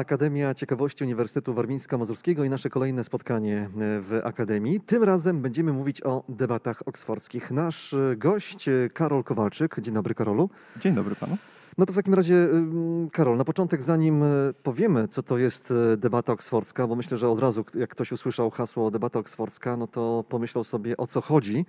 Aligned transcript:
Akademia 0.00 0.54
Ciekawości 0.54 1.04
Uniwersytetu 1.04 1.54
Warmińsko-Mazurskiego 1.54 2.44
i 2.44 2.50
nasze 2.50 2.70
kolejne 2.70 3.04
spotkanie 3.04 3.56
e, 3.56 3.68
w 4.00 4.20
Akademii. 4.24 4.80
Tym 4.80 5.04
razem 5.04 5.42
będziemy 5.42 5.72
mówić 5.72 6.02
o 6.02 6.24
debatach 6.28 6.82
oksfordzkich. 6.86 7.50
Nasz 7.50 7.94
e, 7.94 8.16
gość 8.16 8.68
e, 8.68 8.90
Karol 8.94 9.24
Kowalczyk. 9.24 9.80
Dzień 9.80 9.94
dobry 9.94 10.14
Karolu. 10.14 10.50
Dzień 10.76 10.94
dobry 10.94 11.14
panu. 11.16 11.36
No 11.78 11.86
to 11.86 11.92
w 11.92 11.96
takim 11.96 12.14
razie, 12.14 12.34
ym, 12.34 13.08
Karol, 13.12 13.36
na 13.36 13.44
początek, 13.44 13.82
zanim 13.82 14.24
powiemy, 14.62 15.08
co 15.08 15.22
to 15.22 15.38
jest 15.38 15.72
debata 15.96 16.32
oksfordzka, 16.32 16.86
bo 16.86 16.96
myślę, 16.96 17.16
że 17.16 17.28
od 17.28 17.40
razu, 17.40 17.64
jak 17.74 17.90
ktoś 17.90 18.12
usłyszał 18.12 18.50
hasło 18.50 18.90
debata 18.90 19.18
oksfordzka, 19.18 19.76
no 19.76 19.86
to 19.86 20.24
pomyślał 20.28 20.64
sobie, 20.64 20.96
o 20.96 21.06
co 21.06 21.20
chodzi. 21.20 21.66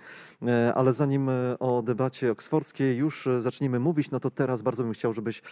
Ale 0.74 0.92
zanim 0.92 1.30
o 1.60 1.82
debacie 1.82 2.32
oksfordzkiej 2.32 2.96
już 2.96 3.28
zaczniemy 3.38 3.80
mówić, 3.80 4.10
no 4.10 4.20
to 4.20 4.30
teraz 4.30 4.62
bardzo 4.62 4.84
bym 4.84 4.92
chciał, 4.92 5.12
żebyś 5.12 5.42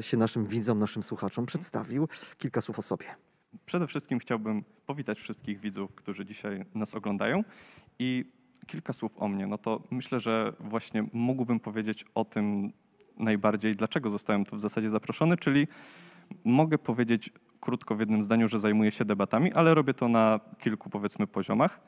się 0.00 0.16
naszym 0.16 0.46
widzom, 0.46 0.78
naszym 0.78 1.02
słuchaczom 1.02 1.46
przedstawił. 1.46 2.08
Kilka 2.38 2.60
słów 2.60 2.78
o 2.78 2.82
sobie. 2.82 3.06
Przede 3.66 3.86
wszystkim 3.86 4.18
chciałbym 4.18 4.64
powitać 4.86 5.18
wszystkich 5.18 5.60
widzów, 5.60 5.94
którzy 5.94 6.26
dzisiaj 6.26 6.64
nas 6.74 6.94
oglądają 6.94 7.44
i 7.98 8.24
kilka 8.66 8.92
słów 8.92 9.12
o 9.16 9.28
mnie. 9.28 9.46
No 9.46 9.58
to 9.58 9.82
myślę, 9.90 10.20
że 10.20 10.52
właśnie 10.60 11.04
mógłbym 11.12 11.60
powiedzieć 11.60 12.04
o 12.14 12.24
tym 12.24 12.72
najbardziej, 13.16 13.76
dlaczego 13.76 14.10
zostałem 14.10 14.44
tu 14.44 14.56
w 14.56 14.60
zasadzie 14.60 14.90
zaproszony, 14.90 15.36
czyli 15.36 15.68
mogę 16.44 16.78
powiedzieć 16.78 17.30
krótko 17.60 17.94
w 17.94 18.00
jednym 18.00 18.22
zdaniu, 18.24 18.48
że 18.48 18.58
zajmuję 18.58 18.90
się 18.90 19.04
debatami, 19.04 19.52
ale 19.52 19.74
robię 19.74 19.94
to 19.94 20.08
na 20.08 20.40
kilku 20.58 20.90
powiedzmy 20.90 21.26
poziomach. 21.26 21.80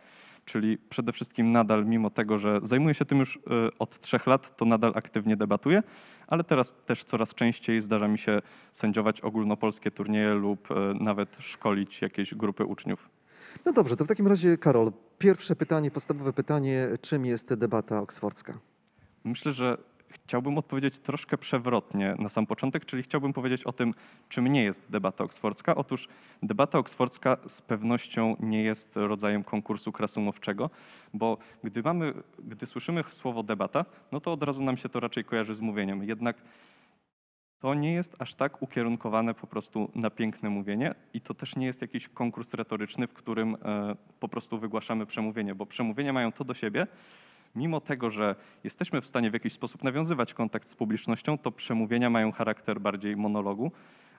Czyli 0.49 0.79
przede 0.79 1.13
wszystkim 1.13 1.53
nadal, 1.53 1.87
mimo 1.87 2.11
tego, 2.11 2.39
że 2.39 2.61
zajmuję 2.63 2.95
się 2.95 3.05
tym 3.05 3.19
już 3.19 3.37
y, 3.37 3.41
od 3.79 4.01
trzech 4.01 4.27
lat, 4.27 4.57
to 4.57 4.65
nadal 4.65 4.93
aktywnie 4.95 5.37
debatuję, 5.37 5.83
ale 6.27 6.45
teraz 6.45 6.75
też 6.87 7.05
coraz 7.05 7.35
częściej 7.35 7.83
zdarza 7.83 8.09
mi 8.09 8.19
się 8.19 8.43
sędziować 8.73 9.21
ogólnopolskie 9.21 9.91
turnieje 9.91 10.35
lub 10.35 10.71
y, 10.71 10.75
nawet 11.01 11.37
szkolić 11.41 12.03
jakieś 12.03 12.35
grupy 12.35 12.65
uczniów. 12.65 13.09
No 13.65 13.73
dobrze, 13.73 13.97
to 13.97 14.05
w 14.05 14.09
takim 14.09 14.27
razie, 14.27 14.59
Karol, 14.59 14.93
pierwsze 15.19 15.57
pytanie, 15.57 15.91
podstawowe 15.91 16.33
pytanie, 16.33 16.89
czym 17.01 17.27
jest 17.27 17.55
debata 17.55 18.01
oksfordzka? 18.01 18.59
Myślę, 19.25 19.53
że 19.53 19.79
chciałbym 20.11 20.59
odpowiedzieć 20.59 20.99
troszkę 20.99 21.39
przewrotnie 21.39 22.15
na 22.19 22.29
sam 22.29 22.47
początek, 22.47 22.85
czyli 22.85 23.03
chciałbym 23.03 23.33
powiedzieć 23.33 23.65
o 23.65 23.73
tym, 23.73 23.95
czym 24.29 24.49
nie 24.49 24.65
jest 24.65 24.91
debata 24.91 25.25
oksfordzka. 25.25 25.75
Otóż 25.75 26.09
debata 26.43 26.79
oksfordzka 26.79 27.37
z 27.47 27.63
pewnością 27.63 28.37
nie 28.41 28.63
jest 28.63 28.97
rodzajem 28.97 29.45
konkursu 29.45 29.93
krasumowczego, 29.93 30.71
bo 31.15 31.39
gdy, 31.65 31.83
mamy, 31.83 32.15
gdy 32.39 32.67
słyszymy 32.67 33.05
słowo 33.09 33.43
debata, 33.43 33.85
no 34.13 34.21
to 34.21 34.33
od 34.33 34.43
razu 34.43 34.63
nam 34.63 34.77
się 34.77 34.89
to 34.89 35.01
raczej 35.01 35.25
kojarzy 35.25 35.55
z 35.55 35.61
mówieniem. 35.61 36.05
Jednak 36.05 36.37
to 37.61 37.75
nie 37.75 37.93
jest 37.93 38.17
aż 38.19 38.35
tak 38.35 38.63
ukierunkowane 38.63 39.35
po 39.35 39.47
prostu 39.47 39.91
na 39.95 40.11
piękne 40.11 40.51
mówienie 40.51 40.95
i 41.15 41.21
to 41.21 41.35
też 41.35 41.57
nie 41.57 41.67
jest 41.67 41.83
jakiś 41.83 42.09
konkurs 42.09 42.55
retoryczny, 42.55 43.07
w 43.07 43.13
którym 43.13 43.55
e, 43.55 43.97
po 44.21 44.29
prostu 44.29 44.59
wygłaszamy 44.59 45.07
przemówienie, 45.07 45.55
bo 45.55 45.67
przemówienia 45.67 46.13
mają 46.13 46.33
to 46.33 46.45
do 46.45 46.55
siebie, 46.55 46.87
mimo 47.55 47.81
tego, 47.81 48.11
że 48.11 48.35
jesteśmy 48.65 49.01
w 49.01 49.07
stanie 49.07 49.31
w 49.31 49.35
jakiś 49.35 49.53
sposób 49.53 49.85
nawiązywać 49.85 50.35
kontakt 50.35 50.69
z 50.69 50.75
publicznością, 50.75 51.39
to 51.39 51.53
przemówienia 51.53 52.11
mają 52.11 52.33
charakter 52.33 52.81
bardziej 52.81 53.17
monologu, 53.17 53.73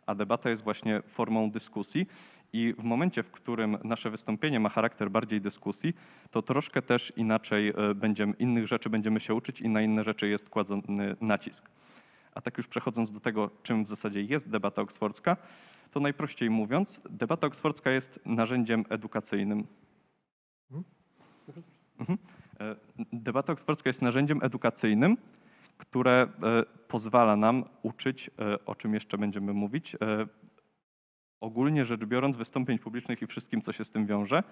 a 0.05 0.15
debata 0.15 0.49
jest 0.49 0.63
właśnie 0.63 1.01
formą 1.01 1.51
dyskusji. 1.51 2.07
I 2.53 2.73
w 2.77 2.83
momencie, 2.83 3.23
w 3.23 3.31
którym 3.31 3.77
nasze 3.83 4.09
wystąpienie 4.09 4.59
ma 4.59 4.69
charakter 4.69 5.11
bardziej 5.11 5.41
dyskusji, 5.41 5.93
to 6.31 6.41
troszkę 6.41 6.81
też 6.81 7.13
inaczej 7.15 7.69
e, 7.69 7.95
będziemy, 7.95 8.33
innych 8.33 8.67
rzeczy 8.67 8.89
będziemy 8.89 9.19
się 9.19 9.33
uczyć 9.33 9.61
i 9.61 9.69
na 9.69 9.81
inne 9.81 10.03
rzeczy 10.03 10.27
jest 10.27 10.49
kładzony 10.49 11.15
nacisk. 11.21 11.69
A 12.33 12.41
tak 12.41 12.57
już 12.57 12.67
przechodząc 12.67 13.11
do 13.11 13.19
tego, 13.19 13.49
czym 13.63 13.83
w 13.83 13.87
zasadzie 13.87 14.21
jest 14.21 14.49
debata 14.49 14.81
oksfordzka, 14.81 15.37
to 15.91 15.99
najprościej 15.99 16.49
mówiąc, 16.49 17.01
debata 17.09 17.47
oksfordzka 17.47 17.91
jest 17.91 18.19
narzędziem 18.25 18.85
edukacyjnym. 18.89 19.67
Mhm. 21.99 22.17
E, 22.61 22.75
Debata 23.13 23.53
oksfordzka 23.53 23.89
jest 23.89 24.01
narzędziem 24.01 24.39
edukacyjnym, 24.43 25.17
które 25.77 26.27
e, 26.43 26.63
pozwala 26.87 27.35
nam 27.35 27.65
uczyć, 27.83 28.29
e, 28.39 28.65
o 28.65 28.75
czym 28.75 28.93
jeszcze 28.93 29.17
będziemy 29.17 29.53
mówić, 29.53 29.95
ogólnie 31.41 31.85
rzecz 31.85 32.05
biorąc, 32.05 32.37
wystąpień 32.37 32.79
publicznych 32.79 33.21
i 33.21 33.27
wszystkim, 33.27 33.61
co 33.61 33.73
się 33.73 33.85
z 33.85 33.91
tym 33.91 34.05
wiąże. 34.05 34.43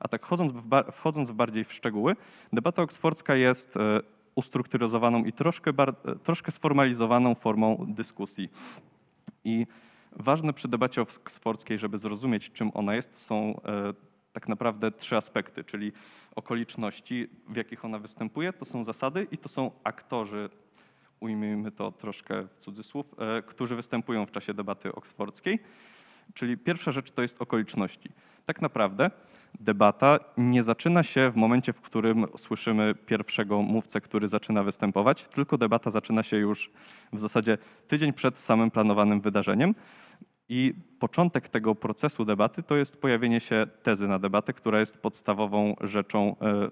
A 0.00 0.08
tak 0.08 0.26
wchodząc 0.26 0.52
w, 0.52 0.92
wchodząc 0.92 1.30
bardziej 1.30 1.64
w 1.64 1.72
szczegóły, 1.72 2.16
debata 2.52 2.82
oksfordzka 2.82 3.34
jest 3.34 3.74
ustrukturyzowaną 4.34 5.24
i 5.24 5.32
troszkę, 5.32 5.72
troszkę 6.22 6.52
sformalizowaną 6.52 7.34
formą 7.34 7.86
dyskusji. 7.88 8.48
I 9.44 9.66
ważne 10.12 10.52
przy 10.52 10.68
debacie 10.68 11.02
oksfordzkiej, 11.02 11.78
żeby 11.78 11.98
zrozumieć, 11.98 12.52
czym 12.52 12.70
ona 12.74 12.94
jest, 12.94 13.20
są 13.20 13.60
tak 14.36 14.48
naprawdę 14.48 14.90
trzy 14.90 15.16
aspekty, 15.16 15.64
czyli 15.64 15.92
okoliczności, 16.34 17.28
w 17.48 17.56
jakich 17.56 17.84
ona 17.84 17.98
występuje, 17.98 18.52
to 18.52 18.64
są 18.64 18.84
zasady 18.84 19.26
i 19.30 19.38
to 19.38 19.48
są 19.48 19.70
aktorzy, 19.84 20.50
ujmijmy 21.20 21.72
to 21.72 21.92
troszkę 21.92 22.42
w 22.42 22.58
cudzysłów, 22.58 23.06
e, 23.18 23.42
którzy 23.42 23.76
występują 23.76 24.26
w 24.26 24.30
czasie 24.30 24.54
debaty 24.54 24.94
oksfordzkiej. 24.94 25.58
Czyli 26.34 26.58
pierwsza 26.58 26.92
rzecz 26.92 27.10
to 27.10 27.22
jest 27.22 27.42
okoliczności. 27.42 28.10
Tak 28.46 28.62
naprawdę 28.62 29.10
debata 29.60 30.18
nie 30.36 30.62
zaczyna 30.62 31.02
się 31.02 31.30
w 31.30 31.36
momencie, 31.36 31.72
w 31.72 31.80
którym 31.80 32.26
słyszymy 32.36 32.94
pierwszego 32.94 33.62
mówcę, 33.62 34.00
który 34.00 34.28
zaczyna 34.28 34.62
występować, 34.62 35.24
tylko 35.24 35.58
debata 35.58 35.90
zaczyna 35.90 36.22
się 36.22 36.36
już 36.36 36.70
w 37.12 37.18
zasadzie 37.18 37.58
tydzień 37.88 38.12
przed 38.12 38.38
samym 38.38 38.70
planowanym 38.70 39.20
wydarzeniem. 39.20 39.74
I 40.48 40.74
początek 40.98 41.48
tego 41.48 41.74
procesu 41.74 42.24
debaty 42.24 42.62
to 42.62 42.76
jest 42.76 42.96
pojawienie 42.96 43.40
się 43.40 43.66
tezy 43.82 44.08
na 44.08 44.18
debatę, 44.18 44.52
która 44.52 44.80
jest 44.80 44.98
podstawową 44.98 45.76
rzeczą 45.80 46.36
e, 46.40 46.70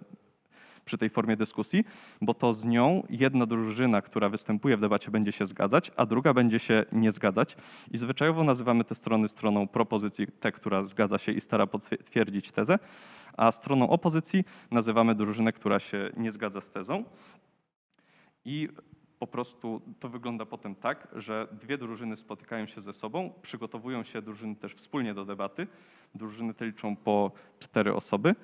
przy 0.85 0.99
tej 0.99 1.11
formie 1.11 1.37
dyskusji, 1.37 1.85
bo 2.21 2.35
to 2.35 2.55
z 2.55 2.65
nią 2.65 3.03
jedna 3.11 3.47
drużyna, 3.47 4.03
która 4.03 4.29
występuje 4.29 4.77
w 4.77 4.81
debacie, 4.81 5.11
będzie 5.11 5.33
się 5.33 5.47
zgadzać, 5.47 5.93
a 5.97 6.07
druga 6.07 6.35
będzie 6.35 6.59
się 6.59 6.85
nie 6.93 7.13
zgadzać. 7.13 7.57
I 7.91 7.99
zwyczajowo 7.99 8.45
nazywamy 8.45 8.85
te 8.85 8.95
strony 8.95 9.29
stroną 9.29 9.69
propozycji, 9.69 10.27
tę, 10.27 10.53
która 10.53 10.85
zgadza 10.85 11.19
się 11.19 11.33
i 11.33 11.41
stara 11.41 11.67
potwierdzić 11.67 12.53
tezę, 12.53 12.79
a 13.37 13.53
stroną 13.53 13.91
opozycji 13.91 14.45
nazywamy 14.71 15.15
drużynę, 15.15 15.53
która 15.53 15.81
się 15.81 16.11
nie 16.17 16.33
zgadza 16.33 16.61
z 16.61 16.71
tezą. 16.71 17.05
I 18.45 18.69
po 19.19 19.27
prostu 19.27 19.81
to 20.01 20.09
wygląda 20.09 20.47
potem 20.47 20.75
tak, 20.75 21.09
że 21.17 21.49
dwie 21.53 21.79
drużyny 21.79 22.17
spotykają 22.17 22.67
się 22.67 22.81
ze 22.81 22.93
sobą, 22.93 23.33
przygotowują 23.43 24.05
się 24.05 24.23
drużyny 24.23 24.57
też 24.57 24.75
wspólnie 24.75 25.15
do 25.15 25.25
debaty. 25.25 25.67
Drużyny 26.15 26.55
te 26.55 26.67
liczą 26.67 26.97
po 26.97 27.33
cztery 27.59 27.95
osoby 27.95 28.35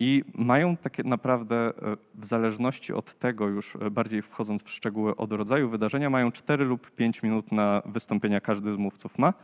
i 0.00 0.24
mają 0.34 0.76
takie 0.76 1.02
naprawdę, 1.02 1.56
e, 1.56 1.72
w 2.14 2.24
zależności 2.24 2.92
od 2.92 3.18
tego, 3.18 3.48
już 3.48 3.76
e, 3.76 3.90
bardziej 3.90 4.22
wchodząc 4.22 4.62
w 4.62 4.70
szczegóły 4.70 5.16
od 5.16 5.32
rodzaju 5.32 5.68
wydarzenia, 5.68 6.10
mają 6.10 6.32
4 6.32 6.64
lub 6.64 6.90
5 6.90 7.22
minut 7.22 7.52
na 7.52 7.82
wystąpienia 7.86 8.40
każdy 8.40 8.74
z 8.74 8.76
mówców 8.76 9.18
ma. 9.18 9.34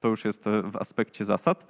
To 0.00 0.08
już 0.08 0.24
jest 0.24 0.46
e, 0.46 0.62
w 0.62 0.76
aspekcie 0.76 1.24
zasad. 1.24 1.66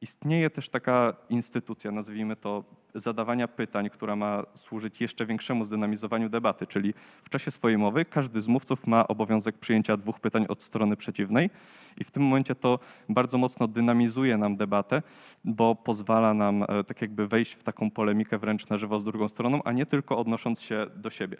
Istnieje 0.00 0.50
też 0.50 0.68
taka 0.68 1.16
instytucja, 1.28 1.90
nazwijmy 1.90 2.36
to 2.36 2.64
zadawania 2.94 3.48
pytań, 3.48 3.90
która 3.90 4.16
ma 4.16 4.42
służyć 4.54 5.00
jeszcze 5.00 5.26
większemu 5.26 5.64
zdynamizowaniu 5.64 6.28
debaty, 6.28 6.66
czyli 6.66 6.94
w 7.24 7.30
czasie 7.30 7.50
swojej 7.50 7.78
mowy 7.78 8.04
każdy 8.04 8.42
z 8.42 8.48
mówców 8.48 8.86
ma 8.86 9.08
obowiązek 9.08 9.58
przyjęcia 9.58 9.96
dwóch 9.96 10.20
pytań 10.20 10.46
od 10.48 10.62
strony 10.62 10.96
przeciwnej 10.96 11.50
i 11.96 12.04
w 12.04 12.10
tym 12.10 12.22
momencie 12.22 12.54
to 12.54 12.78
bardzo 13.08 13.38
mocno 13.38 13.68
dynamizuje 13.68 14.36
nam 14.36 14.56
debatę, 14.56 15.02
bo 15.44 15.74
pozwala 15.74 16.34
nam 16.34 16.62
e, 16.62 16.84
tak 16.84 17.02
jakby 17.02 17.28
wejść 17.28 17.52
w 17.52 17.62
taką 17.62 17.90
polemikę 17.90 18.38
wręcz 18.38 18.68
na 18.68 18.78
żywo 18.78 19.00
z 19.00 19.04
drugą 19.04 19.28
stroną, 19.28 19.62
a 19.64 19.72
nie 19.72 19.86
tylko 19.86 20.18
odnosząc 20.18 20.60
się 20.60 20.86
do 20.96 21.10
siebie. 21.10 21.36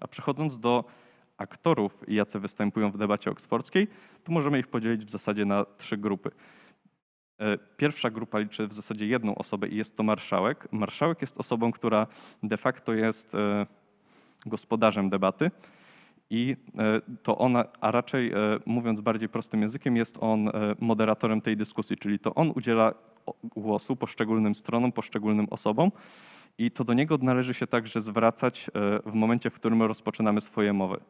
A 0.00 0.08
przechodząc 0.08 0.58
do 0.58 0.84
aktorów, 1.38 2.04
jacy 2.08 2.40
występują 2.40 2.90
w 2.90 2.98
debacie 2.98 3.30
oksfordzkiej, 3.30 3.88
to 4.24 4.32
możemy 4.32 4.58
ich 4.58 4.68
podzielić 4.68 5.04
w 5.04 5.10
zasadzie 5.10 5.44
na 5.44 5.64
trzy 5.78 5.96
grupy. 5.96 6.30
E, 7.42 7.58
Pierwsza 7.76 8.10
grupa 8.10 8.38
liczy 8.38 8.66
w 8.66 8.72
zasadzie 8.72 9.06
jedną 9.06 9.34
osobę 9.34 9.68
i 9.68 9.76
jest 9.76 9.96
to 9.96 10.02
marszałek. 10.02 10.68
Marszałek 10.72 11.20
jest 11.20 11.40
osobą, 11.40 11.72
która 11.72 12.06
de 12.42 12.56
facto 12.56 12.92
jest 12.92 13.34
e, 13.34 13.66
gospodarzem 14.46 15.10
debaty 15.10 15.50
i 16.30 16.56
e, 16.78 17.00
to 17.22 17.38
ona, 17.38 17.64
a 17.80 17.90
raczej 17.90 18.32
mówiąc 18.66 19.00
bardziej 19.00 19.28
prostym 19.28 19.62
językiem, 19.62 19.96
jest 19.96 20.16
on 20.20 20.50
moderatorem 20.80 21.40
tej 21.40 21.56
dyskusji, 21.56 21.96
czyli 21.96 22.18
to 22.18 22.34
on 22.34 22.52
udziela 22.56 22.94
głosu 23.42 23.96
poszczególnym 23.96 24.54
stronom, 24.54 24.92
poszczególnym 24.92 25.46
osobom 25.50 25.92
i 26.58 26.70
to 26.70 26.84
do 26.84 26.92
niego 26.94 27.18
należy 27.22 27.54
się 27.54 27.66
także 27.66 28.00
zwracać 28.00 28.70
w 29.06 29.12
momencie, 29.14 29.50
w 29.50 29.54
którym 29.54 29.82
rozpoczynamy 29.82 30.40
swoje 30.40 30.72
mowy. 30.72 31.00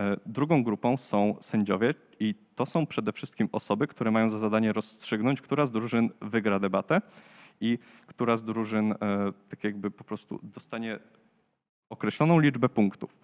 E, 0.00 0.16
Drugą 0.26 0.64
grupą 0.64 0.96
są 0.96 1.36
sędziowie 1.40 1.94
i 2.20 2.34
to 2.54 2.66
są 2.66 2.86
przede 2.86 3.12
wszystkim 3.12 3.48
osoby, 3.52 3.86
które 3.86 4.10
mają 4.10 4.30
za 4.30 4.38
zadanie 4.38 4.72
rozstrzygnąć, 4.72 5.40
która 5.40 5.66
z 5.66 5.72
drużyn 5.72 6.10
wygra 6.20 6.58
debatę 6.58 7.02
i 7.60 7.78
która 8.06 8.36
z 8.36 8.44
drużyn 8.44 8.92
e, 8.92 8.96
tak 9.48 9.64
jakby 9.64 9.90
po 9.90 10.04
prostu 10.04 10.40
dostanie 10.42 10.98
określoną 11.90 12.38
liczbę 12.38 12.68
punktów. 12.68 13.16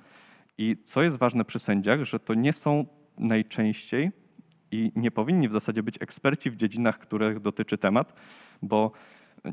I 0.58 0.76
co 0.84 1.02
jest 1.02 1.16
ważne 1.16 1.44
przy 1.44 1.58
sędziach, 1.58 2.04
że 2.04 2.20
to 2.20 2.34
nie 2.34 2.52
są 2.52 2.86
najczęściej 3.18 4.10
I 4.70 4.92
nie 4.96 5.10
powinni 5.10 5.48
w 5.48 5.52
zasadzie 5.52 5.82
być 5.82 6.02
eksperci 6.02 6.50
w 6.50 6.56
dziedzinach, 6.56 6.98
których 6.98 7.40
dotyczy 7.40 7.78
temat, 7.78 8.12
bo 8.62 8.92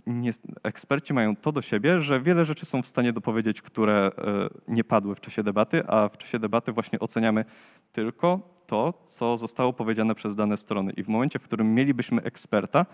nie, 0.08 0.32
eksperci 0.64 1.14
mają 1.14 1.36
to 1.36 1.52
do 1.52 1.62
siebie, 1.62 2.02
że 2.02 2.22
wiele 2.22 2.46
rzeczy 2.46 2.66
są 2.66 2.82
w 2.82 2.88
stanie 2.88 3.14
dopowiedzieć, 3.14 3.62
które 3.62 4.12
e, 4.18 4.50
nie 4.68 4.84
padły 4.84 5.16
w 5.16 5.22
czasie 5.22 5.44
debaty, 5.44 5.84
a 5.88 6.10
w 6.10 6.18
czasie 6.18 6.40
debaty 6.40 6.72
właśnie 6.72 7.00
oceniamy 7.00 7.46
tylko 7.92 8.40
to, 8.68 8.94
co 9.10 9.38
zostało 9.38 9.74
powiedziane 9.74 10.16
przez 10.16 10.36
dane 10.36 10.58
strony. 10.58 10.92
I 10.92 11.04
w 11.04 11.08
momencie, 11.08 11.40
w 11.40 11.44
którym 11.44 11.76
mielibyśmy 11.76 12.22
eksperta, 12.22 12.86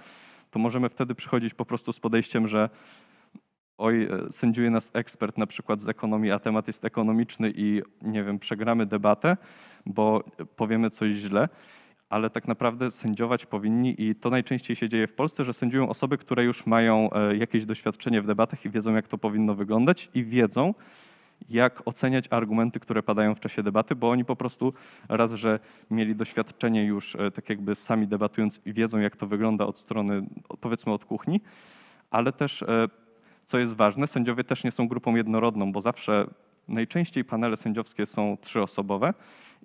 to 0.52 0.60
możemy 0.60 0.90
wtedy 0.90 1.16
przychodzić 1.16 1.54
po 1.54 1.66
prostu 1.66 1.94
z 1.94 2.00
podejściem, 2.00 2.48
że 2.48 2.70
oj, 3.78 4.04
e, 4.04 4.32
sędziuje 4.32 4.70
nas 4.70 4.92
ekspert 4.94 5.38
na 5.38 5.48
przykład 5.48 5.82
z 5.82 5.90
ekonomii, 5.90 6.32
a 6.32 6.40
temat 6.40 6.68
jest 6.68 6.86
ekonomiczny 6.86 7.54
i 7.56 7.82
nie 8.02 8.24
wiem, 8.24 8.40
przegramy 8.40 8.86
debatę, 8.86 9.38
bo 9.86 10.24
powiemy 10.56 10.90
coś 10.90 11.12
źle 11.12 11.50
ale 12.10 12.30
tak 12.30 12.48
naprawdę 12.48 12.92
sędziować 12.92 13.46
powinni 13.46 13.96
i 14.02 14.16
to 14.16 14.30
najczęściej 14.30 14.76
się 14.76 14.90
dzieje 14.90 15.08
w 15.08 15.14
Polsce, 15.14 15.46
że 15.46 15.54
sędziują 15.54 15.90
osoby, 15.90 16.18
które 16.18 16.44
już 16.44 16.66
mają 16.66 17.10
e, 17.14 17.38
jakieś 17.38 17.66
doświadczenie 17.66 18.22
w 18.22 18.28
debatach 18.28 18.66
i 18.66 18.70
wiedzą, 18.70 18.96
jak 18.96 19.08
to 19.08 19.18
powinno 19.18 19.56
wyglądać 19.56 20.10
i 20.14 20.24
wiedzą, 20.24 20.74
jak 21.50 21.88
oceniać 21.88 22.26
argumenty, 22.30 22.80
które 22.80 23.04
padają 23.04 23.36
w 23.36 23.40
czasie 23.40 23.64
debaty, 23.64 23.96
bo 23.96 24.10
oni 24.10 24.26
po 24.26 24.36
prostu 24.36 24.74
raz, 25.10 25.34
że 25.34 25.60
mieli 25.92 26.16
doświadczenie 26.16 26.86
już 26.86 27.16
e, 27.16 27.32
tak 27.32 27.50
jakby 27.50 27.76
sami 27.76 28.08
debatując 28.08 28.60
i 28.66 28.74
wiedzą, 28.74 29.00
jak 29.00 29.16
to 29.16 29.28
wygląda 29.28 29.66
od 29.66 29.78
strony, 29.78 30.26
powiedzmy 30.62 30.94
od 30.94 31.06
kuchni, 31.06 31.42
ale 32.12 32.34
też, 32.34 32.62
e, 32.62 32.88
co 33.46 33.60
jest 33.60 33.76
ważne, 33.76 34.08
sędziowie 34.08 34.44
też 34.44 34.64
nie 34.64 34.72
są 34.72 34.88
grupą 34.88 35.16
jednorodną, 35.16 35.72
bo 35.72 35.82
zawsze 35.82 36.28
najczęściej 36.68 37.26
panele 37.26 37.58
sędziowskie 37.58 38.06
są 38.06 38.38
trzyosobowe 38.42 39.14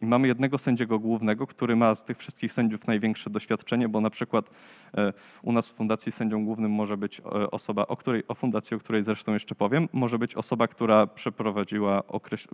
i 0.02 0.06
mamy 0.06 0.29
jednego 0.29 0.58
sędziego 0.58 0.99
głównego, 0.99 1.46
który 1.46 1.76
ma 1.76 1.94
z 1.94 2.05
tych 2.05 2.19
wszystkich 2.19 2.52
sędziów 2.52 2.87
największe 2.87 3.31
doświadczenie, 3.31 3.88
bo 3.88 4.00
na 4.00 4.11
przykład 4.11 4.50
e, 4.96 5.12
u 5.43 5.52
nas 5.52 5.69
w 5.69 5.75
fundacji 5.75 6.12
sędzią 6.12 6.44
głównym 6.44 6.70
może 6.70 6.96
być 6.96 7.20
e, 7.20 7.50
osoba, 7.50 7.87
o 7.87 7.96
której, 7.96 8.23
o 8.29 8.35
fundacji, 8.35 8.76
o 8.76 8.81
której 8.81 9.02
zresztą 9.02 9.32
jeszcze 9.32 9.55
powiem, 9.55 9.88
może 9.93 10.19
być 10.19 10.35
osoba, 10.35 10.69
która 10.69 11.06
przeprowadziła, 11.06 12.06
okreś... 12.06 12.49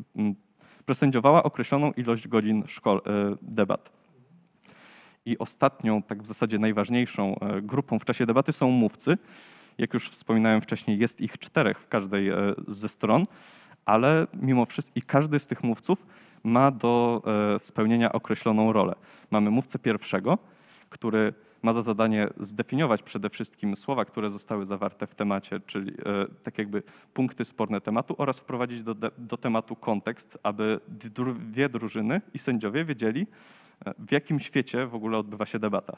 określoną 1.42 1.92
ilość 1.92 2.28
godzin 2.28 2.64
szkol... 2.66 3.00
E, 3.06 3.37
debat. 3.43 4.00
I 5.26 5.38
ostatnią, 5.38 6.02
tak 6.02 6.22
w 6.22 6.26
zasadzie 6.26 6.58
najważniejszą 6.58 7.36
grupą 7.62 7.98
w 7.98 8.04
czasie 8.04 8.26
debaty 8.26 8.52
są 8.52 8.70
mówcy. 8.70 9.19
Jak 9.78 9.94
już 9.94 10.10
wspominałem 10.10 10.60
wcześniej, 10.60 10.98
jest 10.98 11.20
ich 11.20 11.38
czterech 11.38 11.78
w 11.78 11.88
każdej 11.88 12.31
ze 12.69 12.88
stron, 12.88 13.25
ale 13.84 14.26
mimo 14.34 14.66
wszystko 14.66 14.93
i 14.94 15.02
każdy 15.02 15.38
z 15.38 15.46
tych 15.46 15.64
mówców 15.64 16.06
ma 16.44 16.70
do 16.70 17.22
e, 17.54 17.58
spełnienia 17.58 18.12
określoną 18.12 18.72
rolę. 18.72 18.94
Mamy 19.31 19.50
mówcę 19.50 19.78
pierwszego, 19.78 20.38
który 20.90 21.34
ma 21.62 21.72
za 21.72 21.82
zadanie 21.82 22.28
zdefiniować 22.40 23.02
przede 23.02 23.31
wszystkim 23.31 23.76
słowa, 23.76 24.04
które 24.04 24.31
zostały 24.31 24.66
zawarte 24.66 25.06
w 25.06 25.14
temacie, 25.14 25.60
czyli 25.66 25.92
e, 25.92 25.94
tak 26.42 26.58
jakby 26.58 26.82
punkty 27.14 27.44
sporne 27.44 27.81
tematu 27.81 28.14
oraz 28.19 28.38
wprowadzić 28.38 28.82
do, 28.82 28.94
do 29.19 29.37
tematu 29.37 29.76
kontekst, 29.76 30.38
aby 30.42 30.81
dwie 31.37 31.69
drużyny 31.69 32.20
i 32.34 32.38
sędziowie 32.38 32.84
wiedzieli, 32.84 33.26
e, 33.86 33.94
w 33.98 34.12
jakim 34.12 34.40
świecie 34.40 34.86
w 34.86 34.94
ogóle 34.94 35.19
odbywa 35.19 35.46
się 35.46 35.58
debata. 35.58 35.96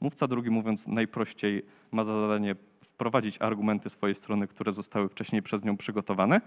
Mówca 0.00 0.26
drugi, 0.26 0.50
mówiąc 0.50 0.86
najprościej, 0.86 1.62
ma 1.92 2.04
za 2.04 2.20
zadanie 2.20 2.56
wprowadzić 2.80 3.42
argumenty 3.42 3.90
swojej 3.90 4.14
strony, 4.14 4.48
które 4.48 4.72
zostały 4.72 5.08
wcześniej 5.08 5.42
przez 5.42 5.64
nią 5.64 5.76
przygotowane. 5.76 6.40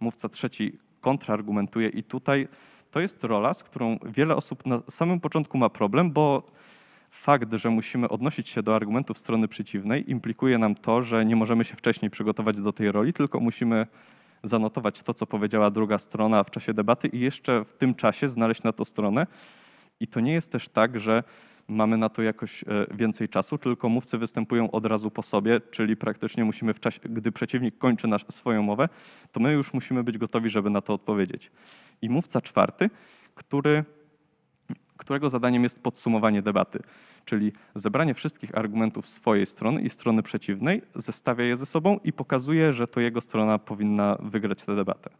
Mówca 0.00 0.28
trzeci 0.28 0.78
kontrargumentuje 1.00 1.88
i 1.88 2.02
tutaj 2.02 2.48
to 2.98 3.02
jest 3.02 3.24
rola, 3.24 3.54
z 3.54 3.62
którą 3.62 3.98
wiele 4.04 4.36
osób 4.36 4.66
na 4.66 4.82
samym 4.90 5.20
początku 5.20 5.58
ma 5.58 5.68
problem, 5.68 6.10
bo 6.12 6.42
fakt, 7.10 7.54
że 7.54 7.70
musimy 7.70 8.08
odnosić 8.08 8.48
się 8.48 8.62
do 8.62 8.76
argumentów 8.76 9.18
strony 9.18 9.48
przeciwnej, 9.48 10.10
implikuje 10.10 10.58
nam 10.58 10.74
to, 10.74 11.02
że 11.02 11.24
nie 11.24 11.36
możemy 11.36 11.64
się 11.64 11.76
wcześniej 11.76 12.10
przygotować 12.10 12.56
do 12.56 12.72
tej 12.72 12.92
roli, 12.92 13.12
tylko 13.12 13.40
musimy 13.40 13.86
zanotować 14.42 15.02
to, 15.02 15.14
co 15.14 15.26
powiedziała 15.26 15.70
druga 15.70 15.98
strona 15.98 16.44
w 16.44 16.50
czasie 16.50 16.74
debaty 16.74 17.08
i 17.08 17.20
jeszcze 17.20 17.64
w 17.64 17.72
tym 17.72 17.94
czasie 17.94 18.28
znaleźć 18.28 18.62
na 18.62 18.72
to 18.72 18.84
stronę. 18.84 19.26
I 20.00 20.06
to 20.06 20.20
nie 20.20 20.32
jest 20.32 20.52
też 20.52 20.68
tak, 20.68 21.00
że 21.00 21.22
mamy 21.68 21.96
na 21.96 22.08
to 22.08 22.22
jakoś 22.22 22.62
e, 22.62 22.66
więcej 22.90 23.28
czasu, 23.28 23.58
tylko 23.58 23.88
mówcy 23.88 24.18
występują 24.18 24.70
od 24.70 24.86
razu 24.86 25.10
po 25.10 25.22
sobie, 25.22 25.60
czyli 25.70 25.96
praktycznie 25.96 26.44
musimy 26.44 26.74
w 26.74 26.80
czasie, 26.80 27.00
gdy 27.04 27.32
przeciwnik 27.32 27.78
kończy 27.78 28.08
nasz, 28.08 28.24
swoją 28.30 28.62
mowę, 28.62 28.88
to 29.32 29.40
my 29.40 29.52
już 29.52 29.74
musimy 29.74 30.04
być 30.04 30.18
gotowi, 30.18 30.50
żeby 30.50 30.70
na 30.70 30.80
to 30.80 30.94
odpowiedzieć. 30.94 31.50
I 32.02 32.10
mówca 32.10 32.40
czwarty, 32.40 32.90
który, 33.34 33.84
którego 34.96 35.30
zadaniem 35.30 35.62
jest 35.62 35.82
podsumowanie 35.82 36.42
debaty, 36.42 36.82
czyli 37.24 37.52
zebranie 37.74 38.14
wszystkich 38.14 38.58
argumentów 38.58 39.08
swojej 39.08 39.46
strony 39.46 39.82
i 39.82 39.90
strony 39.90 40.22
przeciwnej, 40.22 40.82
zestawia 40.94 41.44
je 41.44 41.56
ze 41.56 41.66
sobą 41.66 42.00
i 42.04 42.12
pokazuje, 42.12 42.72
że 42.72 42.86
to 42.86 43.00
jego 43.00 43.20
strona 43.20 43.58
powinna 43.58 44.16
wygrać 44.20 44.64
tę 44.64 44.76
debatę. 44.76 45.10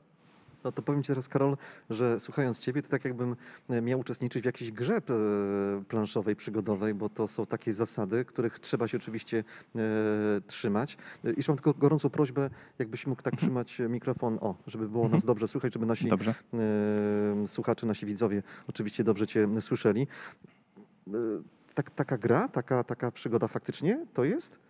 No 0.65 0.73
to 0.73 0.83
powiem 0.83 1.03
Ci 1.03 1.09
teraz, 1.09 1.29
Karol, 1.29 1.57
że 1.91 2.21
słuchając 2.21 2.59
Ciebie, 2.59 2.83
to 2.83 2.89
tak 2.89 3.05
jakbym 3.05 3.37
e, 3.69 3.83
miał 3.83 4.01
uczestniczyć 4.01 4.43
w 4.43 4.47
jakiejś 4.47 4.73
grze 4.73 4.97
e, 4.97 5.01
planszowej, 5.89 6.37
przygodowej, 6.37 6.95
bo 6.95 7.09
to 7.09 7.29
są 7.29 7.47
takie 7.47 7.75
zasady, 7.75 8.25
których 8.25 8.59
trzeba 8.59 8.89
się 8.89 8.97
oczywiście 8.97 9.45
e, 9.77 9.81
trzymać. 10.47 10.97
I 11.25 11.41
mam 11.49 11.57
tylko 11.57 11.75
gorącą 11.75 12.11
prośbę, 12.11 12.51
jakbyś 12.79 13.07
mógł 13.07 13.23
tak 13.23 13.35
mhm. 13.35 13.47
trzymać 13.47 13.91
mikrofon, 13.91 14.39
o, 14.41 14.55
żeby 14.67 14.89
było 14.89 15.05
nas 15.05 15.13
mhm. 15.13 15.27
dobrze 15.27 15.49
słychać, 15.49 15.73
żeby 15.73 15.87
nasi 15.87 16.09
dobrze. 16.09 16.35
słuchacze, 17.47 17.87
nasi 17.87 18.07
widzowie 18.07 18.43
oczywiście 18.69 19.05
dobrze 19.05 19.27
Cię 19.27 19.49
słyszeli. 19.61 20.07
Tak, 21.75 21.91
taka 21.91 22.19
gra, 22.19 22.49
taka, 22.49 22.85
taka 22.85 23.11
przygoda 23.11 23.49
faktycznie 23.49 24.07
to 24.15 24.25
jest? 24.25 24.68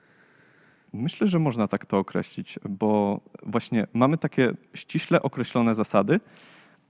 Myślę, 0.93 1.27
że 1.27 1.39
można 1.39 1.69
tak 1.69 1.87
to 1.87 1.99
określić, 1.99 2.59
bo 2.69 3.21
właśnie 3.43 3.87
mamy 3.93 4.19
takie 4.19 4.53
ściśle 4.75 5.23
określone 5.23 5.75
zasady, 5.75 6.21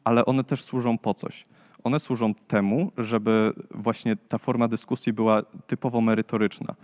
ale 0.05 0.25
one 0.25 0.45
też 0.45 0.63
służą 0.63 0.99
po 0.99 1.15
coś. 1.15 1.47
One 1.85 2.01
służą 2.01 2.35
temu, 2.35 2.93
żeby 2.99 3.53
właśnie 3.71 4.17
ta 4.17 4.39
forma 4.39 4.69
dyskusji 4.69 5.13
była 5.13 5.43
typowo 5.43 6.01
merytoryczna. 6.01 6.75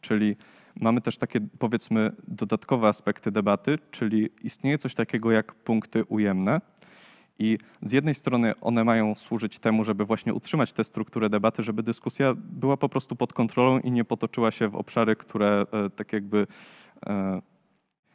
Czyli 0.00 0.36
mamy 0.80 1.00
też 1.00 1.18
takie, 1.18 1.40
powiedzmy, 1.58 2.12
dodatkowe 2.28 2.88
aspekty 2.88 3.30
debaty, 3.30 3.78
czyli 3.90 4.30
istnieje 4.42 4.78
coś 4.78 4.94
takiego 4.94 5.30
jak 5.30 5.54
punkty 5.54 6.04
ujemne, 6.04 6.60
i 7.40 7.58
z 7.82 7.92
jednej 7.92 8.14
strony 8.14 8.54
one 8.60 8.84
mają 8.84 9.14
służyć 9.14 9.58
temu, 9.58 9.84
żeby 9.84 10.04
właśnie 10.04 10.34
utrzymać 10.34 10.72
tę 10.72 10.84
strukturę 10.84 11.30
debaty, 11.30 11.62
żeby 11.62 11.82
dyskusja 11.82 12.34
była 12.36 12.76
po 12.76 12.88
prostu 12.88 13.16
pod 13.16 13.32
kontrolą 13.32 13.78
i 13.78 13.90
nie 13.90 14.04
potoczyła 14.04 14.50
się 14.50 14.68
w 14.68 14.76
obszary, 14.76 15.16
które 15.16 15.66
e, 15.72 15.90
tak 15.90 16.12
jakby 16.12 16.46
e, 17.06 17.42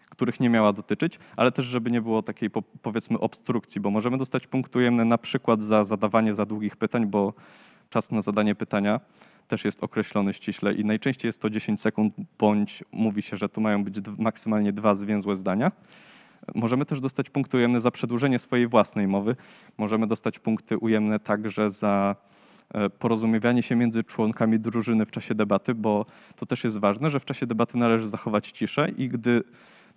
których 0.10 0.39
nie 0.39 0.50
miała 0.50 0.74
dotyczyć, 0.74 1.20
ale 1.38 1.51
też 1.51 1.65
żeby 1.65 1.91
nie 1.91 2.01
było 2.01 2.22
takiej 2.22 2.50
powiedzmy 2.82 3.20
obstrukcji, 3.20 3.82
bo 3.82 3.91
możemy 3.91 4.17
dostać 4.17 4.48
punkt 4.48 4.75
ujemny 4.75 5.05
na 5.05 5.17
przykład 5.17 5.62
za 5.62 5.84
zadawanie 5.84 6.36
za 6.36 6.46
długich 6.46 6.77
pytań, 6.77 7.05
bo 7.05 7.34
czas 7.89 8.12
na 8.12 8.22
zadanie 8.22 8.55
pytania 8.55 9.00
też 9.48 9.65
jest 9.65 9.84
określony 9.84 10.34
ściśle 10.34 10.74
i 10.74 10.86
najczęściej 10.86 11.29
jest 11.29 11.41
to 11.41 11.50
10 11.50 11.82
sekund, 11.82 12.13
bądź 12.39 12.84
mówi 12.91 13.22
się, 13.22 13.38
że 13.38 13.50
tu 13.50 13.62
mają 13.62 13.84
być 13.84 13.96
maksymalnie 14.17 14.74
dwa 14.74 14.96
zwięzłe 14.96 15.36
zdania. 15.36 15.72
Możemy 16.56 16.86
też 16.86 17.00
dostać 17.00 17.30
punkty 17.30 17.58
ujemne 17.58 17.82
za 17.82 17.92
przedłużenie 17.92 18.40
swojej 18.40 18.68
własnej 18.68 19.08
mowy. 19.08 19.36
Możemy 19.78 20.08
dostać 20.08 20.40
punkty 20.40 20.78
ujemne 20.78 21.20
także 21.20 21.70
za 21.70 22.16
e, 22.74 22.90
porozumiewanie 22.90 23.64
się 23.64 23.75
między 23.75 24.04
członkami 24.04 24.60
drużyny 24.60 25.06
w 25.06 25.12
czasie 25.12 25.36
debaty, 25.36 25.75
bo 25.75 26.06
to 26.36 26.46
też 26.46 26.64
jest 26.64 26.78
ważne, 26.78 27.10
że 27.10 27.20
w 27.20 27.25
czasie 27.25 27.46
debaty 27.46 27.78
należy 27.78 28.08
zachować 28.08 28.52
ciszę 28.52 28.90
i 28.98 29.10
gdy 29.10 29.44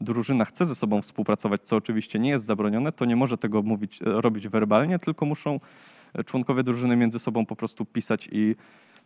drużyna 0.01 0.45
chce 0.45 0.67
ze 0.67 0.75
sobą 0.75 1.03
współpracować, 1.03 1.63
co 1.63 1.77
oczywiście 1.77 2.19
nie 2.19 2.31
jest 2.31 2.45
zabronione, 2.45 2.93
to 2.93 3.05
nie 3.05 3.17
może 3.17 3.39
tego 3.39 3.63
mówić, 3.63 4.03
e, 4.03 4.05
robić 4.05 4.49
werbalnie, 4.49 4.99
tylko 4.99 5.27
muszą 5.27 5.61
e, 6.15 6.25
członkowie 6.25 6.63
drużyny 6.63 6.97
między 6.97 7.19
sobą 7.19 7.47
po 7.47 7.57
prostu 7.57 7.85
pisać 7.85 8.29
i 8.33 8.57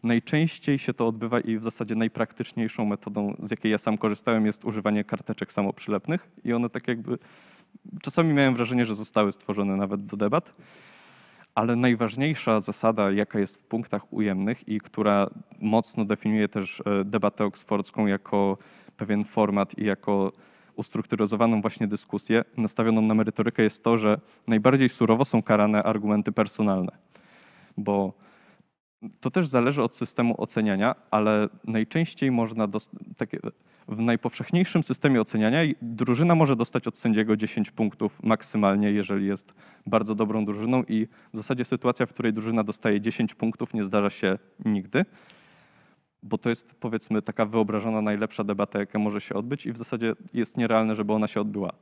Najczęściej 0.02 0.78
się 0.78 0.94
to 0.94 1.06
odbywa 1.06 1.40
i 1.40 1.58
w 1.58 1.62
zasadzie 1.62 1.94
najpraktyczniejszą 1.94 2.84
metodą, 2.84 3.36
z 3.42 3.50
jakiej 3.50 3.72
ja 3.72 3.78
sam 3.78 3.98
korzystałem, 3.98 4.46
jest 4.46 4.64
używanie 4.64 5.04
karteczek 5.04 5.52
samoprzylepnych 5.52 6.30
i 6.44 6.52
one 6.52 6.70
tak 6.70 6.88
jakby, 6.88 7.18
czasami 8.02 8.34
miałem 8.34 8.54
wrażenie, 8.54 8.84
że 8.84 8.94
zostały 8.94 9.32
stworzone 9.32 9.76
nawet 9.76 10.06
do 10.06 10.16
debat, 10.16 10.54
ale 11.54 11.76
najważniejsza 11.76 12.60
zasada, 12.60 13.10
jaka 13.10 13.38
jest 13.38 13.56
w 13.56 13.64
punktach 13.64 14.12
ujemnych 14.12 14.68
i 14.68 14.80
która 14.80 15.30
mocno 15.60 16.04
definiuje 16.04 16.48
też 16.48 16.82
e, 16.86 17.04
debatę 17.04 17.44
oksfordzką 17.44 18.06
jako 18.06 18.58
pewien 18.96 19.24
format 19.24 19.78
i 19.78 19.84
jako 19.84 20.32
ustrukturyzowaną 20.76 21.60
właśnie 21.60 21.86
dyskusję 21.86 22.44
nastawioną 22.56 23.02
na 23.02 23.14
merytorykę 23.14 23.62
jest 23.62 23.84
to, 23.84 23.98
że 23.98 24.20
najbardziej 24.46 24.88
surowo 24.88 25.24
są 25.24 25.42
karane 25.42 25.82
argumenty 25.82 26.32
personalne, 26.32 26.92
bo 27.76 28.12
to 29.20 29.30
też 29.30 29.46
zależy 29.46 29.82
od 29.82 29.96
systemu 29.96 30.42
oceniania, 30.42 30.94
ale 31.10 31.48
najczęściej 31.64 32.30
można 32.30 32.68
takie, 33.16 33.38
w 33.88 33.98
najpowszechniejszym 34.00 34.82
systemie 34.82 35.20
oceniania 35.20 35.58
drużyna 35.82 36.34
może 36.34 36.56
dostać 36.56 36.86
od 36.86 36.98
sędziego 36.98 37.36
10 37.36 37.70
punktów 37.70 38.22
maksymalnie, 38.22 38.90
jeżeli 38.90 39.26
jest 39.26 39.54
bardzo 39.86 40.14
dobrą 40.14 40.44
drużyną 40.44 40.82
i 40.82 41.06
w 41.34 41.36
zasadzie 41.36 41.64
sytuacja, 41.64 42.06
w 42.06 42.12
której 42.12 42.32
drużyna 42.32 42.64
dostaje 42.64 43.00
10 43.00 43.34
punktów 43.34 43.74
nie 43.74 43.84
zdarza 43.84 44.10
się 44.10 44.38
nigdy, 44.64 45.04
bo 46.22 46.38
to 46.38 46.48
jest 46.48 46.74
powiedzmy 46.74 47.22
taka 47.22 47.46
wyobrażona 47.46 48.02
najlepsza 48.02 48.44
debata, 48.44 48.78
jaka 48.78 48.98
może 48.98 49.20
się 49.20 49.34
odbyć 49.34 49.66
i 49.66 49.72
w 49.72 49.78
zasadzie 49.78 50.12
jest 50.34 50.56
nierealne, 50.56 50.94
żeby 50.94 51.12
ona 51.12 51.28
się 51.28 51.40
odbyła. 51.40 51.72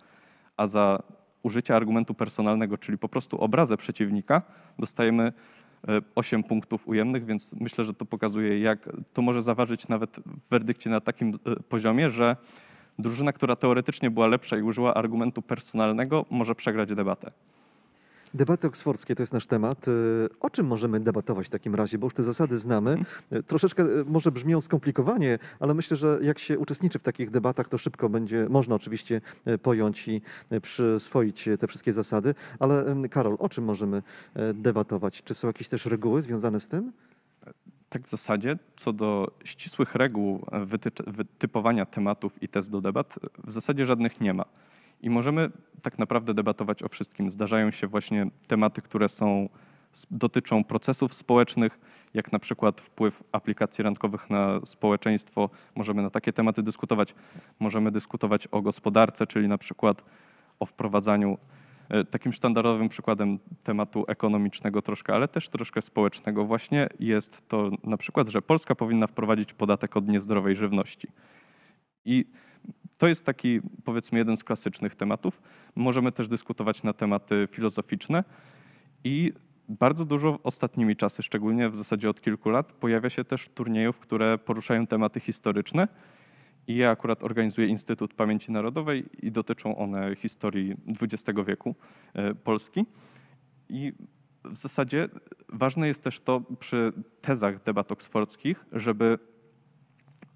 A 0.57 0.67
za 0.67 1.03
użycie 1.43 1.77
argumentu 1.77 2.15
personalnego, 2.15 2.79
czyli 2.79 2.99
po 2.99 3.09
prostu 3.09 3.41
obrazę 3.41 3.77
przeciwnika, 3.77 4.43
dostajemy 4.79 5.33
8 6.15 6.43
punktów 6.43 6.89
ujemnych, 6.89 7.25
więc 7.25 7.55
myślę, 7.61 7.85
że 7.85 7.95
to 7.95 8.05
pokazuje, 8.05 8.61
jak 8.61 8.89
to 9.13 9.23
może 9.23 9.43
zaważyć 9.43 9.89
nawet 9.89 10.11
w 10.11 10.51
werdykcie 10.51 10.91
na 10.91 11.01
takim 11.01 11.39
e, 11.47 11.57
poziomie, 11.57 12.11
że 12.11 12.37
drużyna, 12.99 13.33
która 13.33 13.57
teoretycznie 13.57 14.11
była 14.11 14.27
lepsza 14.27 14.59
i 14.59 14.63
użyła 14.63 14.95
argumentu 14.95 15.43
personalnego, 15.43 16.25
może 16.31 16.55
przegrać 16.55 16.95
debatę. 16.95 17.31
Debaty 18.35 18.67
oksfordzkie 18.67 19.15
to 19.15 19.23
jest 19.23 19.33
nasz 19.33 19.47
temat. 19.47 19.89
Y, 19.89 20.29
o 20.41 20.51
czym 20.51 20.67
możemy 20.67 21.01
debatować 21.01 21.47
w 21.47 21.51
takim 21.51 21.75
razie? 21.75 21.99
Bo 21.99 22.07
już 22.07 22.15
te 22.15 22.23
zasady 22.23 22.59
znamy. 22.59 22.97
Y, 23.33 23.43
Troszeczkę 23.43 23.83
y, 23.83 24.05
może 24.05 24.33
brzmią 24.33 24.61
skomplikowanie, 24.61 25.39
ale 25.61 25.75
myślę, 25.75 25.97
że 25.97 26.19
jak 26.23 26.39
się 26.39 26.59
uczestniczy 26.59 26.99
w 26.99 27.03
takich 27.03 27.31
debatach, 27.31 27.69
to 27.69 27.79
szybko 27.79 28.09
będzie 28.09 28.47
można 28.51 28.75
oczywiście 28.75 29.21
pojąć 29.63 30.09
i 30.09 30.23
przyswoić 30.63 31.49
te 31.61 31.67
wszystkie 31.67 31.93
zasady. 31.93 32.35
Ale 32.59 32.97
Karol, 33.11 33.37
o 33.39 33.49
czym 33.49 33.65
możemy 33.65 34.03
debatować? 34.55 35.23
Czy 35.23 35.35
są 35.35 35.49
jakieś 35.49 35.69
też 35.69 35.87
reguły 35.87 36.23
związane 36.23 36.61
z 36.61 36.69
tym? 36.69 36.93
Tak 37.89 38.03
w 38.03 38.11
zasadzie, 38.11 38.59
co 38.77 38.93
do 38.93 39.31
ścisłych 39.45 39.95
reguł 39.95 40.47
wytypowania 41.07 41.87
tematów 41.87 42.43
i 42.43 42.49
test 42.49 42.71
do 42.71 42.81
debat, 42.81 43.15
w 43.45 43.53
zasadzie 43.53 43.87
żadnych 43.87 44.21
nie 44.21 44.35
ma. 44.35 44.45
I 45.02 45.11
możemy 45.11 45.50
tak 45.83 45.99
naprawdę 45.99 46.35
debatować 46.35 46.83
o 46.83 46.88
wszystkim. 46.88 47.30
Zdarzają 47.30 47.71
się 47.71 47.87
właśnie 47.87 48.26
tematy, 48.47 48.83
które 48.83 49.09
są, 49.09 49.49
dotyczą 50.11 50.64
procesów 50.64 51.14
społecznych, 51.14 51.78
jak 52.14 52.33
na 52.33 52.38
przykład 52.38 52.80
wpływ 52.80 53.23
aplikacji 53.33 53.85
randkowych 53.85 54.30
na 54.30 54.61
społeczeństwo. 54.64 55.50
Możemy 55.75 56.02
na 56.02 56.11
takie 56.11 56.33
tematy 56.33 56.62
dyskutować. 56.62 57.14
Możemy 57.59 57.90
dyskutować 57.90 58.47
o 58.47 58.62
gospodarce, 58.62 59.26
czyli 59.26 59.49
na 59.49 59.59
przykład 59.59 60.04
o 60.61 60.66
wprowadzaniu 60.66 61.38
E, 61.90 62.04
Takim 62.04 62.33
sztandarowym 62.33 62.88
przykładem 62.88 63.38
tematu 63.64 64.04
ekonomicznego 64.09 64.83
troszkę, 64.83 65.14
ale 65.14 65.28
też 65.28 65.49
troszkę 65.49 65.83
społecznego 65.83 66.45
właśnie 66.45 66.88
jest 67.00 67.49
to 67.49 67.71
na 67.85 67.97
przykład, 67.97 68.28
że 68.28 68.42
Polska 68.42 68.75
powinna 68.75 69.07
wprowadzić 69.07 69.52
podatek 69.52 69.97
od 69.97 70.09
niezdrowej 70.09 70.57
żywności. 70.57 71.09
I 72.04 72.25
to 73.00 73.09
jest 73.09 73.26
taki, 73.26 73.61
powiedzmy, 73.85 74.19
jeden 74.19 74.37
z 74.37 74.45
klasycznych 74.45 74.95
tematów. 74.95 75.42
Możemy 75.76 76.12
też 76.12 76.28
dyskutować 76.28 76.83
na 76.83 76.92
tematy 76.92 77.49
filozoficzne 77.50 78.25
i 79.04 79.33
bardzo 79.69 80.04
dużo 80.04 80.38
ostatnimi 80.42 80.97
czasy, 80.97 81.23
szczególnie 81.23 81.69
w 81.69 81.76
zasadzie 81.76 82.11
od 82.11 82.21
kilku 82.21 82.50
lat, 82.50 82.73
pojawia 82.73 83.11
się 83.11 83.25
też 83.25 83.49
turniejów, 83.49 83.99
które 83.99 84.38
poruszają 84.38 84.87
tematy 84.87 85.21
historyczne. 85.21 85.88
I 86.66 86.76
ja 86.76 86.90
akurat 86.90 87.23
organizuję 87.23 87.69
Instytut 87.69 88.14
Pamięci 88.14 88.52
Narodowej 88.52 89.04
i 89.23 89.33
dotyczą 89.33 89.76
one 89.76 90.16
historii 90.16 90.76
XX 91.00 91.38
wieku 91.47 91.75
e, 92.14 92.35
Polski. 92.35 92.85
I 93.69 93.92
w 94.45 94.57
zasadzie 94.57 95.09
ważne 95.49 95.88
jest 95.88 96.02
też 96.02 96.21
to 96.21 96.42
przy 96.59 96.92
tezach 97.21 97.62
debat 97.62 97.92
oksfordzkich, 97.92 98.64
żeby 98.73 99.19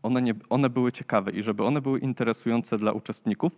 one, 0.04 0.22
nie, 0.22 0.34
one 0.50 0.70
były 0.70 0.92
ciekawe 0.92 1.30
i 1.30 1.42
żeby 1.42 1.64
one 1.64 1.80
były 1.80 1.98
interesujące 1.98 2.78
dla 2.78 2.92
uczestników, 2.92 3.56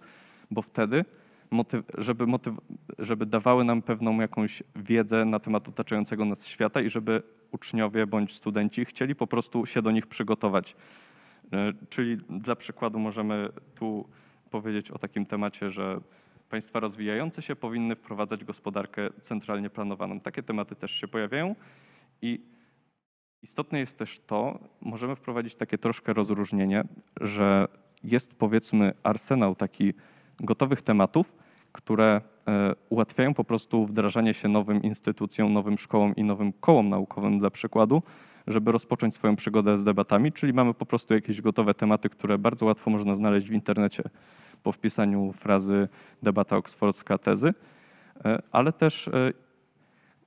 bo 0.50 0.62
wtedy, 0.62 1.04
motyw, 1.50 1.84
żeby, 1.98 2.26
motyw, 2.26 2.54
żeby 2.98 3.26
dawały 3.26 3.64
nam 3.64 3.82
pewną 3.82 4.20
jakąś 4.20 4.62
wiedzę 4.76 5.24
na 5.24 5.38
temat 5.38 5.68
otaczającego 5.68 6.24
nas 6.24 6.46
świata 6.46 6.80
i 6.80 6.90
żeby 6.90 7.22
uczniowie 7.52 8.06
bądź 8.06 8.34
studenci 8.34 8.84
chcieli 8.84 9.14
po 9.14 9.26
prostu 9.26 9.66
się 9.66 9.82
do 9.82 9.90
nich 9.90 10.06
przygotować. 10.06 10.76
E, 11.52 11.72
Czyli 11.88 12.16
dla 12.16 12.56
przykładu 12.56 12.98
możemy 12.98 13.48
tu 13.74 14.08
powiedzieć 14.50 14.90
o 14.90 14.98
takim 14.98 15.26
temacie, 15.26 15.70
że 15.70 16.00
państwa 16.50 16.80
rozwijające 16.80 17.42
się 17.42 17.56
powinny 17.56 17.96
wprowadzać 17.96 18.44
gospodarkę 18.44 19.08
centralnie 19.20 19.70
planowaną. 19.70 20.20
Takie 20.20 20.42
tematy 20.42 20.76
też 20.76 20.90
się 20.90 21.08
pojawiają 21.08 21.54
i 22.22 22.40
istotne 23.46 23.78
jest 23.78 23.98
też 23.98 24.20
to, 24.26 24.58
możemy 24.80 25.16
wprowadzić 25.16 25.54
takie 25.54 25.78
troszkę 25.78 26.12
rozróżnienie, 26.12 26.84
że 27.20 27.68
jest 28.04 28.34
powiedzmy 28.34 28.92
arsenał 29.02 29.54
taki 29.54 29.94
gotowych 30.40 30.82
tematów, 30.82 31.32
które 31.72 32.20
e, 32.48 32.74
ułatwiają 32.88 33.34
po 33.34 33.44
prostu 33.44 33.86
wdrażanie 33.86 34.34
się 34.34 34.48
nowym 34.48 34.82
instytucjom, 34.82 35.52
nowym 35.52 35.78
szkołom 35.78 36.16
i 36.16 36.24
nowym 36.24 36.52
kołom 36.52 36.88
naukowym 36.88 37.38
dla 37.38 37.50
przykładu, 37.50 38.02
żeby 38.46 38.72
rozpocząć 38.72 39.14
swoją 39.14 39.36
przygodę 39.36 39.78
z 39.78 39.84
debatami, 39.84 40.32
czyli 40.32 40.52
mamy 40.52 40.74
po 40.74 40.86
prostu 40.86 41.14
jakieś 41.14 41.40
gotowe 41.40 41.74
tematy, 41.74 42.08
które 42.08 42.38
bardzo 42.38 42.66
łatwo 42.66 42.90
można 42.90 43.16
znaleźć 43.16 43.48
w 43.48 43.52
internecie 43.52 44.02
po 44.62 44.72
wpisaniu 44.72 45.32
frazy 45.32 45.88
debata 46.22 46.56
oksfordzka 46.56 47.18
tezy, 47.18 47.54
e, 48.24 48.42
ale 48.52 48.72
też 48.72 49.08
e, 49.08 49.45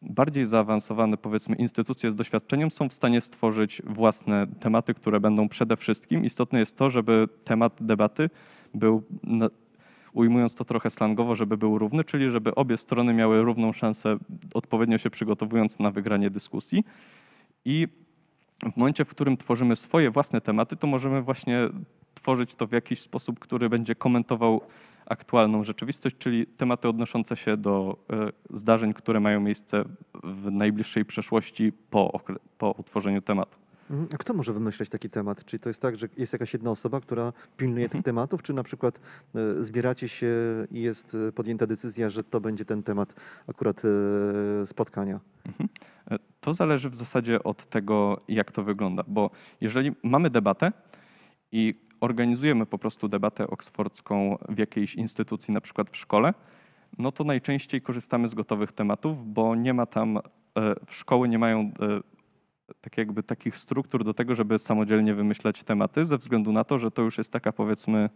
bardziej 0.01 0.45
zaawansowane, 0.45 1.17
powiedzmy, 1.17 1.55
instytucje 1.55 2.11
z 2.11 2.15
doświadczeniem 2.15 2.71
są 2.71 2.89
w 2.89 2.93
stanie 2.93 3.21
stworzyć 3.21 3.81
własne 3.85 4.47
tematy, 4.59 4.93
które 4.93 5.19
będą 5.19 5.49
przede 5.49 5.77
wszystkim. 5.77 6.25
Istotne 6.25 6.59
jest 6.59 6.77
to, 6.77 6.89
żeby 6.89 7.27
temat 7.43 7.73
debaty 7.81 8.29
był, 8.73 9.03
ujmując 10.13 10.55
to 10.55 10.65
trochę 10.65 10.89
slangowo, 10.89 11.35
żeby 11.35 11.57
był 11.57 11.77
równy, 11.77 12.03
czyli 12.03 12.29
żeby 12.29 12.55
obie 12.55 12.77
strony 12.77 13.13
miały 13.13 13.41
równą 13.41 13.73
szansę, 13.73 14.17
odpowiednio 14.53 14.97
się 14.97 15.09
przygotowując 15.09 15.79
na 15.79 15.91
wygranie 15.91 16.29
dyskusji. 16.29 16.83
I 17.65 17.87
w 18.73 18.77
momencie, 18.77 19.05
w 19.05 19.09
którym 19.09 19.37
tworzymy 19.37 19.75
swoje 19.75 20.11
własne 20.11 20.41
tematy, 20.41 20.75
to 20.75 20.87
możemy 20.87 21.21
właśnie 21.21 21.69
tworzyć 22.13 22.55
to 22.55 22.67
w 22.67 22.71
jakiś 22.71 23.01
sposób, 23.01 23.39
który 23.39 23.69
będzie 23.69 23.95
komentował 23.95 24.61
aktualną 25.09 25.63
rzeczywistość, 25.63 26.15
czyli 26.17 26.47
tematy 26.47 26.87
odnoszące 26.87 27.35
się 27.35 27.57
do 27.57 27.97
e, 28.09 28.57
zdarzeń, 28.57 28.93
które 28.93 29.19
mają 29.19 29.39
miejsce 29.39 29.83
w 30.23 30.51
najbliższej 30.51 31.05
przeszłości 31.05 31.73
po, 31.89 32.21
po 32.57 32.71
utworzeniu 32.71 33.21
tematu. 33.21 33.57
Mhm. 33.89 34.09
A 34.13 34.17
kto 34.17 34.33
może 34.33 34.53
wymyśleć 34.53 34.89
taki 34.89 35.09
temat? 35.09 35.45
Czy 35.45 35.59
to 35.59 35.69
jest 35.69 35.81
tak, 35.81 35.97
że 35.97 36.07
jest 36.17 36.33
jakaś 36.33 36.53
jedna 36.53 36.71
osoba, 36.71 37.01
która 37.01 37.33
pilnuje 37.57 37.89
tych 37.89 38.03
tematów, 38.03 38.43
czy 38.43 38.53
na 38.53 38.63
przykład 38.63 38.99
e, 39.35 39.63
zbieracie 39.63 40.07
się 40.07 40.27
i 40.71 40.81
jest 40.81 41.17
e, 41.29 41.31
podjęta 41.31 41.67
decyzja, 41.67 42.09
że 42.09 42.23
to 42.23 42.41
będzie 42.41 42.65
ten 42.65 42.83
temat 42.83 43.15
akurat 43.47 43.81
spotkania? 44.65 45.19
Mhm. 45.45 45.69
To 46.41 46.53
zależy 46.53 46.89
w 46.89 46.95
zasadzie 46.95 47.43
od 47.43 47.69
tego, 47.69 48.17
jak 48.27 48.51
to 48.51 48.63
wygląda, 48.63 49.03
bo 49.07 49.29
jeżeli 49.61 49.91
mamy 50.03 50.29
debatę 50.29 50.71
i 51.51 51.88
organizujemy 52.01 52.65
po 52.65 52.77
prostu 52.77 53.07
debatę 53.07 53.47
oksfordzką 53.47 54.37
w 54.49 54.57
jakiejś 54.57 54.95
instytucji, 54.95 55.53
na 55.53 55.61
przykład 55.61 55.89
w 55.89 55.97
szkole, 55.97 56.33
no 56.97 57.11
to 57.11 57.23
najczęściej 57.23 57.81
korzystamy 57.81 58.27
z 58.27 58.33
gotowych 58.33 58.71
tematów, 58.71 59.33
bo 59.33 59.55
nie 59.55 59.73
ma 59.73 59.85
tam, 59.85 60.17
e, 60.17 60.21
szkoły 60.87 61.29
nie 61.29 61.39
mają 61.39 61.59
e, 61.59 61.71
tak 62.81 62.97
jakby 62.97 63.23
takich 63.23 63.57
struktur 63.57 64.03
do 64.03 64.13
tego, 64.13 64.35
żeby 64.35 64.59
samodzielnie 64.59 65.13
wymyślać 65.13 65.63
tematy, 65.63 66.05
ze 66.05 66.17
względu 66.17 66.51
na 66.51 66.63
to, 66.63 66.79
że 66.79 66.91
to 66.91 67.01
już 67.01 67.17
jest 67.17 67.31
taka 67.31 67.51
powiedzmy 67.51 68.09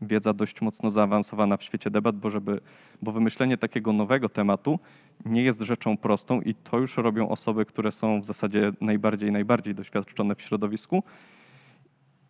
wiedza 0.00 0.32
dość 0.32 0.60
mocno 0.60 0.90
zaawansowana 0.90 1.56
w 1.56 1.62
świecie 1.62 1.90
debat, 1.90 2.16
bo, 2.16 2.30
żeby, 2.30 2.60
bo 3.02 3.12
wymyślenie 3.12 3.56
takiego 3.56 3.92
nowego 3.92 4.28
tematu 4.28 4.78
nie 5.24 5.42
jest 5.42 5.60
rzeczą 5.60 5.96
prostą 5.96 6.40
i 6.40 6.54
to 6.54 6.78
już 6.78 6.96
robią 6.96 7.28
osoby, 7.28 7.64
które 7.64 7.92
są 7.92 8.20
w 8.20 8.24
zasadzie 8.24 8.72
najbardziej, 8.80 9.32
najbardziej 9.32 9.74
doświadczone 9.74 10.34
w 10.34 10.42
środowisku. 10.42 11.02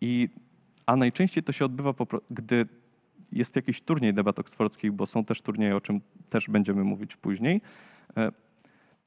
I, 0.01 0.29
a 0.85 0.95
najczęściej 0.95 1.43
to 1.43 1.51
się 1.51 1.65
odbywa, 1.65 1.93
gdy 2.31 2.65
jest 3.31 3.55
jakiś 3.55 3.81
turniej 3.81 4.13
debat 4.13 4.39
oksfordzkich, 4.39 4.91
bo 4.91 5.05
są 5.05 5.25
też 5.25 5.41
turnieje, 5.41 5.75
o 5.75 5.81
czym 5.81 6.01
też 6.29 6.49
będziemy 6.49 6.83
mówić 6.83 7.15
później. 7.15 7.61
E, 8.17 8.31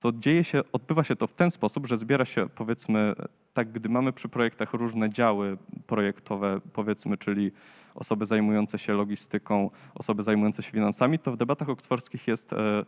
To 0.00 0.12
dzieje 0.12 0.44
się, 0.44 0.62
odbywa 0.72 1.04
się 1.04 1.16
to 1.16 1.26
w 1.26 1.34
ten 1.34 1.50
sposób, 1.50 1.86
że 1.86 1.96
zbiera 1.96 2.24
się 2.24 2.48
powiedzmy, 2.54 3.14
tak 3.54 3.72
gdy 3.72 3.88
mamy 3.88 4.12
przy 4.12 4.28
projektach 4.28 4.72
różne 4.72 5.10
działy 5.10 5.56
projektowe, 5.86 6.60
powiedzmy, 6.72 7.16
czyli 7.16 7.52
osoby 7.94 8.26
zajmujące 8.26 8.78
się 8.78 8.92
logistyką, 8.92 9.70
osoby 9.94 10.22
zajmujące 10.22 10.62
się 10.62 10.70
finansami, 10.70 11.18
to 11.18 11.32
w 11.32 11.36
debatach 11.36 11.68
oksfordzkich 11.68 12.28
jest 12.28 12.52
e, 12.52 12.84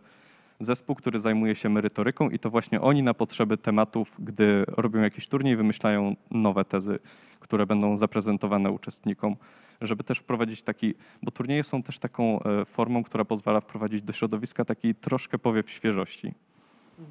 zespół, 0.60 0.96
który 0.96 1.20
zajmuje 1.20 1.54
się 1.54 1.68
merytoryką 1.68 2.30
i 2.30 2.38
to 2.38 2.50
właśnie 2.50 2.80
oni 2.80 3.02
na 3.02 3.14
potrzeby 3.14 3.58
tematów, 3.58 4.12
gdy 4.18 4.64
robią 4.68 5.00
jakiś 5.00 5.28
turniej, 5.28 5.56
wymyślają 5.56 6.16
nowe 6.30 6.64
tezy, 6.64 6.98
które 7.40 7.66
będą 7.66 7.96
zaprezentowane 7.96 8.70
uczestnikom, 8.70 9.36
żeby 9.80 10.04
też 10.04 10.18
wprowadzić 10.18 10.62
taki, 10.62 10.94
bo 11.22 11.30
turnieje 11.30 11.64
są 11.64 11.82
też 11.82 11.98
taką 11.98 12.42
e, 12.42 12.64
formą, 12.64 13.04
która 13.04 13.24
pozwala 13.24 13.60
wprowadzić 13.60 14.02
do 14.02 14.12
środowiska 14.12 14.64
taki 14.64 14.94
troszkę 14.94 15.38
powiew 15.38 15.70
świeżości. 15.70 16.26
Y, 16.26 17.02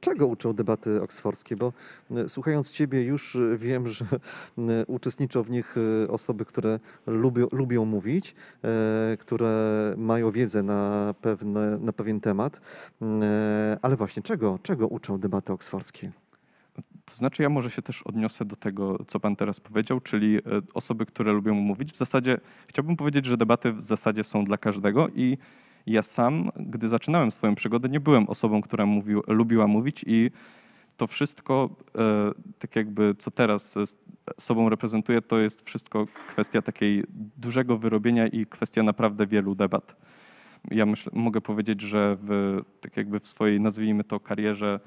Czego 0.00 0.26
uczą 0.26 0.52
debaty 0.52 1.02
oksfordzkie? 1.02 1.56
Bo 1.56 1.72
y, 2.10 2.28
słuchając 2.28 2.70
Ciebie 2.70 3.02
już 3.02 3.34
y, 3.34 3.56
wiem, 3.58 3.88
że 3.88 4.04
y, 4.58 4.86
uczestniczą 4.86 5.42
w 5.42 5.50
nich 5.50 5.76
osoby, 6.08 6.44
które 6.44 6.80
lubią, 7.06 7.46
lubią 7.52 7.84
mówić, 7.84 8.34
e, 8.64 9.16
które 9.20 9.94
mają 9.96 10.30
wiedzę 10.30 10.62
na, 10.62 11.14
pewne, 11.20 11.78
na 11.78 11.92
pewien 11.92 12.20
temat. 12.20 12.60
Ale 13.82 13.96
właśnie, 13.96 14.22
czego, 14.22 14.58
czego 14.62 14.88
uczą 14.88 15.18
debaty 15.18 15.52
oksfordzkie? 15.52 16.12
To 17.04 17.14
znaczy, 17.14 17.42
ja 17.42 17.48
może 17.48 17.70
się 17.70 17.82
też 17.82 18.02
odniosę 18.02 18.44
do 18.44 18.56
tego, 18.56 18.98
co 19.06 19.20
pan 19.20 19.36
teraz 19.36 19.60
powiedział, 19.60 20.00
czyli 20.00 20.36
e, 20.36 20.40
osoby, 20.74 21.06
które 21.06 21.32
lubią 21.32 21.54
mówić. 21.54 21.92
W 21.92 21.96
zasadzie 21.96 22.40
chciałbym 22.66 22.96
powiedzieć, 22.96 23.24
że 23.26 23.36
debaty 23.36 23.72
w 23.72 23.80
zasadzie 23.80 24.24
są 24.24 24.44
dla 24.44 24.56
każdego 24.58 25.08
i 25.08 25.38
ja 25.86 26.02
sam, 26.02 26.50
gdy 26.56 26.88
zaczynałem 26.88 27.30
swoją 27.30 27.54
przygodę, 27.54 27.88
nie 27.88 28.00
byłem 28.00 28.28
osobą, 28.28 28.62
która 28.62 28.86
mówił, 28.86 29.22
lubiła 29.26 29.66
mówić 29.66 30.04
i 30.06 30.30
to 30.96 31.06
wszystko, 31.06 31.70
e, 31.98 32.32
tak 32.58 32.76
jakby 32.76 33.14
co 33.18 33.30
teraz 33.30 33.74
sobą 34.40 34.68
reprezentuję, 34.68 35.22
to 35.22 35.38
jest 35.38 35.66
wszystko 35.66 36.06
kwestia 36.28 36.62
takiej 36.62 37.04
dużego 37.36 37.78
wyrobienia 37.78 38.26
i 38.26 38.46
kwestia 38.46 38.82
naprawdę 38.82 39.26
wielu 39.26 39.54
debat. 39.54 39.96
Ja 40.70 40.86
myślę, 40.86 41.12
mogę 41.14 41.40
powiedzieć, 41.40 41.80
że 41.80 42.16
w, 42.22 42.60
tak 42.80 42.96
jakby 42.96 43.20
w 43.20 43.28
swojej, 43.28 43.60
nazwijmy 43.60 44.04
to, 44.04 44.20
karierze 44.20 44.80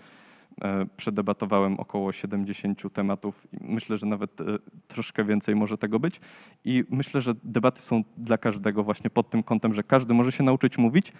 przedebatowałem 0.97 1.79
około 1.79 2.11
70 2.11 2.93
tematów. 2.93 3.47
Myślę, 3.61 3.97
że 3.97 4.05
nawet 4.05 4.41
e, 4.41 4.43
troszkę 4.87 5.23
więcej 5.23 5.55
może 5.55 5.77
tego 5.77 5.99
być. 5.99 6.21
I 6.65 6.83
myślę, 6.89 7.21
że 7.21 7.33
debaty 7.43 7.81
są 7.81 8.03
dla 8.17 8.37
każdego 8.37 8.83
właśnie 8.83 9.09
pod 9.09 9.29
tym 9.29 9.43
kątem, 9.43 9.73
że 9.73 9.83
każdy 9.83 10.13
może 10.13 10.31
się 10.31 10.43
nauczyć 10.43 10.77
mówić. 10.77 11.13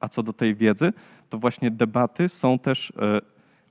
A 0.00 0.08
co 0.08 0.22
do 0.22 0.32
tej 0.32 0.54
wiedzy, 0.54 0.92
to 1.30 1.38
właśnie 1.38 1.70
debaty 1.70 2.28
są 2.28 2.58
też, 2.58 2.92
e, 2.98 3.20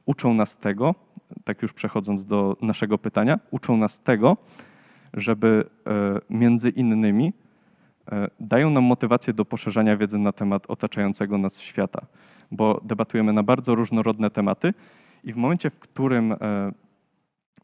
uczą 0.06 0.34
nas 0.34 0.58
tego, 0.58 0.96
tak 1.44 1.62
już 1.62 1.74
przechodząc 1.74 2.26
do 2.26 2.58
naszego 2.62 2.98
pytania, 2.98 3.40
uczą 3.52 3.78
nas 3.78 4.00
tego, 4.00 4.38
żeby 5.14 5.66
e, 5.88 6.20
między 6.30 6.70
innymi 6.70 7.28
e, 7.28 7.43
dają 8.40 8.70
nam 8.70 8.84
motywację 8.84 9.34
do 9.34 9.46
poszerzania 9.46 9.98
wiedzy 9.98 10.18
na 10.18 10.32
temat 10.32 10.64
otaczającego 10.68 11.38
nas 11.38 11.60
świata, 11.60 12.06
bo 12.52 12.82
debatujemy 12.84 13.34
na 13.34 13.44
bardzo 13.44 13.76
różnorodne 13.76 14.30
tematy 14.30 14.74
i 15.24 15.34
w 15.34 15.36
momencie, 15.36 15.70
w 15.70 15.80
którym 15.80 16.32
e, 16.32 16.38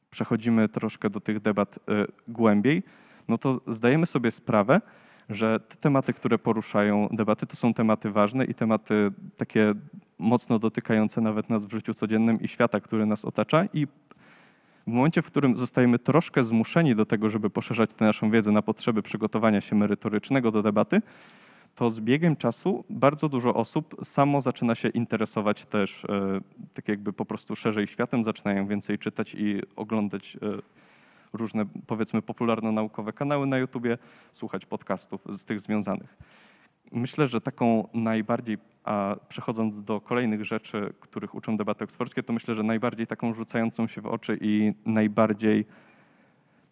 przechodzimy 0.09 0.69
troszkę 0.69 1.09
do 1.09 1.19
tych 1.19 1.39
debat 1.39 1.75
e, 1.77 2.05
głębiej, 2.27 2.83
no 3.27 3.37
to 3.37 3.61
zdajemy 3.67 4.05
sobie 4.05 4.31
sprawę, 4.31 4.81
że 5.29 5.59
te 5.59 5.75
tematy, 5.75 6.13
które 6.13 6.37
poruszają 6.37 7.07
debaty, 7.11 7.45
to 7.45 7.55
są 7.55 7.73
tematy 7.73 8.11
ważne 8.11 8.45
i 8.45 8.53
tematy 8.53 9.11
takie 9.37 9.73
mocno 10.19 10.59
dotykające 10.59 11.21
nawet 11.21 11.49
nas 11.49 11.65
w 11.65 11.71
życiu 11.71 11.93
codziennym 11.93 12.41
i 12.41 12.47
świata, 12.47 12.79
który 12.79 13.05
nas 13.05 13.25
otacza 13.25 13.65
i 13.73 13.87
w 14.87 14.91
momencie, 14.91 15.21
w 15.21 15.25
którym 15.25 15.57
zostajemy 15.57 15.99
troszkę 15.99 16.43
zmuszeni 16.43 16.95
do 16.95 17.05
tego, 17.05 17.29
żeby 17.29 17.49
poszerzać 17.49 17.89
tę 17.97 18.05
naszą 18.05 18.31
wiedzę 18.31 18.51
na 18.51 18.61
potrzeby 18.61 19.01
przygotowania 19.01 19.61
się 19.61 19.75
merytorycznego 19.75 20.51
do 20.51 20.63
debaty, 20.63 21.01
to 21.75 21.91
z 21.91 21.99
biegiem 21.99 22.35
czasu 22.35 22.83
bardzo 22.89 23.29
dużo 23.29 23.53
osób 23.53 23.95
samo 24.03 24.41
zaczyna 24.41 24.75
się 24.75 24.89
interesować 24.89 25.65
też 25.65 26.05
e, 26.05 26.39
tak 26.73 26.87
jakby 26.87 27.13
po 27.13 27.25
prostu 27.25 27.55
szerzej 27.55 27.87
światem, 27.87 28.23
zaczynają 28.23 28.67
więcej 28.67 28.99
czytać 28.99 29.35
i 29.35 29.61
oglądać 29.75 30.37
e, 30.41 30.61
różne 31.33 31.65
powiedzmy 31.87 32.21
popularno-naukowe 32.21 33.13
kanały 33.13 33.47
na 33.47 33.57
YouTubie, 33.57 33.97
słuchać 34.33 34.65
podcastów 34.65 35.21
z 35.33 35.45
tych 35.45 35.59
związanych. 35.59 36.17
Myślę, 36.91 37.27
że 37.27 37.41
taką 37.41 37.87
najbardziej, 37.93 38.57
a 38.83 39.15
przechodząc 39.29 39.83
do 39.83 40.01
kolejnych 40.01 40.45
rzeczy, 40.45 40.93
których 40.99 41.35
uczą 41.35 41.57
debaty 41.57 41.83
oksfordzkie, 41.83 42.23
to 42.23 42.33
myślę, 42.33 42.55
że 42.55 42.63
najbardziej 42.63 43.07
taką 43.07 43.33
rzucającą 43.33 43.87
się 43.87 44.01
w 44.01 44.05
oczy 44.05 44.37
i 44.41 44.73
najbardziej 44.85 45.65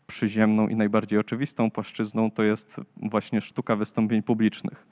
przyziemną 0.08 0.68
i 0.68 0.76
najbardziej 0.76 1.20
oczywistą 1.20 1.72
płaszczyzną 1.72 2.32
to 2.32 2.44
jest 2.44 2.76
właśnie 2.96 3.42
sztuka 3.42 3.76
wystąpień 3.76 4.24
publicznych, 4.24 4.88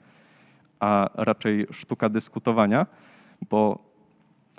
a 0.80 1.10
raczej 1.14 1.66
sztuka 1.70 2.08
dyskutowania, 2.08 2.86
bo 3.50 3.78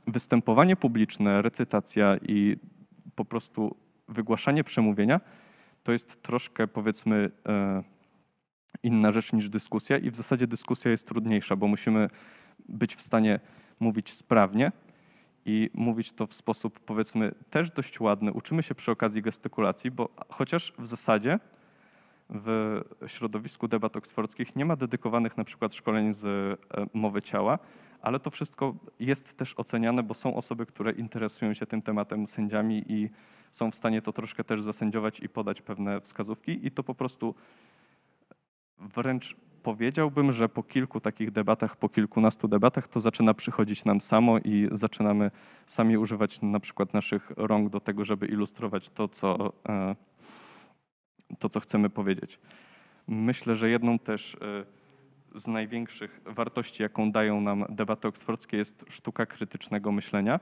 występowanie 0.08 0.76
publiczne, 0.76 1.42
recytacja 1.42 2.18
i 2.18 2.58
po 3.16 3.26
prostu 3.26 3.76
wygłaszanie 4.08 4.64
przemówienia 4.64 5.22
to 5.84 5.92
jest 5.92 6.22
troszkę 6.22 6.68
powiedzmy 6.68 7.32
e, 7.50 7.84
inna 8.84 9.12
rzecz 9.12 9.34
niż 9.34 9.50
dyskusja 9.50 9.98
i 9.98 10.12
w 10.12 10.16
zasadzie 10.16 10.48
dyskusja 10.48 10.92
jest 10.92 11.08
trudniejsza, 11.08 11.56
bo 11.56 11.68
musimy 11.68 12.10
być 12.70 12.96
w 12.96 13.02
stanie 13.02 13.40
mówić 13.80 14.14
sprawnie 14.14 14.72
i 15.46 15.70
mówić 15.74 16.12
to 16.12 16.28
w 16.28 16.34
sposób 16.34 16.80
powiedzmy 16.80 17.32
też 17.50 17.72
dość 17.72 18.00
ładny. 18.00 18.34
Uczymy 18.34 18.64
się 18.64 18.76
przy 18.76 18.92
okazji 18.92 19.22
gestykulacji, 19.22 19.92
bo 19.92 20.10
chociaż 20.30 20.74
w 20.80 20.88
zasadzie 20.88 21.40
w 22.30 22.82
środowisku 23.08 23.68
debat 23.68 23.98
oksfordzkich 23.98 24.56
nie 24.56 24.66
ma 24.66 24.76
dedykowanych 24.76 25.38
na 25.38 25.44
przykład 25.44 25.74
szkoleń 25.74 26.14
z 26.14 26.26
e, 26.26 26.86
mowy 26.94 27.22
ciała, 27.22 27.60
ale 28.02 28.20
to 28.20 28.30
wszystko 28.30 28.76
jest 29.00 29.38
też 29.38 29.54
oceniane, 29.58 30.04
bo 30.04 30.14
są 30.14 30.36
osoby, 30.36 30.66
które 30.66 30.92
interesują 30.92 31.54
się 31.54 31.66
tym 31.66 31.82
tematem 31.82 32.28
sędziami 32.28 32.84
i 32.88 33.10
są 33.52 33.72
w 33.72 33.76
stanie 33.76 34.02
to 34.02 34.14
troszkę 34.14 34.44
też 34.44 34.62
zasędziować 34.62 35.20
i 35.20 35.30
podać 35.30 35.62
pewne 35.62 36.02
wskazówki 36.02 36.68
i 36.68 36.72
to 36.72 36.84
po 36.84 36.96
prostu 36.96 37.36
wręcz 38.80 39.36
powiedziałbym, 39.64 40.32
że 40.32 40.50
po 40.50 40.64
kilku 40.64 41.00
takich 41.00 41.32
debatach, 41.32 41.76
po 41.76 41.90
kilkunastu 41.90 42.48
debatach 42.48 42.88
to 42.88 43.00
zaczyna 43.00 43.34
przychodzić 43.34 43.86
nam 43.86 44.02
samo 44.02 44.40
i 44.40 44.70
zaczynamy 44.72 45.32
sami 45.66 45.98
używać 45.98 46.42
na 46.42 46.60
przykład 46.60 46.94
naszych 46.94 47.32
rąk 47.38 47.70
do 47.70 47.80
tego, 47.80 48.06
żeby 48.06 48.26
ilustrować 48.26 48.90
to, 48.90 49.08
co, 49.08 49.54
e, 49.70 49.96
to, 51.40 51.50
co 51.50 51.60
chcemy 51.60 51.90
powiedzieć. 51.90 52.40
Myślę, 53.08 53.56
że 53.56 53.70
jedną 53.70 54.00
też 54.00 54.36
e, 54.36 55.40
z 55.40 55.48
największych 55.48 56.22
wartości, 56.26 56.84
jaką 56.84 57.12
dają 57.12 57.42
nam 57.42 57.66
debaty 57.70 58.08
oksfordzkie, 58.08 58.58
jest 58.58 58.86
sztuka 58.90 59.26
krytycznego 59.26 59.92
myślenia, 59.92 60.40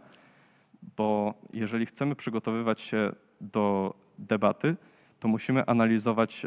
bo 0.97 1.33
jeżeli 1.53 1.85
chcemy 1.85 2.15
przygotowywać 2.15 2.81
się 2.81 3.11
do 3.41 3.93
debaty, 4.19 4.75
to 5.19 5.27
musimy 5.27 5.65
analizować 5.65 6.45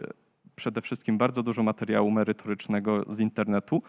przede 0.59 0.81
wszystkim 0.81 1.19
bardzo 1.19 1.43
dużo 1.43 1.63
materiału 1.63 2.11
merytorycznego 2.11 3.05
z 3.15 3.21
internetu 3.21 3.83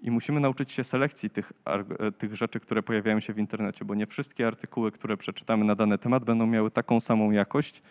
i 0.00 0.10
musimy 0.10 0.40
nauczyć 0.40 0.72
się 0.72 0.84
selekcji 0.84 1.30
tych, 1.30 1.52
arg- 1.64 2.12
tych 2.12 2.36
rzeczy, 2.36 2.60
które 2.60 2.82
pojawiają 2.82 3.20
się 3.20 3.32
w 3.32 3.38
internecie, 3.38 3.84
bo 3.84 3.94
nie 3.94 4.06
wszystkie 4.06 4.46
artykuły, 4.46 4.92
które 4.92 5.16
przeczytamy 5.16 5.64
na 5.64 5.74
dany 5.74 5.98
temat, 5.98 6.24
będą 6.24 6.46
miały 6.46 6.70
taką 6.70 7.00
samą 7.00 7.30
jakość. 7.30 7.82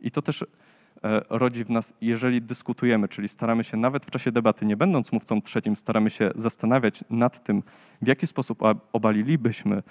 I 0.00 0.10
to 0.10 0.22
też 0.22 0.42
e, 0.42 0.46
rodzi 1.30 1.64
w 1.64 1.70
nas, 1.70 1.94
jeżeli 2.00 2.42
dyskutujemy, 2.42 3.08
czyli 3.08 3.28
staramy 3.28 3.64
się 3.64 3.76
nawet 3.76 4.06
w 4.06 4.10
czasie 4.10 4.32
debaty, 4.32 4.66
nie 4.66 4.76
będąc 4.76 5.12
mówcą 5.12 5.42
trzecim, 5.42 5.76
staramy 5.76 6.10
się 6.10 6.30
zastanawiać 6.36 7.04
nad 7.10 7.44
tym, 7.44 7.62
w 8.02 8.06
jaki 8.06 8.26
sposób 8.26 8.58
obalilibyśmy 8.92 9.82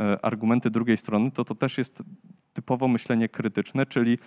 e, 0.00 0.24
argumenty 0.24 0.70
drugiej 0.70 0.96
strony, 0.96 1.30
to 1.30 1.44
to 1.44 1.54
też 1.54 1.78
jest 1.78 2.02
typowo 2.52 2.88
myślenie 2.88 3.28
krytyczne, 3.28 3.86
czyli 3.86 4.18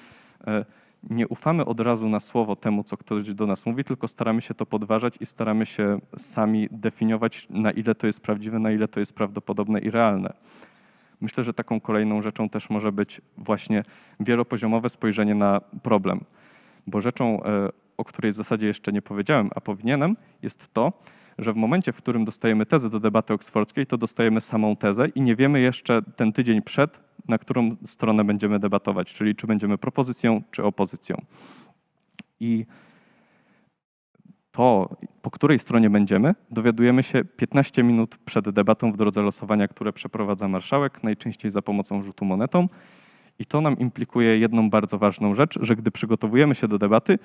e, 0.47 0.65
nie 1.09 1.27
ufamy 1.27 1.65
od 1.65 1.79
razu 1.79 2.09
na 2.09 2.19
słowo 2.19 2.55
temu, 2.55 2.83
co 2.83 2.97
ktoś 2.97 3.33
do 3.33 3.47
nas 3.47 3.65
mówi, 3.65 3.83
tylko 3.83 4.07
staramy 4.07 4.41
się 4.41 4.53
to 4.53 4.65
podważać 4.65 5.13
i 5.19 5.25
staramy 5.25 5.65
się 5.65 5.99
sami 6.17 6.67
definiować, 6.71 7.47
na 7.49 7.71
ile 7.71 7.95
to 7.95 8.07
jest 8.07 8.21
prawdziwe, 8.21 8.59
na 8.59 8.71
ile 8.71 8.87
to 8.87 8.99
jest 8.99 9.13
prawdopodobne 9.13 9.79
i 9.79 9.91
realne. 9.91 10.33
Myślę, 11.21 11.43
że 11.43 11.53
taką 11.53 11.81
kolejną 11.81 12.21
rzeczą 12.21 12.49
też 12.49 12.69
może 12.69 12.91
być 12.91 13.21
właśnie 13.37 13.83
wielopoziomowe 14.19 14.89
spojrzenie 14.89 15.35
na 15.35 15.61
problem, 15.83 16.19
bo 16.87 17.01
rzeczą, 17.01 17.43
e, 17.43 17.69
o 17.97 18.03
której 18.03 18.31
w 18.31 18.35
zasadzie 18.35 18.67
jeszcze 18.67 18.91
nie 18.91 19.01
powiedziałem, 19.01 19.49
a 19.55 19.61
powinienem, 19.61 20.17
jest 20.41 20.73
to, 20.73 20.93
że 21.37 21.53
w 21.53 21.55
momencie, 21.55 21.91
w 21.91 21.97
którym 21.97 22.25
dostajemy 22.25 22.65
tezę 22.65 22.89
do 22.89 22.99
debaty 22.99 23.33
oksfordzkiej, 23.33 23.87
to 23.87 23.97
dostajemy 23.97 24.41
samą 24.41 24.75
tezę 24.75 25.07
i 25.07 25.21
nie 25.21 25.35
wiemy 25.35 25.59
jeszcze 25.59 26.01
ten 26.15 26.33
tydzień 26.33 26.61
przed, 26.61 27.04
na 27.27 27.37
którą 27.37 27.75
stronę 27.85 28.23
będziemy 28.23 28.59
debatować, 28.59 29.13
czyli 29.13 29.35
czy 29.35 29.47
będziemy 29.47 29.77
propozycją, 29.77 30.41
czy 30.51 30.63
opozycją. 30.63 31.21
I 32.39 32.65
to, 34.51 34.95
po 35.21 35.31
której 35.31 35.59
stronie 35.59 35.89
będziemy, 35.89 36.35
dowiadujemy 36.51 37.03
się 37.03 37.25
15 37.25 37.83
minut 37.83 38.17
przed 38.25 38.49
debatą 38.49 38.91
w 38.91 38.97
drodze 38.97 39.21
losowania, 39.21 39.67
które 39.67 39.93
przeprowadza 39.93 40.47
marszałek, 40.47 41.03
najczęściej 41.03 41.51
za 41.51 41.61
pomocą 41.61 42.03
rzutu 42.03 42.25
monetą. 42.25 42.69
I 43.39 43.45
to 43.45 43.61
nam 43.61 43.79
implikuje 43.79 44.39
jedną 44.39 44.69
bardzo 44.69 44.97
ważną 44.97 45.35
rzecz, 45.35 45.59
że 45.61 45.75
gdy 45.75 45.91
przygotowujemy 45.91 46.55
się 46.55 46.67
do 46.67 46.79
debaty, 46.79 47.19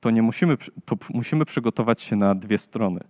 to 0.00 0.10
nie 0.10 0.22
musimy, 0.22 0.56
to 0.84 0.96
musimy 1.14 1.44
przygotować 1.44 2.02
się 2.02 2.16
na 2.16 2.34
dwie 2.34 2.58
strony. 2.58 3.00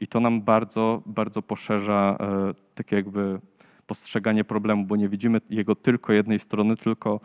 I 0.00 0.06
to 0.06 0.20
nam 0.20 0.42
bardzo, 0.42 1.02
bardzo 1.06 1.42
poszerza 1.42 2.16
e, 2.20 2.54
takie 2.74 2.96
jakby 2.96 3.40
postrzeganie 3.88 4.44
problemu, 4.44 4.84
bo 4.84 4.96
nie 4.96 5.08
widzimy 5.08 5.40
jego 5.50 5.74
tylko 5.74 6.12
jednej 6.12 6.38
strony, 6.38 6.76
tylko 6.76 7.20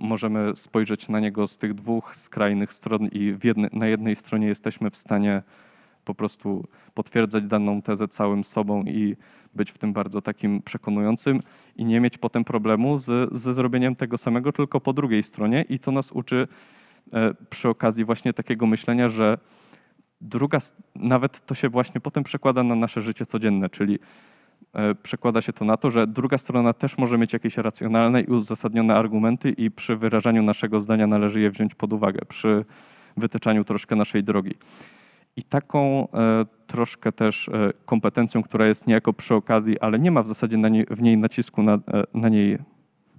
możemy 0.00 0.52
spojrzeć 0.56 1.08
na 1.08 1.20
niego 1.20 1.46
z 1.46 1.58
tych 1.58 1.74
dwóch 1.74 2.16
skrajnych 2.16 2.72
stron 2.72 3.08
i 3.12 3.36
jedne, 3.44 3.68
na 3.72 3.86
jednej 3.86 4.16
stronie 4.16 4.46
jesteśmy 4.46 4.90
w 4.90 4.96
stanie 4.96 5.42
po 6.04 6.14
prostu 6.14 6.64
potwierdzać 6.94 7.44
daną 7.44 7.82
tezę 7.82 8.08
całym 8.08 8.44
sobą 8.44 8.82
i 8.82 9.16
być 9.54 9.70
w 9.70 9.78
tym 9.78 9.92
bardzo 9.92 10.22
takim 10.22 10.62
przekonującym 10.62 11.40
i 11.76 11.84
nie 11.84 12.00
mieć 12.00 12.18
potem 12.18 12.44
problemu 12.44 12.98
z, 12.98 13.34
ze 13.34 13.54
zrobieniem 13.54 13.96
tego 13.96 14.18
samego, 14.18 14.52
tylko 14.52 14.80
po 14.80 14.92
drugiej 14.92 15.22
stronie. 15.22 15.64
I 15.68 15.78
to 15.78 15.92
nas 15.92 16.12
uczy 16.12 16.48
e, 17.12 17.34
przy 17.50 17.68
okazji 17.68 18.04
właśnie 18.04 18.32
takiego 18.32 18.66
myślenia, 18.66 19.08
że 19.08 19.38
druga, 20.20 20.58
nawet 20.94 21.46
to 21.46 21.54
się 21.54 21.68
właśnie 21.68 22.00
potem 22.00 22.24
przekłada 22.24 22.62
na 22.62 22.74
nasze 22.74 23.02
życie 23.02 23.26
codzienne, 23.26 23.70
czyli 23.70 23.98
przekłada 25.02 25.42
się 25.42 25.52
to 25.52 25.64
na 25.64 25.76
to, 25.76 25.90
że 25.90 26.06
druga 26.06 26.38
strona 26.38 26.72
też 26.72 26.98
może 26.98 27.18
mieć 27.18 27.32
jakieś 27.32 27.56
racjonalne 27.56 28.20
i 28.20 28.26
uzasadnione 28.26 28.94
argumenty 28.94 29.50
i 29.50 29.70
przy 29.70 29.96
wyrażaniu 29.96 30.42
naszego 30.42 30.80
zdania 30.80 31.06
należy 31.06 31.40
je 31.40 31.50
wziąć 31.50 31.74
pod 31.74 31.92
uwagę, 31.92 32.20
przy 32.28 32.64
wytyczaniu 33.16 33.64
troszkę 33.64 33.96
naszej 33.96 34.24
drogi. 34.24 34.54
I 35.36 35.42
taką 35.42 36.08
e, 36.12 36.46
troszkę 36.66 37.12
też 37.12 37.48
e, 37.48 37.72
kompetencją, 37.86 38.42
która 38.42 38.66
jest 38.66 38.86
niejako 38.86 39.12
przy 39.12 39.34
okazji, 39.34 39.80
ale 39.80 39.98
nie 39.98 40.10
ma 40.10 40.22
w 40.22 40.28
zasadzie 40.28 40.56
na 40.56 40.68
niej, 40.68 40.86
w 40.90 41.02
niej 41.02 41.16
nacisku 41.16 41.62
na, 41.62 41.74
e, 41.74 41.80
na, 42.14 42.28
niej, 42.28 42.58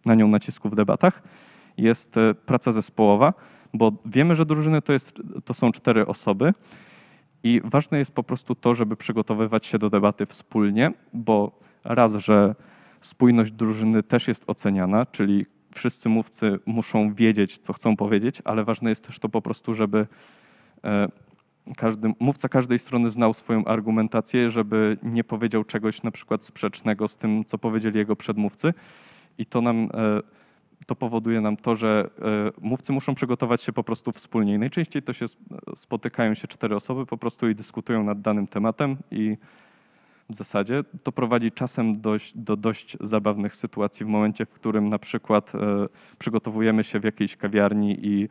na 0.06 0.15
nią 0.15 0.28
nacisku 0.28 0.70
w 0.70 0.76
debatach, 0.76 1.24
jest 1.78 2.18
e, 2.18 2.34
praca 2.34 2.72
zespołowa, 2.72 3.34
bo 3.74 3.91
wiemy, 4.06 4.36
że 4.36 4.46
drużyny 4.46 4.82
to, 4.82 4.94
jest, 4.94 5.22
to 5.46 5.54
są 5.54 5.72
cztery 5.72 6.06
osoby 6.06 6.54
i 7.43 7.62
ważne 7.63 7.98
jest 7.98 8.12
po 8.12 8.24
prostu 8.24 8.56
to, 8.56 8.76
żeby 8.76 8.95
przygotowywać 8.95 9.65
się 9.65 9.80
do 9.80 9.89
debaty 9.89 10.26
wspólnie, 10.26 10.91
bo 11.13 11.60
raz, 11.86 12.15
że 12.15 12.56
spójność 13.02 13.52
drużyny 13.52 14.04
też 14.04 14.28
jest 14.28 14.43
oceniana, 14.48 15.06
czyli 15.06 15.45
wszyscy 15.76 16.10
mówcy 16.10 16.60
muszą 16.65 17.13
wiedzieć, 17.13 17.58
co 17.58 17.74
chcą 17.74 17.98
powiedzieć, 17.98 18.41
ale 18.45 18.63
ważne 18.63 18.89
jest 18.89 19.08
też 19.08 19.19
to 19.19 19.30
po 19.30 19.41
prostu, 19.41 19.74
żeby 19.74 20.08
e, 20.84 21.08
każdy, 21.78 22.13
mówca 22.19 22.50
każdej 22.50 22.80
strony 22.80 23.12
znał 23.12 23.34
swoją 23.34 23.65
argumentację, 23.65 24.50
żeby 24.50 24.98
nie 25.04 25.24
powiedział 25.24 25.63
czegoś 25.63 26.04
na 26.04 26.12
przykład 26.12 26.43
sprzecznego 26.43 27.08
z 27.08 27.17
tym, 27.17 27.45
co 27.45 27.58
powiedzieli 27.58 27.98
jego 27.98 28.15
przedmówcy. 28.15 28.74
I 29.38 29.45
to 29.45 29.62
nam 29.62 29.89
e, 29.93 30.21
to 30.86 30.95
powoduje 30.95 31.41
nam 31.41 31.58
to, 31.58 31.76
że 31.76 32.10
e, 32.21 32.52
mówcy 32.62 32.93
muszą 32.93 33.15
przygotować 33.15 33.62
się 33.62 33.74
po 33.74 33.84
prostu 33.84 34.12
wspólnie. 34.12 34.54
I 34.54 34.60
najczęściej 34.60 35.02
to 35.02 35.13
się 35.13 35.26
sp- 35.34 35.43
spotykają 35.76 36.34
się 36.34 36.48
cztery 36.48 36.76
osoby 36.76 37.06
po 37.06 37.17
prostu 37.17 37.50
i 37.50 37.56
dyskutują 37.56 38.04
nad 38.04 38.21
danym 38.21 38.48
tematem 38.48 38.98
i 39.12 39.38
w 40.30 40.36
zasadzie 40.36 40.84
to 41.04 41.12
prowadzi 41.12 41.52
czasem 41.52 42.02
dość, 42.02 42.38
do 42.38 42.58
dość 42.58 42.98
zabawnych 43.02 43.56
sytuacji 43.56 44.06
w 44.06 44.10
momencie, 44.10 44.45
w 44.45 44.50
którym 44.50 44.89
na 44.89 45.00
przykład 45.00 45.56
e, 45.56 45.60
przygotowujemy 46.17 46.84
się 46.84 47.00
w 47.00 47.04
jakiejś 47.04 47.38
kawiarni 47.38 47.98
i 48.02 48.30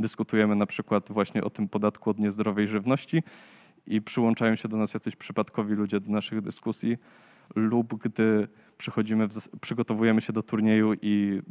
dyskutujemy 0.00 0.56
na 0.56 0.66
przykład 0.66 1.04
właśnie 1.12 1.44
o 1.44 1.50
tym 1.50 1.68
podatku 1.68 2.10
od 2.10 2.18
niezdrowej 2.18 2.68
żywności 2.68 3.22
i 3.86 4.02
przyłączają 4.02 4.56
się 4.56 4.68
do 4.68 4.76
nas 4.76 4.94
jacyś 4.94 5.16
przypadkowi 5.16 5.74
ludzie 5.74 6.00
do 6.00 6.10
naszych 6.10 6.40
dyskusji 6.40 6.96
lub 7.56 8.02
gdy 8.02 8.48
przychodzimy, 8.78 9.28
przygotowujemy 9.60 10.20
się 10.20 10.32
do 10.32 10.42
turnieju 10.42 10.92
i 11.02 11.42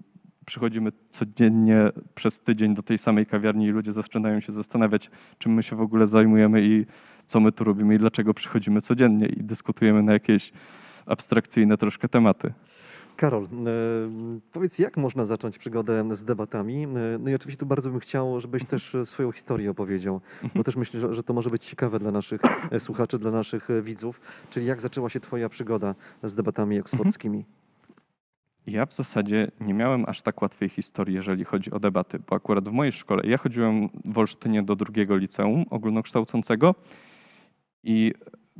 przychodzimy 0.45 0.91
codziennie 1.09 1.91
przez 2.15 2.39
tydzień 2.39 2.75
do 2.75 2.83
tej 2.83 2.97
samej 2.97 3.25
kawiarni 3.25 3.65
i 3.65 3.69
ludzie 3.69 3.91
zaczynają 3.91 4.39
się 4.39 4.53
zastanawiać, 4.53 5.11
czym 5.37 5.53
my 5.53 5.63
się 5.63 5.75
w 5.75 5.81
ogóle 5.81 6.07
zajmujemy 6.07 6.61
i 6.65 6.85
co 7.27 7.39
my 7.39 7.51
tu 7.51 7.63
robimy 7.63 7.95
i 7.95 7.97
dlaczego 7.97 8.33
przychodzimy 8.33 8.81
codziennie 8.81 9.25
i 9.25 9.43
dyskutujemy 9.43 10.03
na 10.03 10.13
jakieś 10.13 10.51
abstrakcyjne 11.05 11.77
troszkę 11.77 12.09
tematy. 12.09 12.53
Karol, 13.15 13.43
e, 13.43 13.47
powiedz, 14.51 14.79
jak 14.79 14.97
można 14.97 15.25
zacząć 15.25 15.57
przygodę 15.57 16.15
z 16.15 16.23
debatami? 16.23 16.83
E, 16.83 16.87
No 17.19 17.29
i 17.29 17.35
oczywiście 17.35 17.59
tu 17.59 17.65
bardzo 17.65 17.89
bym 17.89 17.99
chciał, 17.99 18.39
żebyś 18.39 18.65
też 18.65 18.97
swoją 19.05 19.31
historię 19.31 19.71
opowiedział, 19.71 20.21
bo 20.55 20.63
też 20.63 20.75
myślę, 20.75 21.13
że, 21.13 21.23
to 21.23 21.33
może 21.33 21.49
być 21.49 21.65
ciekawe 21.65 21.99
dla 21.99 22.11
naszych 22.11 22.41
e, 22.71 22.79
słuchaczy, 22.79 23.19
dla 23.19 23.31
naszych 23.31 23.67
widzów. 23.83 24.21
Czyli 24.49 24.65
jak 24.65 24.81
zaczęła 24.81 25.09
się 25.09 25.19
Twoja 25.19 25.49
przygoda 25.49 25.95
z 26.23 26.35
debatami 26.35 26.79
oksfordzkimi? 26.79 27.45
Ja 28.71 28.85
w 28.85 28.93
zasadzie 28.93 29.51
nie 29.61 29.73
miałem 29.73 30.05
aż 30.07 30.21
tak 30.21 30.41
łatwej 30.41 30.69
historii, 30.69 31.15
jeżeli 31.15 31.43
chodzi 31.43 31.71
o 31.71 31.79
debaty, 31.79 32.19
bo 32.29 32.35
akurat 32.35 32.69
w 32.69 32.71
mojej 32.71 32.91
szkole, 32.91 33.23
ja 33.25 33.37
chodziłem 33.37 33.89
w 34.05 34.17
Olsztynie 34.17 34.63
do 34.63 34.75
drugiego 34.75 35.17
liceum 35.17 35.65
ogólnokształcącego 35.69 36.75
i 37.83 38.13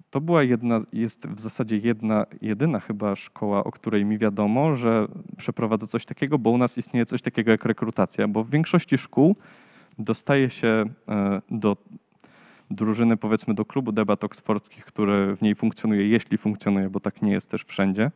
to 0.10 0.21
była 0.21 0.43
jedna, 0.43 0.80
jest 0.93 1.28
w 1.28 1.39
zasadzie 1.39 1.78
jedna, 1.78 2.26
jedyna 2.41 2.80
chyba 2.80 3.15
szkoła, 3.15 3.63
o 3.63 3.71
której 3.71 4.06
mi 4.06 4.17
wiadomo, 4.17 4.76
że 4.76 5.08
przeprowadza 5.38 5.88
coś 5.88 6.06
takiego, 6.06 6.38
bo 6.38 6.50
u 6.50 6.58
nas 6.58 6.78
istnieje 6.78 7.06
coś 7.06 7.21
takiego 7.21 7.52
jak 7.52 7.65
rekrutacja, 7.65 8.28
bo 8.28 8.43
w 8.43 8.50
większości 8.50 8.97
szkół 8.97 9.36
dostaje 10.00 10.50
się 10.50 10.86
e, 11.08 11.41
do 11.52 11.78
drużyny, 12.71 13.17
powiedzmy 13.17 13.54
do 13.54 13.65
klubu 13.65 13.91
debat 13.91 14.24
oksfordzkich, 14.24 14.86
który 14.86 15.36
w 15.36 15.41
niej 15.41 15.56
funkcjonuje, 15.56 16.08
jeśli 16.08 16.38
funkcjonuje, 16.38 16.89
bo 16.89 17.00
tak 17.00 17.21
nie 17.21 17.32
jest 17.32 17.50
też 17.50 17.63
wszędzie, 17.65 18.12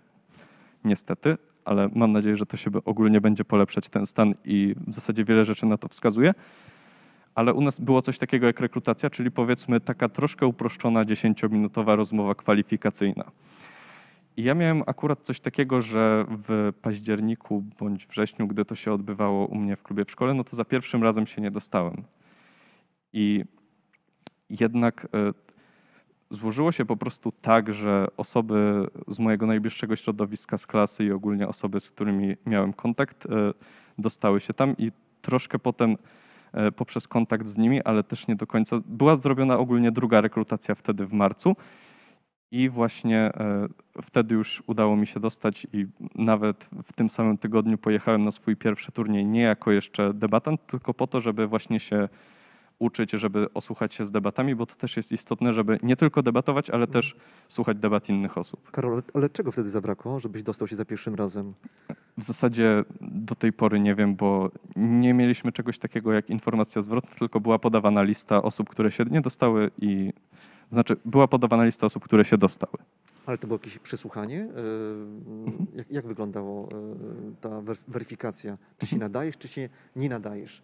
niestety, 0.84 1.38
ale 1.66 1.90
mam 1.96 2.12
nadzieję, 2.12 2.38
że 2.38 2.46
to 2.46 2.58
się 2.58 2.72
ogólnie 2.86 3.22
będzie 3.22 3.46
polepszać 3.46 3.90
ten 3.90 4.06
stan 4.06 4.34
i 4.46 4.76
w 4.88 4.94
zasadzie 4.94 5.26
wiele 5.26 5.46
rzeczy 5.46 5.66
na 5.66 5.78
to 5.78 5.88
wskazuje. 5.88 6.34
Ale 7.36 7.54
u 7.54 7.62
nas 7.62 7.80
było 7.80 8.02
coś 8.02 8.18
takiego 8.18 8.48
jak 8.48 8.60
rekrutacja, 8.60 9.10
czyli 9.10 9.32
powiedzmy 9.32 9.80
taka 9.82 10.10
troszkę 10.10 10.48
uproszczona 10.48 11.06
10-minutowa 11.06 11.96
rozmowa 11.96 12.36
kwalifikacyjna. 12.36 13.32
I 14.38 14.44
ja 14.44 14.56
miałem 14.56 14.84
akurat 14.88 15.22
coś 15.22 15.40
takiego, 15.40 15.82
że 15.82 16.26
w 16.30 16.74
październiku 16.82 17.64
bądź 17.80 18.08
wrześniu, 18.08 18.48
gdy 18.48 18.66
to 18.66 18.76
się 18.76 18.94
odbywało 18.94 19.46
u 19.46 19.56
mnie 19.56 19.76
w 19.76 19.84
klubie 19.84 20.06
w 20.06 20.12
szkole, 20.12 20.34
no 20.34 20.44
to 20.44 20.56
za 20.56 20.66
pierwszym 20.66 21.04
razem 21.04 21.28
się 21.28 21.42
nie 21.42 21.52
dostałem. 21.52 22.04
I 23.14 23.46
jednak 24.50 25.08
e, 25.14 25.34
złożyło 26.30 26.72
się 26.72 26.86
po 26.86 26.98
prostu 26.98 27.32
tak, 27.42 27.74
że 27.74 28.08
osoby 28.18 28.88
z 29.08 29.20
mojego 29.20 29.46
najbliższego 29.46 29.96
środowiska 29.96 30.58
z 30.58 30.68
klasy 30.68 31.06
i 31.06 31.12
ogólnie 31.12 31.48
osoby, 31.48 31.80
z 31.80 31.92
którymi 31.92 32.36
miałem 32.46 32.74
kontakt, 32.74 33.26
e, 33.26 33.30
dostały 33.98 34.40
się 34.40 34.54
tam 34.54 34.76
i 34.78 34.92
troszkę 35.22 35.60
potem 35.60 35.98
e, 36.54 36.72
poprzez 36.72 37.08
kontakt 37.08 37.48
z 37.48 37.58
nimi, 37.58 37.84
ale 37.84 38.04
też 38.04 38.28
nie 38.28 38.36
do 38.36 38.48
końca. 38.48 38.80
Była 38.86 39.16
zrobiona 39.16 39.58
ogólnie 39.58 39.92
druga 39.92 40.22
rekrutacja 40.22 40.76
wtedy 40.76 41.06
w 41.06 41.14
marcu 41.14 41.56
i 42.52 42.70
właśnie 42.70 43.18
e, 43.20 43.68
wtedy 44.02 44.36
już 44.36 44.64
udało 44.68 44.96
mi 44.96 45.08
się 45.08 45.20
dostać 45.20 45.68
i 45.74 45.86
nawet 46.16 46.70
w 46.84 46.94
tym 46.94 47.10
samym 47.10 47.38
tygodniu 47.38 47.78
pojechałem 47.78 48.24
na 48.24 48.32
swój 48.32 48.56
pierwszy 48.56 48.92
turniej 48.92 49.26
nie 49.26 49.42
jako 49.42 49.72
jeszcze 49.72 50.14
debatant, 50.14 50.68
tylko 50.68 50.94
po 50.94 51.08
to, 51.08 51.22
żeby 51.22 51.48
właśnie 51.48 51.80
się 51.80 52.10
uczyć, 52.80 53.12
żeby 53.12 53.54
osłuchać 53.54 53.94
się 53.94 54.06
z 54.06 54.12
debatami, 54.12 54.56
bo 54.56 54.66
to 54.66 54.76
też 54.76 54.98
jest 54.98 55.12
istotne, 55.12 55.54
żeby 55.54 55.80
nie 55.84 55.96
tylko 55.96 56.22
debatować, 56.24 56.70
ale 56.70 56.88
też 56.88 57.16
słuchać 57.48 57.78
debat 57.78 58.10
innych 58.10 58.38
osób. 58.38 58.72
Karol, 58.72 59.02
ale- 59.14 59.30
czego 59.30 59.52
wtedy 59.52 59.70
zabrakło, 59.70 60.20
żebyś 60.20 60.44
dostał 60.44 60.68
się 60.68 60.76
za 60.76 60.86
pierwszym 60.86 61.16
razem? 61.16 61.54
W 62.18 62.24
zasadzie 62.24 62.84
do 63.02 63.36
tej 63.36 63.54
pory 63.54 63.80
nie 63.80 63.96
wiem, 63.96 64.16
bo 64.16 64.52
nie 64.76 65.14
mieliśmy 65.14 65.52
czegoś 65.52 65.80
takiego 65.80 66.14
jak 66.14 66.30
informacja 66.30 66.82
zwrotna, 66.82 67.16
tylko 67.20 67.40
była 67.40 67.60
podawana 67.60 68.04
lista 68.04 68.42
osób, 68.42 68.70
które 68.70 68.92
się 68.92 69.04
nie 69.12 69.22
dostały 69.22 69.72
i 69.82 70.14
znaczy 70.72 70.96
była 71.06 71.28
podawana 71.28 71.64
lista 71.66 71.86
osób, 71.86 72.04
które 72.04 72.26
się 72.26 72.38
dostały. 72.38 72.78
Ale 73.26 73.38
to 73.38 73.48
było 73.48 73.60
jakieś 73.60 73.80
przesłuchanie? 73.80 74.42
E, 74.42 75.78
Jak, 75.78 75.92
jak 75.92 76.06
wyglądało 76.08 76.70
e, 76.72 76.76
ta 77.42 77.62
wer- 77.62 77.78
weryfikacja? 77.88 78.58
Czy 78.78 78.88
się 78.88 78.98
nadajesz, 78.98 79.38
czy 79.38 79.48
się 79.48 79.70
nie 79.96 80.10
nadajesz? 80.10 80.62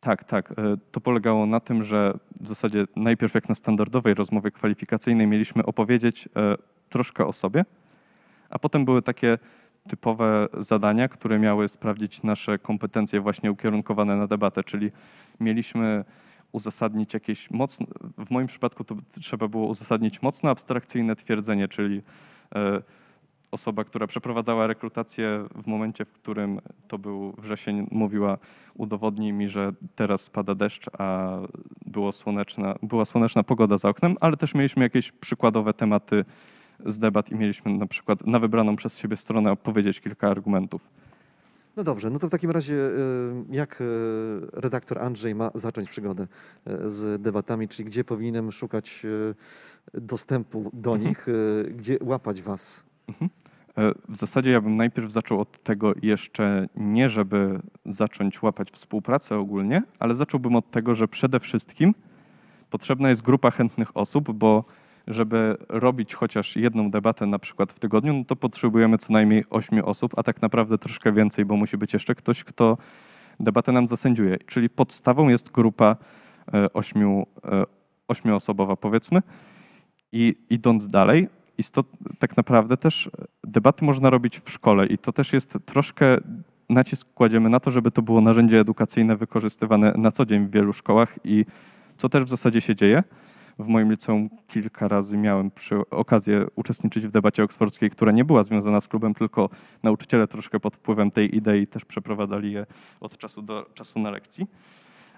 Tak, 0.00 0.24
tak. 0.24 0.52
E, 0.52 0.54
To 0.92 1.00
polegało 1.00 1.46
na 1.46 1.60
tym, 1.60 1.84
że 1.84 2.18
w 2.40 2.48
zasadzie 2.48 2.84
najpierw 2.96 3.34
jak 3.34 3.48
na 3.48 3.54
standardowej 3.54 4.14
rozmowie 4.14 4.50
kwalifikacyjnej 4.50 5.26
mieliśmy 5.26 5.66
opowiedzieć 5.66 6.28
e, 6.36 6.56
troszkę 6.88 7.26
o 7.26 7.32
sobie, 7.32 7.64
a 8.50 8.58
potem 8.58 8.84
były 8.84 9.02
takie 9.02 9.38
typowe 9.88 10.48
zadania, 10.58 11.08
które 11.08 11.38
miały 11.38 11.68
sprawdzić 11.68 12.22
nasze 12.22 12.58
kompetencje 12.58 13.20
właśnie 13.20 13.52
ukierunkowane 13.52 14.16
na 14.16 14.26
debatę, 14.26 14.64
czyli 14.64 14.90
mieliśmy 15.40 16.04
uzasadnić 16.52 17.14
jakieś 17.14 17.50
mocno, 17.50 17.86
w 18.18 18.30
moim 18.30 18.46
przypadku 18.46 18.84
to 18.84 18.96
trzeba 19.20 19.48
było 19.48 19.66
uzasadnić 19.66 20.22
mocno 20.22 20.50
abstrakcyjne 20.50 21.16
twierdzenie, 21.16 21.68
czyli 21.68 22.02
e, 22.54 22.82
osoba, 23.50 23.84
która 23.84 24.06
przeprowadzała 24.06 24.66
rekrutację 24.66 25.44
w 25.62 25.66
momencie, 25.66 26.04
w 26.04 26.12
którym 26.12 26.60
to 26.88 26.98
był 26.98 27.32
wrzesień, 27.38 27.86
mówiła 27.90 28.38
udowodnij 28.74 29.32
mi, 29.32 29.48
że 29.48 29.72
teraz 29.96 30.20
spada 30.20 30.54
deszcz, 30.54 30.86
a 30.98 31.38
było 31.86 32.12
słoneczna, 32.12 32.74
była 32.82 33.04
słoneczna 33.04 33.42
pogoda 33.42 33.78
za 33.78 33.88
oknem, 33.88 34.16
ale 34.20 34.36
też 34.36 34.54
mieliśmy 34.54 34.82
jakieś 34.82 35.12
przykładowe 35.12 35.74
tematy 35.74 36.24
z 36.86 36.98
debat 36.98 37.30
i 37.30 37.34
mieliśmy 37.34 37.78
na 37.78 37.86
przykład 37.86 38.26
na 38.26 38.38
wybraną 38.38 38.76
przez 38.76 38.98
siebie 38.98 39.16
stronę 39.16 39.52
opowiedzieć 39.52 40.00
kilka 40.00 40.28
argumentów. 40.28 40.82
No 41.76 41.84
dobrze, 41.84 42.10
no 42.10 42.18
to 42.18 42.26
w 42.26 42.30
takim 42.30 42.50
razie 42.50 42.74
e, 42.74 42.90
jak 43.50 43.80
e, 43.80 43.84
redaktor 44.52 44.98
Andrzej 44.98 45.34
ma 45.34 45.50
zacząć 45.54 45.88
przygodę 45.88 46.26
e, 46.66 46.90
z 46.90 47.22
debatami, 47.22 47.68
czyli 47.68 47.86
gdzie 47.86 48.04
powinienem 48.04 48.52
szukać 48.52 49.06
dostępu 49.94 50.70
do 50.72 50.92
Mhm. 50.92 51.08
nich, 51.08 51.26
gdzie 51.76 51.98
łapać 52.02 52.42
was? 52.42 52.89
E, 53.78 53.92
W 54.08 54.16
zasadzie 54.16 54.50
ja 54.50 54.60
bym 54.60 54.76
najpierw 54.76 55.12
zaczął 55.12 55.40
od 55.40 55.62
tego 55.62 55.92
jeszcze 56.02 56.68
nie, 56.76 57.10
żeby 57.10 57.60
zacząć 57.86 58.42
łapać 58.42 58.70
współpracę 58.70 59.36
ogólnie, 59.36 59.82
ale 59.98 60.14
zacząłbym 60.14 60.56
od 60.56 60.70
tego, 60.70 60.94
że 60.94 61.08
przede 61.08 61.40
wszystkim 61.40 61.94
potrzebna 62.70 63.08
jest 63.08 63.22
grupa 63.22 63.50
chętnych 63.50 63.96
osób, 63.96 64.32
bo 64.32 64.64
żeby 65.06 65.56
robić 65.68 66.14
chociaż 66.14 66.56
jedną 66.56 66.90
debatę 66.90 67.26
na 67.26 67.38
przykład 67.38 67.72
w 67.72 67.78
tygodniu, 67.78 68.12
no 68.12 68.24
to 68.24 68.36
potrzebujemy 68.36 68.98
co 68.98 69.12
najmniej 69.12 69.44
ośmiu 69.50 69.86
osób, 69.86 70.12
a 70.16 70.22
tak 70.22 70.42
naprawdę 70.42 70.78
troszkę 70.78 71.12
więcej, 71.12 71.44
bo 71.44 71.56
musi 71.56 71.76
być 71.78 71.92
jeszcze 71.92 72.14
ktoś, 72.14 72.44
kto 72.44 72.78
debatę 73.40 73.72
nam 73.72 73.86
zasędziuje. 73.86 74.38
Czyli 74.46 74.70
podstawą 74.70 75.28
jest 75.28 75.50
grupa 75.50 75.96
e, 76.54 76.72
ośmiu, 76.72 77.26
e, 77.44 77.64
ośmioosobowa 78.08 78.76
powiedzmy. 78.76 79.22
I 80.12 80.34
idąc 80.50 80.88
dalej, 80.88 81.28
istot, 81.60 81.86
tak 82.18 82.36
naprawdę 82.36 82.76
też 82.76 83.10
debaty 83.44 83.84
można 83.84 84.10
robić 84.10 84.40
w 84.40 84.50
szkole 84.50 84.86
i 84.86 84.98
to 84.98 85.12
też 85.12 85.32
jest 85.32 85.58
troszkę 85.64 86.16
nacisk 86.68 87.08
kładziemy 87.14 87.48
na 87.48 87.60
to, 87.60 87.70
żeby 87.70 87.90
to 87.90 88.02
było 88.02 88.20
narzędzie 88.20 88.60
edukacyjne 88.60 89.16
wykorzystywane 89.16 89.94
na 89.96 90.12
co 90.12 90.26
dzień 90.26 90.46
w 90.46 90.50
wielu 90.50 90.72
szkołach 90.72 91.18
i 91.24 91.44
co 91.96 92.08
też 92.08 92.24
w 92.24 92.28
zasadzie 92.28 92.60
się 92.60 92.76
dzieje. 92.76 93.02
W 93.58 93.66
moim 93.66 93.90
liceum 93.90 94.30
kilka 94.48 94.88
razy 94.88 95.16
miałem 95.16 95.50
okazję 95.90 96.46
uczestniczyć 96.54 97.06
w 97.06 97.10
debacie 97.10 97.42
oksfordzkiej, 97.42 97.90
która 97.90 98.12
nie 98.12 98.24
była 98.24 98.44
związana 98.44 98.80
z 98.80 98.88
klubem, 98.88 99.14
tylko 99.14 99.48
nauczyciele 99.82 100.26
troszkę 100.26 100.60
pod 100.60 100.76
wpływem 100.76 101.10
tej 101.10 101.36
idei 101.36 101.66
też 101.66 101.84
przeprowadzali 101.84 102.52
je 102.52 102.66
od 103.00 103.18
czasu 103.18 103.42
do 103.42 103.66
czasu 103.74 103.98
na 103.98 104.10
lekcji. 104.10 104.46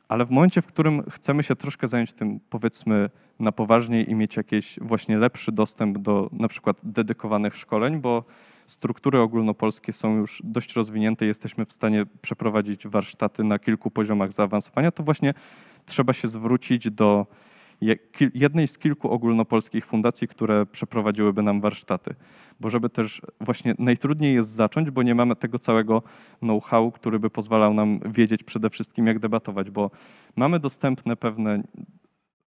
Ale 0.08 0.24
w 0.24 0.30
momencie, 0.30 0.62
w 0.62 0.66
którym 0.66 1.02
chcemy 1.10 1.42
się 1.42 1.56
troszkę 1.56 1.88
zająć 1.88 2.12
tym, 2.12 2.40
powiedzmy, 2.50 3.10
na 3.42 3.52
poważniej 3.52 4.10
i 4.10 4.14
mieć 4.14 4.36
jakiś 4.36 4.78
właśnie 4.80 5.18
lepszy 5.18 5.52
dostęp 5.52 5.98
do 5.98 6.30
na 6.32 6.48
przykład 6.48 6.76
dedykowanych 6.82 7.56
szkoleń, 7.56 8.00
bo 8.00 8.24
struktury 8.66 9.20
ogólnopolskie 9.20 9.92
są 9.92 10.16
już 10.16 10.42
dość 10.44 10.76
rozwinięte, 10.76 11.26
jesteśmy 11.26 11.66
w 11.66 11.72
stanie 11.72 12.06
przeprowadzić 12.22 12.88
warsztaty 12.88 13.44
na 13.44 13.58
kilku 13.58 13.90
poziomach 13.90 14.32
zaawansowania, 14.32 14.90
to 14.90 15.02
właśnie 15.02 15.34
trzeba 15.86 16.12
się 16.12 16.28
zwrócić 16.28 16.90
do 16.90 17.26
jednej 18.34 18.68
z 18.68 18.78
kilku 18.78 19.10
ogólnopolskich 19.10 19.86
fundacji, 19.86 20.28
które 20.28 20.66
przeprowadziłyby 20.66 21.42
nam 21.42 21.60
warsztaty. 21.60 22.14
Bo 22.60 22.70
żeby 22.70 22.90
też 22.90 23.22
właśnie 23.40 23.74
najtrudniej 23.78 24.34
jest 24.34 24.50
zacząć, 24.50 24.90
bo 24.90 25.02
nie 25.02 25.14
mamy 25.14 25.36
tego 25.36 25.58
całego 25.58 26.02
know-how, 26.38 26.90
który 26.92 27.18
by 27.18 27.30
pozwalał 27.30 27.74
nam 27.74 28.00
wiedzieć 28.06 28.42
przede 28.42 28.70
wszystkim, 28.70 29.06
jak 29.06 29.18
debatować, 29.18 29.70
bo 29.70 29.90
mamy 30.36 30.60
dostępne 30.60 31.16
pewne 31.16 31.62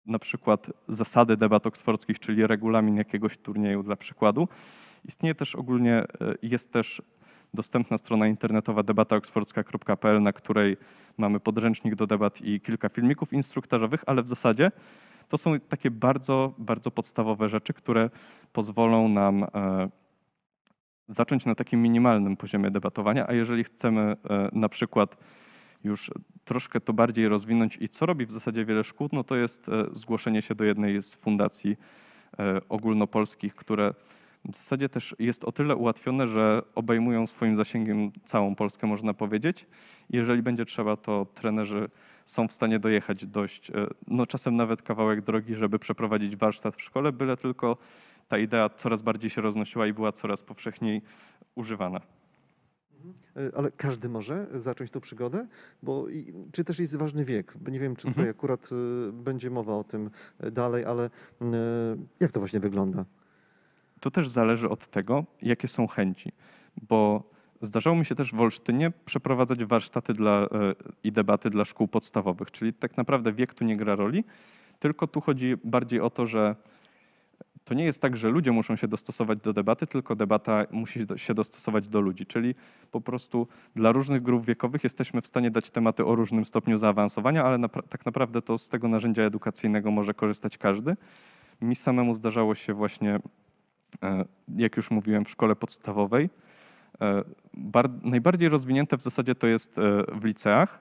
na 0.06 0.18
przykład 0.18 0.66
zasady 0.88 1.36
debat 1.36 1.66
oksfordzkich, 1.66 2.18
czyli 2.18 2.46
regulamin 2.46 2.96
jakiegoś 2.96 3.38
turnieju 3.38 3.82
dla 3.82 3.96
przykładu. 3.96 4.48
Istnieje 5.04 5.34
też 5.34 5.54
ogólnie, 5.54 5.94
e, 5.94 6.06
jest 6.42 6.72
też 6.72 7.02
dostępna 7.54 7.98
strona 7.98 8.26
internetowa 8.26 8.82
debataoksfordzka.pl, 8.82 10.22
na 10.22 10.32
której 10.32 10.76
mamy 11.18 11.40
podręcznik 11.40 11.94
do 11.94 12.06
debat 12.06 12.40
i 12.40 12.60
kilka 12.60 12.88
filmików 12.88 13.32
instruktażowych, 13.32 14.04
ale 14.06 14.22
w 14.22 14.28
zasadzie 14.28 14.72
to 15.28 15.38
są 15.38 15.60
takie 15.60 15.90
bardzo, 15.90 16.54
bardzo 16.58 16.90
podstawowe 16.90 17.48
rzeczy, 17.48 17.72
które 17.72 18.10
pozwolą 18.52 19.08
nam 19.08 19.44
e, 19.44 19.88
zacząć 21.08 21.46
na 21.46 21.54
takim 21.54 21.82
minimalnym 21.82 22.36
poziomie 22.36 22.70
debatowania, 22.70 23.26
a 23.28 23.32
jeżeli 23.32 23.64
chcemy 23.64 24.00
e, 24.00 24.48
na 24.52 24.68
przykład 24.68 25.16
już 25.84 26.10
troszkę 26.44 26.80
to 26.80 26.92
bardziej 26.92 27.28
rozwinąć 27.28 27.78
i 27.80 27.88
co 27.88 28.06
robi 28.06 28.26
w 28.26 28.32
zasadzie 28.32 28.64
wiele 28.64 28.84
szkół, 28.84 29.08
no 29.12 29.24
to 29.24 29.36
jest 29.36 29.68
e, 29.68 29.86
zgłoszenie 29.92 30.42
się 30.42 30.54
do 30.54 30.64
jednej 30.64 31.02
z 31.02 31.14
fundacji 31.14 31.76
ogólnopolskich, 32.68 33.54
które 33.54 33.94
w 34.44 34.56
zasadzie 34.56 34.88
też 34.88 35.16
jest 35.18 35.44
o 35.44 35.52
tyle 35.52 35.76
ułatwione, 35.76 36.28
że 36.28 36.62
obejmują 36.74 37.26
swoim 37.26 37.56
zasięgiem 37.56 38.12
całą 38.24 38.54
Polskę, 38.54 38.86
można 38.86 39.14
powiedzieć. 39.14 39.66
Jeżeli 40.10 40.42
będzie 40.42 40.64
trzeba, 40.64 40.96
to 40.96 41.26
trenerzy 41.34 41.88
są 42.24 42.48
w 42.48 42.52
stanie 42.52 42.78
dojechać 42.78 43.26
dość, 43.26 43.70
e, 43.70 43.74
no 44.08 44.26
czasem 44.26 44.56
nawet 44.56 44.82
kawałek 44.82 45.20
drogi, 45.20 45.54
żeby 45.54 45.78
przeprowadzić 45.78 46.36
warsztat 46.36 46.76
w 46.76 46.82
szkole, 46.82 47.12
byle 47.12 47.36
tylko 47.36 47.76
ta 48.28 48.38
idea 48.38 48.68
coraz 48.68 49.02
bardziej 49.02 49.30
się 49.30 49.40
roznosiła 49.40 49.86
i 49.86 49.92
była 49.92 50.12
coraz 50.12 50.42
powszechniej 50.42 51.02
używana. 51.54 52.00
E, 53.36 53.56
ale 53.56 53.70
każdy 53.70 54.08
może 54.08 54.46
zacząć 54.52 54.90
tą 54.90 55.00
przygodę? 55.00 55.46
Bo 55.82 56.06
czy 56.52 56.64
też 56.64 56.78
jest 56.78 56.96
ważny 56.96 57.24
wiek? 57.24 57.54
Nie 57.70 57.80
wiem, 57.80 57.96
czy 57.96 58.02
tutaj 58.06 58.24
mhm. 58.24 58.30
akurat 58.30 58.70
e, 58.72 59.12
będzie 59.12 59.50
mowa 59.50 59.76
o 59.76 59.84
tym 59.84 60.10
dalej, 60.52 60.84
ale 60.84 61.10
jak 62.20 62.32
to 62.32 62.40
właśnie 62.40 62.60
wygląda? 62.60 63.04
To 64.00 64.10
też 64.10 64.28
zależy 64.28 64.68
od 64.68 64.90
tego, 64.90 65.24
jakie 65.42 65.68
są 65.68 65.86
chęci, 65.86 66.32
bo 66.88 67.34
Zdarzało 67.64 67.96
mi 67.96 68.04
się 68.04 68.14
też 68.14 68.32
w 68.32 68.40
Olsztynie 68.40 68.92
przeprowadzać 69.04 69.64
warsztaty 69.64 70.12
dla, 70.12 70.42
e, 70.42 70.46
i 71.04 71.12
debaty 71.12 71.50
dla 71.50 71.64
szkół 71.64 71.88
podstawowych, 71.88 72.50
czyli 72.50 72.72
tak 72.72 72.96
naprawdę 72.96 73.32
wiek 73.32 73.54
tu 73.54 73.64
nie 73.64 73.76
gra 73.76 73.96
roli, 73.96 74.24
tylko 74.78 75.06
tu 75.06 75.20
chodzi 75.20 75.54
bardziej 75.64 76.00
o 76.00 76.10
to, 76.10 76.26
że 76.26 76.56
to 77.64 77.74
nie 77.74 77.84
jest 77.84 78.02
tak, 78.02 78.16
że 78.16 78.28
ludzie 78.28 78.52
muszą 78.52 78.76
się 78.76 78.88
dostosować 78.88 79.38
do 79.38 79.52
debaty, 79.52 79.86
tylko 79.86 80.16
debata 80.16 80.66
musi 80.70 81.00
się 81.16 81.34
dostosować 81.34 81.88
do 81.88 82.00
ludzi. 82.00 82.26
Czyli 82.26 82.54
po 82.90 83.00
prostu 83.00 83.48
dla 83.76 83.92
różnych 83.92 84.22
grup 84.22 84.46
wiekowych 84.46 84.84
jesteśmy 84.84 85.22
w 85.22 85.26
stanie 85.26 85.50
dać 85.50 85.70
tematy 85.70 86.04
o 86.04 86.14
różnym 86.14 86.44
stopniu 86.44 86.78
zaawansowania, 86.78 87.44
ale 87.44 87.68
tak 87.68 88.06
naprawdę 88.06 88.42
to 88.42 88.58
z 88.58 88.68
tego 88.68 88.88
narzędzia 88.88 89.22
edukacyjnego 89.22 89.90
może 89.90 90.14
korzystać 90.14 90.58
każdy. 90.58 90.96
Mi 91.60 91.76
samemu 91.76 92.14
zdarzało 92.14 92.54
się 92.54 92.74
właśnie, 92.74 93.18
e, 94.02 94.24
jak 94.56 94.76
już 94.76 94.90
mówiłem, 94.90 95.24
w 95.24 95.30
szkole 95.30 95.56
podstawowej 95.56 96.28
E, 97.00 97.24
najbardziej 98.02 98.48
rozwinięte 98.48 98.96
w 98.96 99.02
zasadzie 99.02 99.34
to 99.34 99.46
jest 99.46 99.78
e, 99.78 100.04
w 100.20 100.24
liceach, 100.24 100.78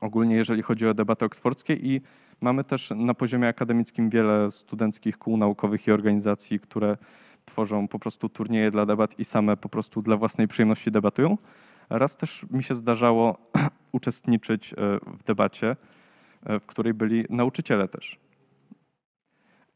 ogólnie 0.00 0.36
jeżeli 0.36 0.62
chodzi 0.62 0.86
o 0.86 0.94
debaty 0.94 1.24
oksfordzkie 1.24 1.74
i 1.74 2.00
mamy 2.40 2.64
też 2.64 2.90
na 2.96 3.14
poziomie 3.14 3.48
akademickim 3.48 4.10
wiele 4.10 4.50
studenckich 4.50 5.18
kół 5.18 5.36
naukowych 5.36 5.86
i 5.86 5.92
organizacji, 5.92 6.60
które 6.60 6.96
tworzą 7.44 7.88
po 7.88 7.98
prostu 7.98 8.28
turnieje 8.28 8.70
dla 8.70 8.86
debat 8.86 9.18
i 9.18 9.24
same 9.24 9.56
po 9.56 9.68
prostu 9.68 10.02
dla 10.02 10.16
własnej 10.16 10.48
przyjemności 10.48 10.90
debatują. 10.90 11.38
Raz 11.90 12.16
też 12.16 12.46
mi 12.50 12.62
się 12.62 12.74
zdarzało 12.74 13.38
uczestniczyć 13.92 14.72
e, 14.72 14.76
w 15.16 15.24
debacie, 15.24 15.76
w 16.42 16.66
której 16.66 16.94
byli 16.94 17.24
nauczyciele 17.30 17.88
też. 17.88 18.18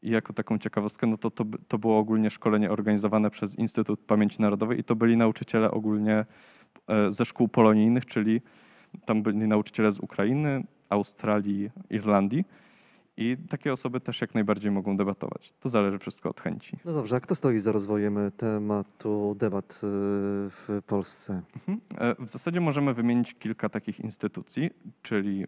I 0.01 0.09
jako 0.09 0.33
taką 0.33 0.57
ciekawostkę, 0.59 1.07
no 1.07 1.17
to, 1.17 1.31
to, 1.31 1.45
to 1.67 1.77
było 1.77 1.97
ogólnie 1.97 2.29
szkolenie 2.29 2.71
organizowane 2.71 3.29
przez 3.29 3.55
Instytut 3.55 3.99
Pamięci 3.99 4.41
Narodowej 4.41 4.79
i 4.79 4.83
to 4.83 4.95
byli 4.95 5.17
nauczyciele 5.17 5.71
ogólnie 5.71 6.25
e, 6.87 7.11
ze 7.11 7.25
szkół 7.25 7.47
polonijnych, 7.47 8.05
czyli 8.05 8.41
tam 9.05 9.23
byli 9.23 9.37
nauczyciele 9.37 9.91
z 9.91 9.99
Ukrainy, 9.99 10.63
Australii, 10.93 11.69
Irlandii. 11.89 12.45
I 13.17 13.37
takie 13.49 13.73
osoby 13.73 13.99
też 13.99 14.21
jak 14.21 14.33
najbardziej 14.33 14.71
mogą 14.71 14.97
debatować. 14.97 15.53
To 15.59 15.69
zależy 15.69 15.99
wszystko 15.99 16.29
od 16.29 16.41
chęci. 16.41 16.77
No 16.85 16.93
dobrze, 16.93 17.15
a 17.15 17.19
kto 17.19 17.35
stoi 17.35 17.59
za 17.59 17.71
rozwojem 17.71 18.17
tematu 18.37 19.35
debat 19.39 19.73
e, 19.73 19.79
w 20.49 20.81
Polsce? 20.87 21.41
Mhm. 21.55 21.81
E, 21.97 22.25
w 22.25 22.29
zasadzie 22.29 22.61
możemy 22.61 22.93
wymienić 22.93 23.33
kilka 23.33 23.69
takich 23.69 23.99
instytucji, 23.99 24.69
czyli 25.01 25.45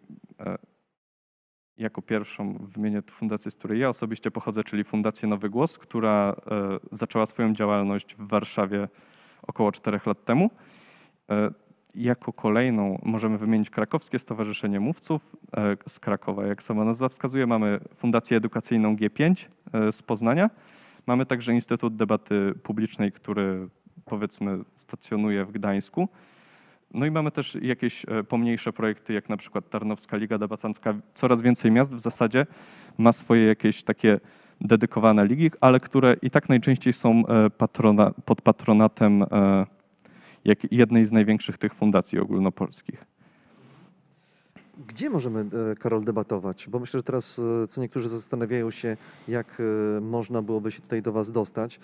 jako 1.77 2.01
pierwszą 2.01 2.57
wymienię 2.57 3.01
fundację, 3.11 3.51
z 3.51 3.55
której 3.55 3.79
ja 3.79 3.89
osobiście 3.89 4.31
pochodzę, 4.31 4.63
czyli 4.63 4.83
Fundację 4.83 5.29
Nowy 5.29 5.49
Głos, 5.49 5.77
która 5.77 6.35
e, 6.51 6.79
zaczęła 6.91 7.25
swoją 7.25 7.53
działalność 7.53 8.15
w 8.15 8.27
Warszawie 8.27 8.87
około 9.47 9.71
czterech 9.71 10.05
lat 10.05 10.25
temu. 10.25 10.49
E, 11.95 12.01
jako 12.01 12.33
kolejną 12.33 12.99
możemy 13.03 13.37
wymienić 13.37 13.69
Krakowskie 13.69 14.19
Stowarzyszenie 14.19 14.79
Mówców 14.79 15.35
e, 15.57 15.77
z 15.87 15.99
Krakowa. 15.99 16.45
Jak 16.45 16.63
sama 16.63 16.85
nazwa 16.85 17.09
wskazuje, 17.09 17.47
mamy 17.47 17.79
Fundację 17.95 18.37
Edukacyjną 18.37 18.95
G5 18.95 19.35
z 19.91 20.01
Poznania. 20.01 20.49
Mamy 21.07 21.25
także 21.25 21.53
Instytut 21.53 21.95
Debaty 21.95 22.53
Publicznej, 22.63 23.11
który 23.11 23.67
powiedzmy 24.05 24.59
stacjonuje 24.75 25.45
w 25.45 25.51
Gdańsku. 25.51 26.09
No 26.93 27.05
i 27.05 27.11
mamy 27.11 27.31
też 27.31 27.57
jakieś 27.61 28.05
e, 28.05 28.23
pomniejsze 28.23 28.73
projekty, 28.73 29.13
jak 29.13 29.29
na 29.29 29.37
przykład 29.37 29.69
Tarnowska 29.69 30.17
Liga 30.17 30.37
Debatancka. 30.37 30.93
Coraz 31.13 31.41
więcej 31.41 31.71
miast 31.71 31.93
w 31.93 31.99
zasadzie 31.99 32.45
ma 32.97 33.13
swoje 33.13 33.45
jakieś 33.45 33.83
takie 33.83 34.19
dedykowane 34.61 35.25
ligi, 35.25 35.51
ale 35.61 35.79
które 35.79 36.15
i 36.21 36.29
tak 36.29 36.49
najczęściej 36.49 36.93
są 36.93 37.23
e, 37.27 37.49
patrona, 37.49 38.11
pod 38.25 38.41
patronatem 38.41 39.25
e, 40.47 40.55
jednej 40.71 41.05
z 41.05 41.11
największych 41.11 41.57
tych 41.57 41.73
fundacji 41.73 42.19
ogólnopolskich. 42.19 43.05
Gdzie 44.87 45.09
możemy, 45.09 45.45
Karol, 45.79 46.03
debatować? 46.03 46.67
Bo 46.69 46.79
myślę, 46.79 46.99
że 46.99 47.03
teraz 47.03 47.41
co 47.69 47.81
niektórzy 47.81 48.09
zastanawiają 48.09 48.71
się, 48.71 48.97
jak 49.27 49.61
można 50.01 50.41
byłoby 50.41 50.71
się 50.71 50.81
tutaj 50.81 51.01
do 51.01 51.11
Was 51.11 51.31
dostać 51.31 51.79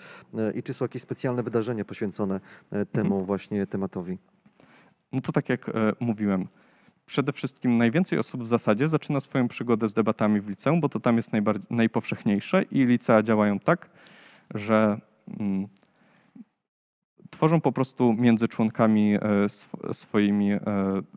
i 0.54 0.62
czy 0.62 0.74
są 0.74 0.84
jakieś 0.84 1.02
specjalne 1.02 1.42
wydarzenia 1.42 1.84
poświęcone 1.84 2.40
temu 2.92 3.06
mhm. 3.06 3.24
właśnie 3.24 3.66
tematowi. 3.66 4.18
No 5.12 5.20
to 5.20 5.32
tak 5.32 5.48
jak 5.48 5.68
e, 5.68 5.72
mówiłem, 6.00 6.48
przede 7.06 7.32
wszystkim 7.32 7.76
najwięcej 7.76 8.18
osób 8.18 8.42
w 8.42 8.46
zasadzie 8.46 8.88
zaczyna 8.88 9.20
swoją 9.20 9.48
przygodę 9.48 9.88
z 9.88 9.94
debatami 9.94 10.40
w 10.40 10.48
liceum, 10.48 10.80
bo 10.80 10.88
to 10.88 11.00
tam 11.00 11.16
jest 11.16 11.30
najpowszechniejsze 11.70 12.62
i 12.62 12.84
licea 12.84 13.22
działają 13.22 13.58
tak, 13.58 13.90
że 14.54 15.00
mm, 15.40 15.68
tworzą 17.32 17.60
po 17.60 17.72
prostu 17.72 18.14
między 18.18 18.48
członkami 18.48 19.14
e, 19.14 19.44
sw- 19.44 19.94
swoimi 19.94 20.52
e, 20.52 20.60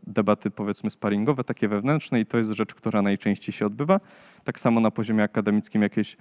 debaty, 0.06 0.50
powiedzmy, 0.50 0.90
sparingowe, 0.90 1.44
takie 1.44 1.68
wewnętrzne, 1.68 2.20
i 2.20 2.26
to 2.26 2.38
jest 2.38 2.50
rzecz, 2.50 2.74
która 2.74 3.02
najczęściej 3.02 3.52
się 3.52 3.66
odbywa. 3.66 4.00
Tak 4.44 4.60
samo 4.60 4.80
na 4.80 4.90
poziomie 4.90 5.22
akademickim 5.22 5.82
jakieś 5.82 6.16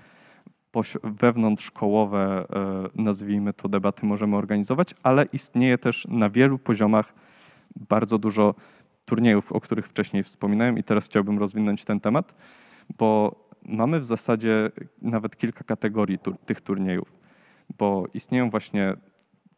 wewnątrzszkołowe, 1.03 2.45
e, 2.95 3.01
nazwijmy 3.03 3.53
to, 3.53 3.69
debaty 3.69 4.05
możemy 4.05 4.35
organizować, 4.35 4.95
ale 5.03 5.25
istnieje 5.33 5.77
też 5.77 6.07
na 6.09 6.29
wielu 6.29 6.59
poziomach 6.59 7.13
bardzo 7.89 8.17
dużo 8.17 8.55
turniejów, 9.05 9.51
o 9.51 9.61
których 9.61 9.87
wcześniej 9.87 10.23
wspominałem, 10.23 10.77
i 10.77 10.83
teraz 10.83 11.05
chciałbym 11.05 11.39
rozwinąć 11.39 11.85
ten 11.85 11.99
temat, 11.99 12.35
bo 12.97 13.35
mamy 13.65 13.99
w 13.99 14.05
zasadzie 14.05 14.71
nawet 15.01 15.37
kilka 15.37 15.63
kategorii 15.63 16.19
tych 16.45 16.61
turniejów, 16.61 17.13
bo 17.77 18.03
istnieją 18.13 18.49
właśnie 18.49 18.93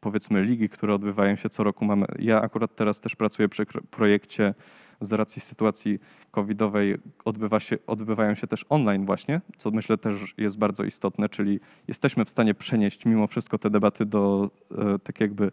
powiedzmy 0.07 0.43
ligi, 0.43 0.69
które 0.69 0.93
odbywają 0.93 1.35
się 1.35 1.49
co 1.49 1.63
roku. 1.63 1.85
Mamy, 1.85 2.05
ja 2.19 2.41
akurat 2.41 2.75
teraz 2.75 2.99
też 2.99 3.15
pracuję 3.15 3.49
przy 3.49 3.65
projekcie 3.91 4.53
z 5.01 5.13
racji 5.13 5.41
sytuacji 5.41 5.99
covidowej 6.31 6.97
odbywa 7.25 7.59
się, 7.59 7.77
odbywają 7.87 8.35
się 8.35 8.47
też 8.47 8.65
online 8.69 9.05
właśnie, 9.05 9.41
co 9.57 9.71
myślę 9.71 9.97
też 9.97 10.33
jest 10.37 10.57
bardzo 10.57 10.83
istotne, 10.83 11.29
czyli 11.29 11.59
jesteśmy 11.87 12.25
w 12.25 12.29
stanie 12.29 12.53
przenieść 12.53 13.05
mimo 13.05 13.27
wszystko 13.27 13.57
te 13.57 13.69
debaty 13.69 14.05
do 14.05 14.49
e, 14.71 14.99
tak 14.99 15.19
jakby 15.19 15.51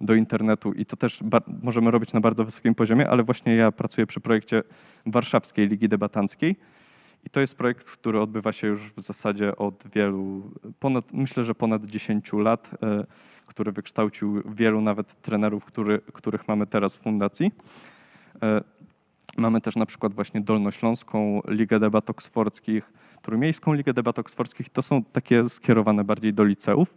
do 0.00 0.14
internetu 0.14 0.72
i 0.72 0.86
to 0.86 0.96
też 0.96 1.20
możemy 1.62 1.90
robić 1.90 2.12
na 2.12 2.20
bardzo 2.20 2.44
wysokim 2.44 2.74
poziomie, 2.74 3.10
ale 3.10 3.22
właśnie 3.22 3.54
ja 3.54 3.72
pracuję 3.72 4.06
przy 4.06 4.20
projekcie 4.20 4.62
Warszawskiej 5.06 5.68
Ligi 5.68 5.88
Debatanckiej 5.88 6.56
i 7.24 7.30
to 7.30 7.40
jest 7.40 7.54
projekt, 7.54 7.90
który 7.90 8.20
odbywa 8.20 8.52
się 8.52 8.66
już 8.66 8.92
w 8.96 9.00
zasadzie 9.00 9.56
od 9.56 9.84
wielu, 9.94 10.50
ponad, 10.80 11.12
myślę, 11.12 11.44
że 11.44 11.54
ponad 11.54 11.86
10 11.86 12.32
lat, 12.32 12.70
e, 12.82 13.04
który 13.48 13.72
wykształcił 13.72 14.42
wielu 14.54 14.80
nawet 14.80 15.22
trenerów, 15.22 15.64
który, 15.64 16.00
których 16.12 16.48
mamy 16.48 16.66
teraz 16.66 16.96
w 16.96 17.00
fundacji. 17.00 17.52
E, 18.42 18.60
Mamy 19.38 19.60
też 19.60 19.76
na 19.76 19.86
przykład 19.86 20.14
właśnie 20.14 20.40
Dolnośląską 20.40 21.40
Ligę 21.48 21.80
Debat 21.80 22.10
Oksfordzkich, 22.10 22.92
Trójmiejską 23.22 23.72
Ligę 23.72 23.92
Debat 23.92 24.18
Oksfordzkich. 24.18 24.70
To 24.70 24.82
są 24.82 25.04
takie 25.04 25.48
skierowane 25.48 26.04
bardziej 26.04 26.34
do 26.34 26.44
liceów, 26.44 26.94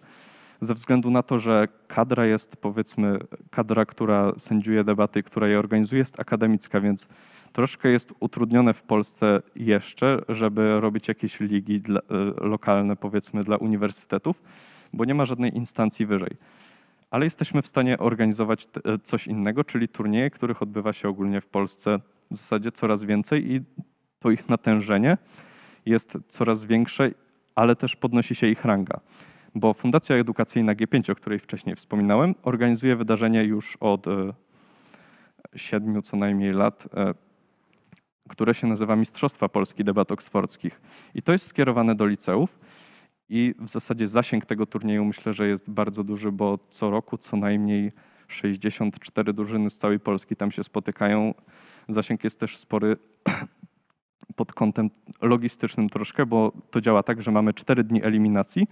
ze 0.61 0.73
względu 0.73 1.11
na 1.11 1.23
to, 1.23 1.39
że 1.39 1.67
kadra 1.87 2.25
jest 2.25 2.57
powiedzmy, 2.57 3.19
kadra, 3.51 3.85
która 3.85 4.31
sędziuje 4.37 4.83
debaty, 4.83 5.23
która 5.23 5.47
je 5.47 5.59
organizuje, 5.59 5.99
jest 5.99 6.19
akademicka, 6.19 6.81
więc 6.81 7.07
troszkę 7.53 7.89
jest 7.89 8.13
utrudnione 8.19 8.73
w 8.73 8.83
Polsce 8.83 9.41
jeszcze, 9.55 10.21
żeby 10.29 10.79
robić 10.79 11.07
jakieś 11.07 11.39
ligi 11.39 11.79
dla, 11.79 11.99
e, 11.99 12.03
lokalne 12.47 12.95
powiedzmy 12.95 13.43
dla 13.43 13.57
uniwersytetów, 13.57 14.43
bo 14.93 15.05
nie 15.05 15.13
ma 15.13 15.25
żadnej 15.25 15.57
instancji 15.57 16.05
wyżej 16.05 16.37
ale 17.11 17.25
jesteśmy 17.25 17.61
w 17.61 17.67
stanie 17.67 17.97
organizować 17.97 18.67
e, 18.85 18.99
coś 19.03 19.27
innego, 19.27 19.63
czyli 19.63 19.87
turnieje, 19.87 20.29
których 20.29 20.61
odbywa 20.61 20.93
się 20.93 21.09
ogólnie 21.09 21.41
w 21.41 21.47
Polsce 21.47 21.99
w 22.31 22.37
zasadzie 22.37 22.71
coraz 22.71 23.03
więcej 23.03 23.53
i 23.53 23.61
to 24.19 24.31
ich 24.31 24.49
natężenie 24.49 25.17
jest 25.85 26.17
coraz 26.29 26.65
większe, 26.65 27.11
ale 27.55 27.75
też 27.75 27.95
podnosi 27.95 28.35
się 28.35 28.47
ich 28.47 28.65
ranga. 28.65 28.99
Bo 29.55 29.73
Fundacja 29.73 30.15
Edukacyjna 30.15 30.75
G5, 30.75 31.11
o 31.11 31.15
której 31.15 31.39
wcześniej 31.39 31.75
wspominałem, 31.75 32.35
organizuje 32.43 32.95
wydarzenie 32.95 33.43
już 33.43 33.77
od 33.79 34.07
e, 34.07 34.33
siedmiu 35.55 36.01
co 36.01 36.17
najmniej 36.17 36.53
lat, 36.53 36.87
e, 36.93 37.13
które 38.29 38.53
się 38.53 38.67
nazywa 38.67 38.95
Mistrzostwa 38.95 39.49
Polski 39.49 39.83
Debat 39.83 40.11
Oksfordzkich. 40.11 40.81
I 41.15 41.21
to 41.21 41.31
jest 41.31 41.47
skierowane 41.47 41.95
do 41.95 42.05
liceów. 42.05 42.59
I 43.33 43.55
w 43.59 43.69
zasadzie 43.69 44.07
zasięg 44.07 44.45
tego 44.45 44.65
turnieju 44.65 45.05
myślę, 45.05 45.33
że 45.33 45.47
jest 45.47 45.69
bardzo 45.69 46.03
duży, 46.03 46.31
bo 46.31 46.59
co 46.69 46.89
roku 46.89 47.17
co 47.17 47.37
najmniej 47.37 47.91
64 48.27 49.33
drużyny 49.33 49.69
z 49.69 49.77
całej 49.77 49.99
Polski 49.99 50.35
tam 50.35 50.51
się 50.51 50.63
spotykają. 50.63 51.33
Zasięg 51.89 52.23
jest 52.23 52.39
też 52.39 52.57
spory 52.57 52.97
pod 54.35 54.53
kątem 54.53 54.89
logistycznym 55.21 55.89
troszkę, 55.89 56.25
bo 56.25 56.51
to 56.71 56.81
działa 56.81 57.03
tak, 57.03 57.21
że 57.21 57.31
mamy 57.31 57.53
4 57.53 57.83
dni 57.83 58.03
eliminacji 58.03 58.67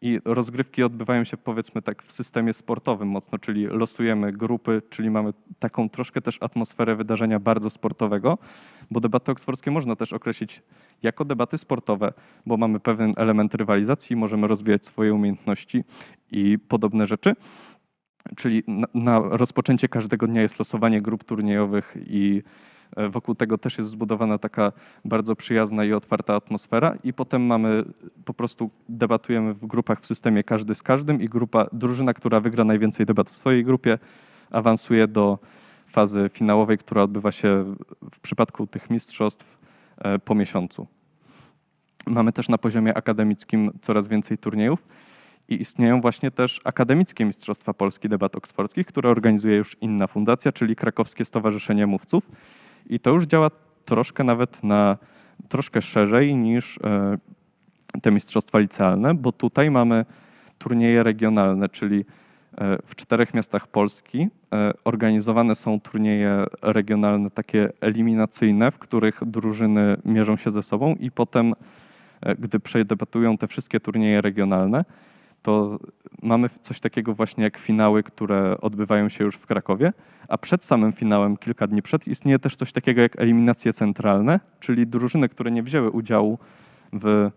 i 0.00 0.20
rozgrywki 0.24 0.82
odbywają 0.82 1.24
się 1.24 1.36
powiedzmy 1.36 1.82
tak 1.82 2.02
w 2.02 2.12
systemie 2.12 2.52
sportowym 2.54 3.08
mocno, 3.08 3.38
czyli 3.38 3.66
losujemy 3.66 4.32
grupy, 4.32 4.82
czyli 4.90 5.10
mamy 5.10 5.32
taką 5.58 5.88
troszkę 5.88 6.20
też 6.20 6.38
atmosferę 6.42 6.96
wydarzenia 6.96 7.40
bardzo 7.40 7.70
sportowego, 7.70 8.38
bo 8.90 9.00
debaty 9.00 9.32
oksfordzkie 9.32 9.70
można 9.70 9.96
też 9.96 10.12
określić 10.12 10.62
jako 11.02 11.24
debaty 11.24 11.58
sportowe, 11.58 12.12
bo 12.46 12.56
mamy 12.56 12.80
pewien 12.80 13.12
element 13.16 13.54
rywalizacji, 13.54 14.16
możemy 14.16 14.46
rozwijać 14.46 14.84
swoje 14.86 15.14
umiejętności 15.14 15.84
i 16.30 16.58
podobne 16.68 17.06
rzeczy. 17.06 17.34
Czyli 18.36 18.62
na, 18.66 18.86
na 18.94 19.18
rozpoczęcie 19.18 19.88
każdego 19.88 20.26
dnia 20.26 20.42
jest 20.42 20.58
losowanie 20.58 21.02
grup 21.02 21.24
turniejowych 21.24 21.96
i 22.06 22.42
e, 22.96 23.08
wokół 23.08 23.34
tego 23.34 23.58
też 23.58 23.78
jest 23.78 23.90
zbudowana 23.90 24.38
taka 24.38 24.72
bardzo 25.04 25.36
przyjazna 25.36 25.84
i 25.84 25.92
otwarta 25.92 26.34
atmosfera 26.34 26.94
i 27.04 27.12
potem 27.12 27.42
mamy, 27.42 27.84
po 28.24 28.34
prostu 28.34 28.70
debatujemy 28.88 29.54
w 29.54 29.66
grupach 29.66 30.00
w 30.00 30.06
systemie 30.06 30.42
każdy 30.42 30.74
z 30.74 30.82
każdym 30.82 31.22
i 31.22 31.28
grupa, 31.28 31.66
drużyna, 31.72 32.14
która 32.14 32.40
wygra 32.40 32.64
najwięcej 32.64 33.06
debat 33.06 33.30
w 33.30 33.34
swojej 33.34 33.64
grupie 33.64 33.98
awansuje 34.50 35.08
do 35.08 35.38
fazy 35.88 36.30
finałowej, 36.32 36.78
która 36.78 37.02
odbywa 37.02 37.32
się 37.32 37.74
w 38.14 38.20
przypadku 38.20 38.66
tych 38.66 38.90
mistrzostw 38.90 39.58
e, 39.98 40.18
po 40.18 40.34
miesiącu. 40.34 40.86
Mamy 42.06 42.32
też 42.32 42.48
na 42.48 42.58
poziomie 42.58 42.96
akademickim 42.96 43.70
coraz 43.82 44.08
więcej 44.08 44.38
turniejów 44.38 44.86
i 45.48 45.60
istnieją 45.60 46.00
właśnie 46.00 46.30
też 46.30 46.60
akademickie 46.64 47.24
Mistrzostwa 47.24 47.74
Polski 47.74 48.08
Debat 48.08 48.36
Oksfordzkich, 48.36 48.86
które 48.86 49.10
organizuje 49.10 49.56
już 49.56 49.76
inna 49.80 50.06
fundacja, 50.06 50.52
czyli 50.52 50.76
Krakowskie 50.76 51.24
Stowarzyszenie 51.24 51.86
Mówców. 51.86 52.30
I 52.86 53.00
to 53.00 53.10
już 53.10 53.24
działa 53.24 53.50
troszkę 53.84 54.24
nawet 54.24 54.64
na 54.64 54.96
troszkę 55.48 55.82
szerzej 55.82 56.36
niż 56.36 56.78
e, 56.84 57.18
te 58.02 58.10
mistrzostwa 58.10 58.58
licealne, 58.58 59.14
bo 59.14 59.32
tutaj 59.32 59.70
mamy 59.70 60.04
turnieje 60.58 61.02
regionalne, 61.02 61.68
czyli 61.68 62.04
e, 62.58 62.78
w 62.86 62.94
czterech 62.96 63.34
miastach 63.34 63.66
Polski 63.66 64.28
e, 64.52 64.72
organizowane 64.84 65.54
są 65.54 65.80
turnieje 65.80 66.44
regionalne, 66.62 67.30
takie 67.30 67.68
eliminacyjne, 67.80 68.70
w 68.70 68.78
których 68.78 69.20
drużyny 69.26 69.96
mierzą 70.04 70.36
się 70.36 70.52
ze 70.52 70.62
sobą 70.62 70.94
i 70.94 71.10
potem, 71.10 71.54
gdy 72.38 72.60
przedebatują 72.60 73.38
te 73.38 73.46
wszystkie 73.46 73.80
turnieje 73.80 74.20
regionalne, 74.20 74.84
to 75.42 75.78
mamy 76.22 76.48
coś 76.62 76.80
takiego 76.80 77.14
właśnie 77.14 77.44
jak 77.44 77.58
finały, 77.58 78.02
które 78.02 78.60
odbywają 78.60 79.08
się 79.08 79.24
już 79.24 79.36
w 79.36 79.46
Krakowie, 79.46 79.92
a 80.28 80.38
przed 80.38 80.64
samym 80.64 80.92
finałem, 80.92 81.36
kilka 81.36 81.66
dni 81.66 81.82
przed, 81.82 82.08
istnieje 82.08 82.38
też 82.38 82.56
coś 82.56 82.72
takiego 82.72 83.02
jak 83.02 83.20
eliminacje 83.20 83.72
centralne, 83.72 84.40
czyli 84.60 84.86
drużyny, 84.86 85.28
które 85.28 85.50
nie 85.50 85.62
wzięły 85.62 85.90
udziału 85.90 86.38
w, 86.92 87.30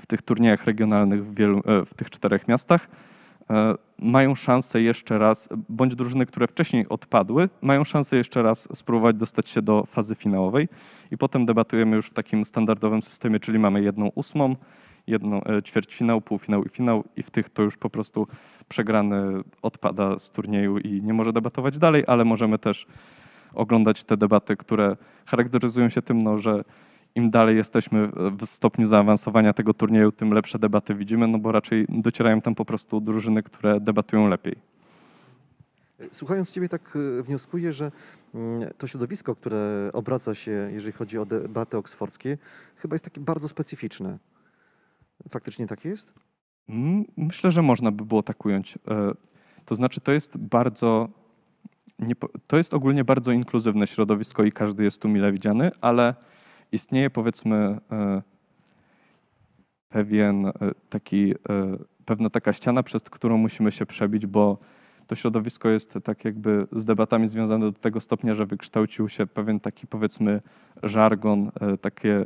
w 0.00 0.06
tych 0.06 0.22
turniejach 0.22 0.64
regionalnych 0.64 1.26
w, 1.26 1.34
wielu, 1.34 1.58
e, 1.58 1.84
w 1.84 1.94
tych 1.94 2.10
czterech 2.10 2.48
miastach, 2.48 2.88
e, 3.50 3.74
mają 3.98 4.34
szansę 4.34 4.82
jeszcze 4.82 5.18
raz, 5.18 5.48
bądź 5.68 5.94
drużyny, 5.94 6.26
które 6.26 6.46
wcześniej 6.46 6.88
odpadły, 6.88 7.48
mają 7.62 7.84
szansę 7.84 8.16
jeszcze 8.16 8.42
raz 8.42 8.68
spróbować 8.74 9.16
dostać 9.16 9.48
się 9.48 9.62
do 9.62 9.84
fazy 9.86 10.14
finałowej. 10.14 10.68
I 11.10 11.18
potem 11.18 11.46
debatujemy 11.46 11.96
już 11.96 12.06
w 12.06 12.14
takim 12.14 12.44
standardowym 12.44 13.02
systemie, 13.02 13.40
czyli 13.40 13.58
mamy 13.58 13.82
jedną 13.82 14.10
ósmą, 14.14 14.56
jedną 15.06 15.44
e, 15.44 15.62
ćwierćfinał, 15.62 16.20
półfinał 16.20 16.64
i 16.64 16.68
finał 16.68 17.04
i 17.16 17.22
w 17.22 17.30
tych 17.30 17.48
to 17.48 17.62
już 17.62 17.76
po 17.76 17.90
prostu 17.90 18.26
przegrany 18.68 19.42
odpada 19.62 20.18
z 20.18 20.30
turnieju 20.30 20.78
i 20.78 21.02
nie 21.02 21.14
może 21.14 21.32
debatować 21.32 21.78
dalej, 21.78 22.04
ale 22.06 22.24
możemy 22.24 22.58
też 22.58 22.86
oglądać 23.54 24.04
te 24.04 24.16
debaty, 24.16 24.56
które 24.56 24.96
charakteryzują 25.26 25.88
się 25.88 26.02
tym, 26.02 26.22
no, 26.22 26.38
że 26.38 26.64
im 27.14 27.30
dalej 27.30 27.56
jesteśmy 27.56 28.08
w 28.40 28.46
stopniu 28.46 28.88
zaawansowania 28.88 29.52
tego 29.52 29.74
turnieju, 29.74 30.12
tym 30.12 30.32
lepsze 30.32 30.58
debaty 30.58 30.94
widzimy, 30.94 31.28
no 31.28 31.38
bo 31.38 31.52
raczej 31.52 31.86
docierają 31.88 32.40
tam 32.40 32.54
po 32.54 32.64
prostu 32.64 33.00
drużyny, 33.00 33.42
które 33.42 33.80
debatują 33.80 34.28
lepiej. 34.28 34.56
Słuchając 36.12 36.50
Ciebie, 36.50 36.68
tak 36.68 36.96
y, 36.96 37.22
wnioskuję, 37.22 37.72
że 37.72 37.92
mm, 38.34 38.68
to 38.78 38.86
środowisko, 38.86 39.34
które 39.34 39.90
obraca 39.92 40.34
się, 40.34 40.70
jeżeli 40.72 40.92
chodzi 40.92 41.18
o 41.18 41.26
debaty 41.26 41.76
oksfordzkie, 41.76 42.38
chyba 42.76 42.94
jest 42.94 43.04
takie 43.04 43.20
bardzo 43.20 43.48
specyficzne. 43.48 44.18
Faktycznie 45.30 45.66
tak 45.66 45.84
jest? 45.84 46.12
Myślę, 47.16 47.50
że 47.50 47.62
można 47.62 47.92
by 47.92 48.04
było 48.04 48.22
tak 48.22 48.46
ująć. 48.46 48.78
E, 48.88 49.12
To 49.64 49.74
znaczy, 49.74 50.00
to 50.00 50.12
jest 50.12 50.36
bardzo. 50.38 51.08
To 52.46 52.56
jest 52.56 52.74
ogólnie 52.74 53.04
bardzo 53.04 53.32
inkluzywne 53.32 53.86
środowisko 53.86 54.44
i 54.44 54.52
każdy 54.52 54.84
jest 54.84 55.02
tu 55.02 55.08
mile 55.08 55.32
widziany, 55.32 55.70
ale 55.80 56.14
istnieje 56.72 57.10
powiedzmy 57.10 57.78
e, 57.90 58.22
pewien 59.88 60.46
e, 60.46 60.52
taki, 60.90 61.34
pewna 62.04 62.30
taka 62.30 62.52
ściana, 62.52 62.82
przez 62.82 63.02
którą 63.02 63.36
musimy 63.38 63.72
się 63.72 63.86
przebić, 63.86 64.26
bo 64.26 64.58
to 65.06 65.14
środowisko 65.14 65.68
jest 65.68 65.98
tak 66.04 66.24
jakby 66.24 66.66
z 66.72 66.84
debatami 66.84 67.28
związane 67.28 67.72
do 67.72 67.78
tego 67.78 68.00
stopnia, 68.00 68.34
że 68.34 68.46
wykształcił 68.46 69.08
się 69.08 69.26
pewien 69.26 69.60
taki 69.60 69.86
powiedzmy 69.86 70.42
żargon, 70.82 71.50
takie 71.80 72.24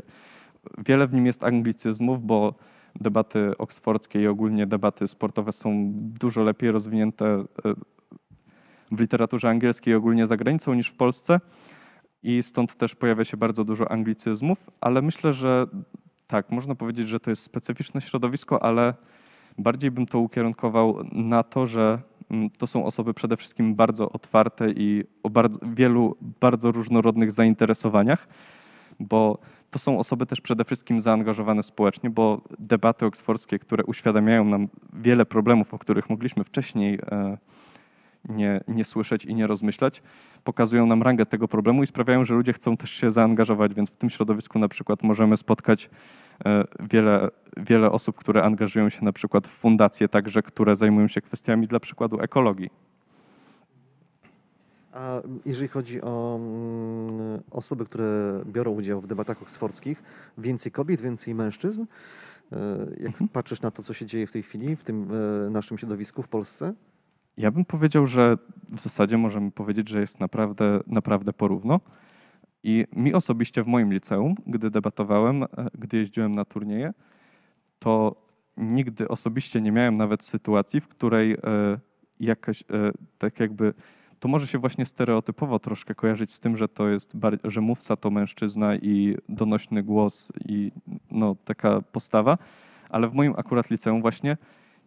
wiele 0.79 1.07
w 1.07 1.13
nim 1.13 1.27
jest 1.27 1.45
anglicyzmów, 1.45 2.27
bo 2.27 2.55
debaty 2.95 3.59
oksfordzkie 3.59 4.23
i 4.23 4.27
ogólnie 4.27 4.67
debaty 4.67 5.09
sportowe 5.09 5.53
są 5.53 5.93
dużo 5.95 6.43
lepiej 6.43 6.71
rozwinięte 6.71 7.27
e, 7.27 7.45
w 8.93 9.01
literaturze 9.01 9.49
angielskiej 9.49 9.95
ogólnie 9.95 10.27
za 10.27 10.37
granicą 10.37 10.75
niż 10.75 10.89
w 10.89 10.97
Polsce. 10.97 11.41
I 12.23 12.43
stąd 12.43 12.77
też 12.77 12.95
pojawia 12.95 13.25
się 13.25 13.37
bardzo 13.37 13.65
dużo 13.65 13.91
anglicyzmów, 13.91 14.71
ale 14.81 15.03
myślę, 15.03 15.33
że 15.33 15.67
tak, 16.27 16.51
można 16.51 16.75
powiedzieć, 16.75 17.09
że 17.09 17.21
to 17.21 17.31
jest 17.31 17.43
specyficzne 17.43 18.01
środowisko, 18.01 18.63
ale 18.63 18.95
bardziej 19.59 19.91
bym 19.91 20.07
to 20.07 20.19
ukierunkował 20.19 20.99
na 21.13 21.43
to, 21.43 21.67
że 21.67 21.99
mm, 22.31 22.51
to 22.51 22.67
są 22.67 22.85
osoby 22.85 23.15
przede 23.15 23.37
wszystkim 23.37 23.75
bardzo 23.75 24.11
otwarte 24.13 24.71
i 24.71 25.05
o 25.23 25.31
bardzo, 25.31 25.59
wielu 25.63 26.17
bardzo 26.41 26.73
różnorodnych 26.73 27.33
zainteresowaniach, 27.33 28.29
bo 29.01 29.39
to 29.71 29.79
są 29.79 29.99
osoby 29.99 30.27
też 30.27 30.41
przede 30.41 30.65
wszystkim 30.65 31.01
zaangażowane 31.01 31.63
społecznie, 31.63 32.11
bo 32.11 32.41
debaty 32.59 33.07
oksfordzkie, 33.07 33.59
które 33.59 33.85
uświadamiają 33.85 34.45
nam 34.45 34.69
wiele 34.93 35.27
problemów, 35.27 35.75
o 35.75 35.79
których 35.79 36.11
mogliśmy 36.11 36.45
wcześniej 36.45 36.99
e, 37.13 37.39
nie, 38.29 38.61
nie 38.69 38.85
słyszeć 38.85 39.25
i 39.25 39.35
nie 39.35 39.47
rozmyślać, 39.47 40.03
pokazują 40.45 40.87
nam 40.87 41.03
rangę 41.03 41.27
tego 41.27 41.49
problemu 41.49 41.83
i 41.83 41.87
sprawiają, 41.87 42.25
że 42.25 42.35
ludzie 42.35 42.53
chcą 42.53 42.77
też 42.77 42.91
się 42.91 43.11
zaangażować, 43.11 43.75
więc 43.75 43.91
w 43.91 43.97
tym 43.97 44.11
środowisku 44.11 44.59
na 44.59 44.69
przykład 44.69 45.03
możemy 45.03 45.37
spotkać 45.37 45.91
e, 46.45 46.65
wiele, 46.81 47.29
wiele 47.57 47.91
osób, 47.91 48.17
które 48.17 48.43
angażują 48.43 48.89
się 48.89 49.05
na 49.05 49.13
przykład 49.13 49.47
w 49.47 49.51
fundacje 49.51 50.09
także, 50.09 50.43
które 50.43 50.77
zajmują 50.77 51.09
się 51.09 51.21
kwestiami 51.21 51.67
dla 51.67 51.81
przykładu 51.81 52.21
ekologii. 52.21 52.71
A 54.93 55.21
jeżeli 55.47 55.69
chodzi 55.69 56.03
o 56.03 56.37
mm, 56.41 57.41
osoby, 57.51 57.85
które 57.85 58.41
biorą 58.47 58.71
udział 58.71 59.01
w 59.01 59.07
debatach 59.07 59.43
oksfordzkich, 59.43 60.03
więcej 60.39 60.73
kobiet, 60.73 61.01
więcej 61.01 61.35
mężczyzn? 61.35 61.83
E, 62.53 62.57
Jak 62.91 63.07
Mhm. 63.07 63.29
patrzysz 63.29 63.63
na 63.63 63.71
to, 63.71 63.83
co 63.83 63.95
się 63.95 64.07
dzieje 64.07 64.27
w 64.27 64.33
tej 64.33 64.43
chwili 64.43 64.77
w 64.77 64.85
tym 64.85 65.09
e, 65.47 65.51
naszym 65.51 65.79
środowisku 65.79 66.23
w 66.23 66.29
Polsce? 66.29 66.75
Ja 67.37 67.51
bym 67.51 67.65
powiedział, 67.65 68.07
że 68.07 68.39
w 68.73 68.81
zasadzie 68.81 69.19
możemy 69.19 69.51
powiedzieć, 69.51 69.89
że 69.89 70.01
jest 70.01 70.21
naprawdę, 70.21 70.81
naprawdę 70.87 71.33
porówno. 71.33 71.81
I 72.63 72.87
mi 72.93 73.15
osobiście 73.15 73.63
w 73.63 73.67
moim 73.67 73.93
liceum, 73.93 74.35
gdy 74.47 74.71
debatowałem, 74.71 75.43
e, 75.43 75.47
gdy 75.79 75.97
jeździłem 75.97 76.35
na 76.35 76.45
turnieje, 76.45 76.93
to 77.79 78.15
nigdy 78.57 79.09
osobiście 79.09 79.61
nie 79.61 79.73
miałem 79.73 79.97
nawet 79.97 80.25
sytuacji, 80.25 80.81
w 80.81 80.89
której 80.89 81.37
jakaś, 82.21 82.65
tak 83.19 83.41
jakby, 83.41 83.75
to 84.21 84.29
może 84.29 84.47
się 84.47 84.59
właśnie 84.59 84.85
stereotypowo 84.85 85.59
troszkę 85.59 85.95
kojarzyć 85.95 86.33
z 86.33 86.41
tym, 86.41 86.57
że 86.57 86.69
to 86.69 86.89
jest, 86.89 87.13
że 87.45 87.61
mówca 87.61 87.97
to 87.97 88.11
mężczyzna 88.11 88.77
i 88.77 89.17
donośny 89.29 89.83
głos 89.83 90.33
i 90.45 90.73
no, 91.11 91.37
taka 91.45 91.81
postawa, 91.81 92.39
ale 92.89 93.09
w 93.09 93.15
moim 93.15 93.35
akurat 93.37 93.71
liceum 93.71 94.03
właśnie 94.03 94.37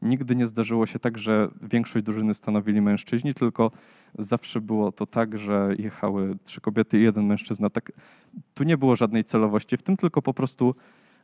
nigdy 0.04 0.36
nie 0.36 0.48
zdarzyło 0.48 0.86
się 0.86 1.00
tak, 1.00 1.18
że 1.18 1.50
większość 1.62 2.06
drużyny 2.06 2.34
stanowili 2.34 2.82
mężczyźni, 2.82 3.34
tylko 3.34 3.72
zawsze 4.18 4.62
było 4.62 4.92
to 4.92 5.06
tak, 5.06 5.38
że 5.38 5.76
jechały 5.80 6.38
trzy 6.44 6.62
kobiety 6.62 7.00
i 7.00 7.04
jeden 7.04 7.26
mężczyzna. 7.26 7.70
Tak, 7.70 7.92
tu 8.54 8.64
nie 8.64 8.78
było 8.78 8.96
żadnej 8.96 9.24
celowości 9.24 9.78
w 9.78 9.84
tym, 9.84 9.98
tylko 9.98 10.22
po 10.22 10.34
prostu 10.34 10.76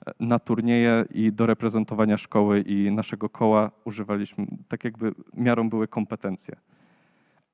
e, 0.08 0.12
na 0.20 0.40
turnieje 0.40 1.06
i 1.14 1.32
do 1.32 1.46
reprezentowania 1.46 2.18
szkoły 2.18 2.62
i 2.62 2.92
naszego 2.92 3.30
koła 3.30 3.72
używaliśmy, 3.86 4.48
tak 4.68 4.84
jakby 4.84 5.12
miarą 5.34 5.70
były 5.70 5.88
kompetencje. 5.88 6.56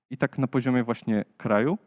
I 0.10 0.18
tak 0.18 0.38
na 0.38 0.47
poziomie 0.47 0.84
właśnie 0.84 1.26
kraju, 1.38 1.78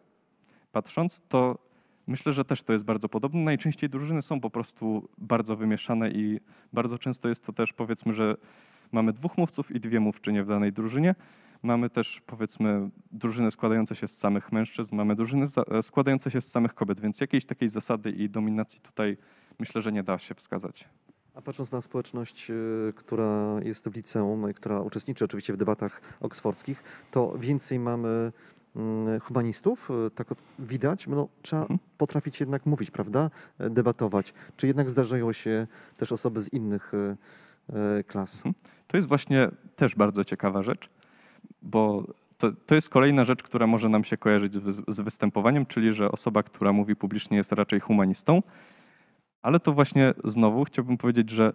patrząc, 0.72 1.22
to 1.28 1.58
myślę, 2.06 2.32
że 2.32 2.44
też 2.44 2.62
to 2.62 2.72
jest 2.72 2.84
bardzo 2.84 3.08
podobne. 3.08 3.40
Najczęściej 3.40 3.90
drużyny 3.90 4.22
są 4.22 4.40
po 4.40 4.50
prostu 4.50 5.08
bardzo 5.18 5.56
wymieszane 5.56 6.10
i 6.10 6.40
bardzo 6.72 6.98
często 6.98 7.28
jest 7.28 7.44
to 7.44 7.52
też 7.52 7.72
powiedzmy, 7.72 8.14
że 8.14 8.36
mamy 8.92 9.12
dwóch 9.12 9.38
mówców 9.38 9.70
i 9.70 9.80
dwie 9.80 10.00
mówczynie 10.00 10.42
w 10.42 10.46
danej 10.46 10.72
drużynie. 10.72 11.14
Mamy 11.62 11.90
też 11.90 12.22
powiedzmy 12.26 12.90
drużyny 13.12 13.50
składające 13.50 13.96
się 13.96 14.08
z 14.08 14.18
samych 14.18 14.52
mężczyzn, 14.52 14.96
mamy 14.96 15.16
drużyny 15.16 15.46
e, 15.70 15.82
składające 15.82 16.30
się 16.30 16.40
z 16.40 16.50
samych 16.50 16.74
kobiet, 16.74 17.00
więc 17.00 17.20
jakiejś 17.20 17.44
takiej 17.44 17.68
zasady 17.68 18.10
i 18.10 18.30
dominacji 18.30 18.80
tutaj 18.80 19.16
myślę, 19.58 19.82
że 19.82 19.92
nie 19.92 20.02
da 20.02 20.18
się 20.18 20.34
wskazać. 20.34 20.88
A 21.38 21.42
patrząc 21.42 21.72
na 21.72 21.80
społeczność, 21.80 22.50
y, 22.50 22.92
która 22.96 23.56
jest 23.64 23.88
w 23.88 23.96
liceum, 23.96 24.50
i 24.50 24.54
która 24.54 24.80
uczestniczy 24.80 25.24
oczywiście 25.24 25.52
w 25.52 25.56
debatach 25.56 26.00
oksfordzkich, 26.20 26.82
to 27.10 27.38
więcej 27.38 27.78
mamy 27.78 28.32
mm, 28.76 29.20
humanistów, 29.20 29.90
y, 30.06 30.10
tak 30.10 30.28
widać. 30.58 31.06
No, 31.06 31.28
trzeba 31.42 31.62
Mhm. 31.62 31.78
potrafić 31.98 32.40
jednak 32.40 32.66
mówić, 32.66 32.90
prawda? 32.90 33.30
E, 33.58 33.70
Debatować. 33.70 34.34
Czy 34.56 34.66
jednak 34.66 34.90
zdarzają 34.90 35.32
się 35.32 35.66
też 35.96 36.12
osoby 36.12 36.42
z 36.42 36.52
innych 36.52 36.94
y, 36.94 37.16
y, 38.00 38.04
klas? 38.04 38.36
Mhm. 38.36 38.54
To 38.86 38.96
jest 38.96 39.08
właśnie 39.08 39.50
też 39.76 39.94
bardzo 39.94 40.24
ciekawa 40.24 40.62
rzecz, 40.62 40.90
bo 41.62 42.04
to, 42.38 42.52
to 42.66 42.74
jest 42.74 42.88
kolejna 42.88 43.24
rzecz, 43.24 43.42
która 43.42 43.66
może 43.66 43.88
nam 43.88 44.04
się 44.04 44.16
kojarzyć 44.16 44.54
z, 44.54 44.84
z 44.88 45.00
występowaniem, 45.00 45.66
czyli 45.66 45.92
że 45.92 46.12
osoba, 46.12 46.42
która 46.42 46.72
mówi 46.72 46.96
publicznie 46.96 47.36
jest 47.36 47.52
raczej 47.52 47.80
humanistą, 47.80 48.42
ale 49.42 49.60
to 49.60 49.72
właśnie 49.72 50.14
znowu 50.24 50.64
chciałbym 50.64 50.96
powiedzieć, 50.96 51.30
że 51.30 51.52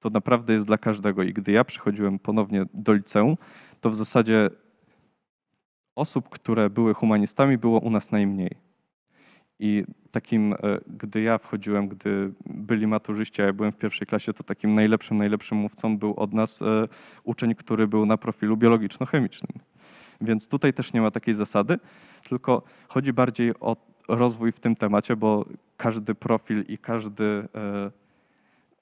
to 0.00 0.10
naprawdę 0.10 0.54
jest 0.54 0.66
dla 0.66 0.78
każdego 0.78 1.22
i 1.22 1.32
gdy 1.32 1.52
ja 1.52 1.64
przychodziłem 1.64 2.18
ponownie 2.18 2.64
do 2.74 2.92
liceum, 2.92 3.36
to 3.80 3.90
w 3.90 3.94
zasadzie 3.94 4.50
osób, 5.96 6.28
które 6.28 6.70
były 6.70 6.94
humanistami 6.94 7.58
było 7.58 7.80
u 7.80 7.90
nas 7.90 8.10
najmniej. 8.10 8.50
I 9.60 9.84
takim, 10.10 10.52
e, 10.52 10.56
gdy 10.86 11.22
ja 11.22 11.38
wchodziłem, 11.38 11.88
gdy 11.88 12.32
byli 12.46 12.86
maturzyści, 12.86 13.42
a 13.42 13.44
ja 13.44 13.52
byłem 13.52 13.72
w 13.72 13.76
pierwszej 13.76 14.06
klasie, 14.06 14.32
to 14.32 14.44
takim 14.44 14.74
najlepszym, 14.74 15.16
najlepszym 15.16 15.58
mówcą 15.58 15.98
był 15.98 16.14
od 16.14 16.32
nas 16.32 16.62
e, 16.62 16.88
uczeń, 17.24 17.54
który 17.54 17.88
był 17.88 18.06
na 18.06 18.16
profilu 18.16 18.56
biologiczno-chemicznym. 18.56 19.60
Więc 20.20 20.48
tutaj 20.48 20.72
też 20.72 20.92
nie 20.92 21.00
ma 21.00 21.10
takiej 21.10 21.34
zasady, 21.34 21.78
tylko 22.28 22.62
chodzi 22.88 23.12
bardziej 23.12 23.52
o 23.60 23.76
rozwój 24.08 24.52
w 24.52 24.60
tym 24.60 24.76
temacie, 24.76 25.16
bo 25.16 25.44
każdy 25.78 26.14
profil 26.14 26.64
i 26.68 26.78
każdy 26.78 27.24
e, 27.24 27.90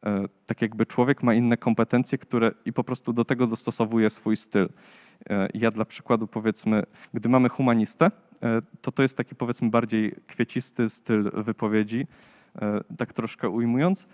e, 0.06 0.28
tak 0.46 0.62
jakby 0.62 0.86
człowiek 0.86 1.22
ma 1.22 1.34
inne 1.34 1.56
kompetencje, 1.56 2.18
które 2.18 2.52
i 2.64 2.72
po 2.72 2.84
prostu 2.84 3.12
do 3.12 3.24
tego 3.24 3.46
dostosowuje 3.46 4.10
swój 4.10 4.36
styl. 4.36 4.68
E, 5.30 5.48
Ja 5.54 5.70
dla 5.70 5.84
przykładu 5.84 6.26
powiedzmy, 6.26 6.82
gdy 7.14 7.28
mamy 7.28 7.48
humanistę, 7.48 8.10
to 8.80 8.92
to 8.92 9.02
jest 9.02 9.16
taki 9.16 9.34
powiedzmy 9.34 9.70
bardziej 9.70 10.14
kwiecisty 10.26 10.88
styl 10.88 11.30
wypowiedzi, 11.34 12.06
tak 12.98 13.12
troszkę 13.12 13.48
ujmując, 13.48 14.06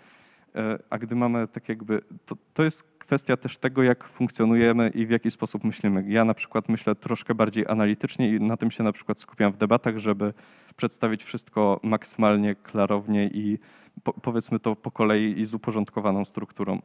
a 0.89 0.97
gdy 0.97 1.15
mamy 1.15 1.47
tak 1.47 1.69
jakby, 1.69 2.01
to, 2.25 2.35
to 2.53 2.63
jest 2.63 2.92
kwestia 3.05 3.37
też 3.37 3.57
tego, 3.57 3.83
jak 3.83 4.03
funkcjonujemy 4.03 4.89
i 4.89 5.05
w 5.05 5.09
jaki 5.09 5.31
sposób 5.31 5.63
myślimy. 5.63 6.05
Ja 6.07 6.25
na 6.25 6.33
przykład 6.33 6.69
myślę 6.69 6.95
troszkę 6.95 7.35
bardziej 7.35 7.67
analitycznie 7.67 8.35
i 8.35 8.39
na 8.39 8.57
tym 8.57 8.71
się 8.71 8.83
na 8.83 8.91
przykład 8.91 9.19
skupiam 9.19 9.51
w 9.51 9.57
debatach, 9.57 9.97
żeby 9.97 10.33
przedstawić 10.75 11.23
wszystko 11.23 11.79
maksymalnie 11.83 12.55
klarownie 12.55 13.27
i 13.27 13.59
po, 14.03 14.13
powiedzmy 14.13 14.59
to 14.59 14.75
po 14.75 14.91
kolei 14.91 15.39
i 15.39 15.45
z 15.45 15.53
uporządkowaną 15.53 16.25
strukturą. 16.25 16.81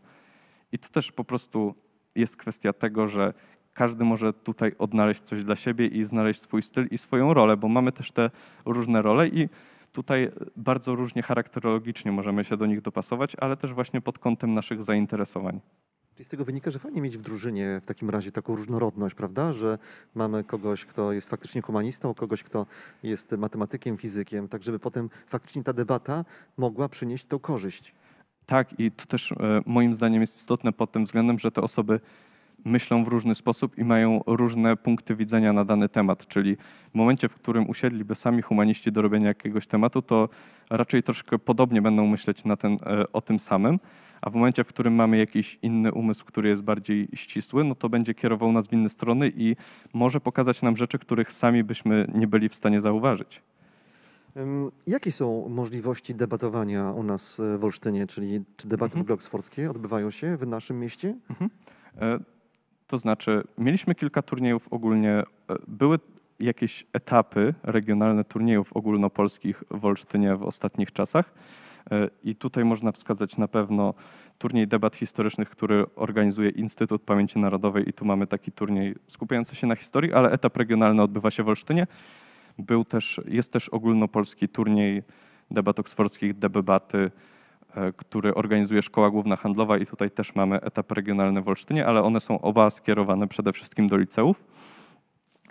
I 0.73 0.79
to 0.79 0.89
też 0.89 1.13
po 1.13 1.25
prostu 1.25 1.75
jest 2.15 2.37
kwestia 2.37 2.73
tego, 2.73 3.09
że 3.09 3.35
każdy 3.75 4.05
może 4.05 4.33
tutaj 4.33 4.73
odnaleźć 4.79 5.23
coś 5.23 5.45
dla 5.45 5.57
siebie 5.57 5.87
i 5.87 6.05
znaleźć 6.05 6.41
swój 6.41 6.63
styl 6.63 6.89
i 6.91 6.99
swoją 6.99 7.35
rolę, 7.35 7.57
bo 7.57 7.69
mamy 7.69 7.93
też 7.93 8.13
te 8.13 8.31
różne 8.65 9.03
role 9.03 9.29
i 9.29 9.49
tutaj 9.93 10.31
bardzo 10.57 10.95
różnie 10.95 11.23
charakterologicznie 11.23 12.13
możemy 12.13 12.45
się 12.45 12.57
do 12.57 12.67
nich 12.67 12.81
dopasować, 12.81 13.37
ale 13.41 13.57
też 13.57 13.73
właśnie 13.73 14.01
pod 14.01 14.19
kątem 14.19 14.55
naszych 14.55 14.85
zainteresowań. 14.85 15.61
Czyli 16.19 16.25
z 16.25 16.29
tego 16.29 16.45
wynika, 16.45 16.71
że 16.71 16.79
fajnie 16.79 17.01
mieć 17.01 17.19
w 17.19 17.23
drużynie 17.23 17.81
w 17.83 17.87
takim 17.87 18.11
razie 18.11 18.33
taką 18.33 18.57
różnorodność, 18.57 19.15
prawda? 19.15 19.53
Że 19.53 19.79
mamy 20.15 20.45
kogoś, 20.45 20.85
kto 20.85 21.13
jest 21.13 21.29
faktycznie 21.29 21.63
humanistą, 21.63 22.15
kogoś, 22.15 22.43
kto 22.43 22.67
jest 23.03 23.33
matematykiem, 23.33 23.97
fizykiem, 23.97 24.49
tak 24.49 24.63
żeby 24.63 24.79
potem 24.79 25.11
faktycznie 25.27 25.65
ta 25.65 25.73
debata 25.73 26.25
mogła 26.57 26.89
przynieść 26.89 27.25
tą 27.25 27.39
korzyść. 27.39 27.95
Tak, 28.47 28.81
i 28.81 28.91
to 28.91 29.07
też 29.07 29.33
e, 29.33 29.37
moim 29.67 29.95
zdaniem 29.95 30.21
jest 30.21 30.37
istotne 30.37 30.73
pod 30.73 30.93
tym 30.93 31.05
względem, 31.05 31.39
że 31.39 31.51
te 31.51 31.63
osoby 31.63 32.01
myślą 32.65 33.05
w 33.05 33.09
różny 33.09 33.35
sposób 33.35 33.79
i 33.79 33.85
mają 33.85 34.21
różne 34.27 34.77
punkty 34.77 35.17
widzenia 35.17 35.53
na 35.53 35.65
dany 35.65 35.89
temat. 35.89 36.27
Czyli 36.27 36.57
w 36.91 36.95
momencie, 36.95 37.29
w 37.29 37.35
którym 37.35 37.71
usiedliby 37.71 38.15
sami 38.15 38.43
humaniści 38.43 38.93
do 38.93 39.03
robienia 39.03 39.29
jakiegoś 39.29 39.67
tematu, 39.67 40.03
to 40.03 40.29
raczej 40.71 41.03
troszkę 41.03 41.39
podobnie 41.39 41.83
będą 41.83 42.07
myśleć 42.07 42.43
ten, 42.61 42.73
e, 42.73 43.13
o 43.13 43.21
tym 43.21 43.39
samym. 43.39 43.79
A 44.23 44.31
w 44.31 44.35
momencie, 44.35 44.65
w 44.65 44.69
którym 44.69 44.95
mamy 44.95 45.19
jakiś 45.19 45.59
inny 45.63 45.93
umysł, 45.93 46.25
który 46.25 46.49
jest 46.49 46.63
bardziej 46.63 47.09
ścisły, 47.15 47.65
no 47.65 47.75
to 47.75 47.89
będzie 47.89 48.15
kierował 48.15 48.53
nas 48.53 48.67
w 48.69 48.73
inne 48.73 48.89
strony 48.89 49.33
i 49.37 49.57
może 49.95 50.21
pokazać 50.21 50.63
nam 50.63 50.77
rzeczy, 50.77 50.99
których 50.99 51.33
sami 51.33 51.65
byśmy 51.65 52.11
nie 52.15 52.27
byli 52.27 52.49
w 52.49 52.55
stanie 52.55 52.81
zauważyć. 52.81 53.43
Jakie 54.87 55.13
są 55.13 55.49
możliwości 55.49 56.15
debatowania 56.15 56.91
u 56.93 57.03
nas 57.03 57.41
e, 57.41 57.59
w 57.59 57.65
Olsztynie, 57.65 58.07
czyli 58.07 58.41
czy 58.57 58.69
debaty 58.69 58.99
Mhm. 58.99 59.15
oksfordzkie 59.15 59.71
odbywają 59.71 60.11
się 60.11 60.37
w 60.37 60.47
naszym 60.47 60.81
mieście? 60.81 61.15
E, 62.01 62.19
To 62.87 62.99
znaczy, 62.99 63.43
mieliśmy 63.59 63.95
kilka 63.95 64.23
turniejów 64.23 64.69
ogólnie. 64.73 65.11
e, 65.13 65.25
Były 65.69 65.99
jakieś 66.41 66.87
etapy 66.93 67.55
regionalne 67.63 68.25
turniejów 68.25 68.73
ogólnopolskich 68.73 69.65
w 69.71 69.85
Olsztynie 69.85 70.37
w 70.37 70.43
ostatnich 70.43 70.93
czasach. 70.93 71.33
E, 71.91 72.09
I 72.25 72.35
tutaj 72.35 72.65
można 72.65 72.93
wskazać 72.93 73.37
na 73.37 73.49
pewno 73.49 73.95
turniej 74.39 74.69
debat 74.69 74.97
historycznych, 74.97 75.51
który 75.51 75.87
organizuje 75.97 76.51
Instytut 76.51 77.03
Pamięci 77.03 77.39
Narodowej 77.39 77.89
i 77.89 77.93
tu 77.93 78.05
mamy 78.05 78.27
taki 78.27 78.53
turniej 78.53 78.95
skupiający 79.07 79.57
się 79.57 79.67
na 79.67 79.77
historii, 79.77 80.13
ale 80.13 80.31
etap 80.31 80.57
regionalny 80.57 81.03
odbywa 81.03 81.31
się 81.31 81.43
w 81.43 81.49
Olsztynie. 81.49 81.87
Był 82.59 82.85
też, 82.85 83.21
jest 83.29 83.53
też 83.53 83.69
ogólnopolski 83.69 84.49
turniej 84.49 85.03
debat 85.51 85.79
oksfordzkich, 85.79 86.39
debaty, 86.39 87.11
e, 87.75 87.93
który 87.93 88.35
organizuje 88.35 88.83
Szkoła 88.83 89.11
Główna 89.11 89.37
Handlowa 89.37 89.79
i 89.79 89.87
tutaj 89.87 90.11
też 90.11 90.35
mamy 90.35 90.61
etap 90.61 90.93
regionalny 90.93 91.43
w 91.43 91.49
Olsztynie, 91.49 91.87
ale 91.87 92.03
one 92.03 92.21
są 92.21 92.41
oba 92.41 92.71
skierowane 92.71 93.29
przede 93.29 93.53
wszystkim 93.53 93.89
do 93.89 93.97
liceów. 93.97 94.45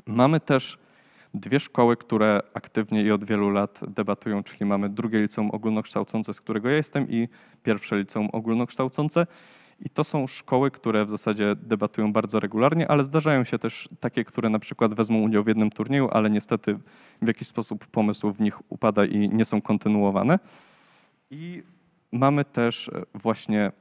Mamy 0.05 0.39
też 0.39 0.77
dwie 1.39 1.59
szkoły, 1.59 1.97
które 1.97 2.41
aktywnie 2.53 3.03
i 3.03 3.11
od 3.11 3.23
wielu 3.23 3.49
lat 3.49 3.79
debatują, 3.87 4.43
czyli 4.43 4.65
mamy 4.65 4.89
drugie 4.89 5.19
liceum 5.19 5.51
ogólnokształcące, 5.51 6.33
z 6.33 6.41
którego 6.41 6.69
ja 6.69 6.75
jestem 6.75 7.09
i 7.09 7.27
pierwsze 7.63 7.97
liceum 7.97 8.29
ogólnokształcące. 8.33 9.27
I 9.79 9.89
to 9.89 10.03
są 10.03 10.27
szkoły, 10.27 10.71
które 10.71 11.05
w 11.05 11.09
zasadzie 11.09 11.55
debatują 11.55 12.13
bardzo 12.13 12.39
regularnie, 12.39 12.91
ale 12.91 13.03
zdarzają 13.03 13.43
się 13.43 13.59
też 13.59 13.89
takie, 13.99 14.23
które 14.23 14.49
na 14.49 14.59
przykład 14.59 14.93
wezmą 14.93 15.21
udział 15.21 15.43
w 15.43 15.47
jednym 15.47 15.69
turnieju, 15.69 16.09
ale 16.11 16.29
niestety 16.29 16.79
w 17.21 17.27
jakiś 17.27 17.47
sposób 17.47 17.87
pomysł 17.87 18.33
w 18.33 18.39
nich 18.39 18.71
upada 18.71 19.05
i 19.05 19.29
nie 19.29 19.45
są 19.45 19.61
kontynuowane. 19.61 20.39
I 21.31 21.63
mamy 22.11 22.45
też 22.45 22.89
e, 22.89 23.01
właśnie 23.13 23.71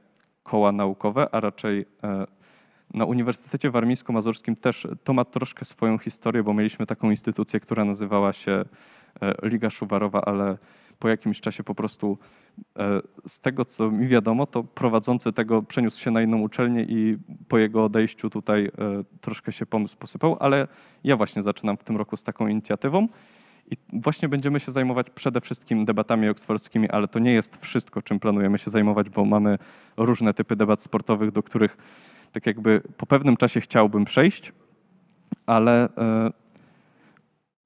koła 0.43 0.71
naukowe, 0.71 1.27
a 1.31 1.39
raczej 1.39 1.85
e, 2.03 2.27
na 2.93 3.05
Uniwersytecie 3.05 3.71
Warmińsko-Mazurskim 3.71 4.55
też 4.55 4.87
to 5.03 5.13
ma 5.13 5.25
troszkę 5.25 5.65
swoją 5.65 5.97
historię, 5.97 6.43
bo 6.43 6.53
mieliśmy 6.53 6.85
taką 6.85 7.09
instytucję, 7.09 7.59
która 7.59 7.85
nazywała 7.85 8.33
się 8.33 8.65
e, 9.21 9.47
Liga 9.47 9.69
Szuwarowa, 9.69 10.21
ale 10.21 10.57
po 10.99 11.09
jakimś 11.09 11.41
czasie 11.41 11.63
po 11.63 11.75
prostu 11.75 12.17
e, 12.79 13.01
z 13.27 13.39
tego, 13.39 13.65
co 13.65 13.91
mi 13.91 14.07
wiadomo, 14.07 14.45
to 14.45 14.63
prowadzący 14.63 15.33
tego 15.33 15.63
przeniósł 15.63 16.01
się 16.01 16.11
na 16.11 16.21
inną 16.21 16.37
uczelnię 16.37 16.83
i 16.83 17.17
po 17.47 17.57
jego 17.57 17.85
odejściu 17.85 18.29
tutaj 18.29 18.65
e, 18.65 18.69
troszkę 19.21 19.51
się 19.51 19.65
pomysł 19.65 19.97
posypał, 19.97 20.37
ale 20.39 20.67
ja 21.03 21.17
właśnie 21.17 21.41
zaczynam 21.41 21.77
w 21.77 21.83
tym 21.83 21.97
roku 21.97 22.17
z 22.17 22.23
taką 22.23 22.47
inicjatywą. 22.47 23.07
I 23.71 23.77
właśnie 23.93 24.29
będziemy 24.29 24.59
się 24.59 24.71
zajmować 24.71 25.09
przede 25.09 25.41
wszystkim 25.41 25.85
debatami 25.85 26.29
oksfordzkimi, 26.29 26.89
ale 26.89 27.07
to 27.07 27.19
nie 27.19 27.33
jest 27.33 27.57
wszystko, 27.61 28.01
czym 28.01 28.19
planujemy 28.19 28.57
się 28.57 28.71
zajmować, 28.71 29.09
bo 29.09 29.25
mamy 29.25 29.57
różne 29.97 30.33
typy 30.33 30.55
debat 30.55 30.81
sportowych, 30.81 31.31
do 31.31 31.43
których 31.43 31.77
tak 32.31 32.45
jakby 32.45 32.81
po 32.97 33.05
pewnym 33.05 33.37
czasie 33.37 33.61
chciałbym 33.61 34.05
przejść, 34.05 34.53
ale 35.45 35.89
e, 35.97 36.31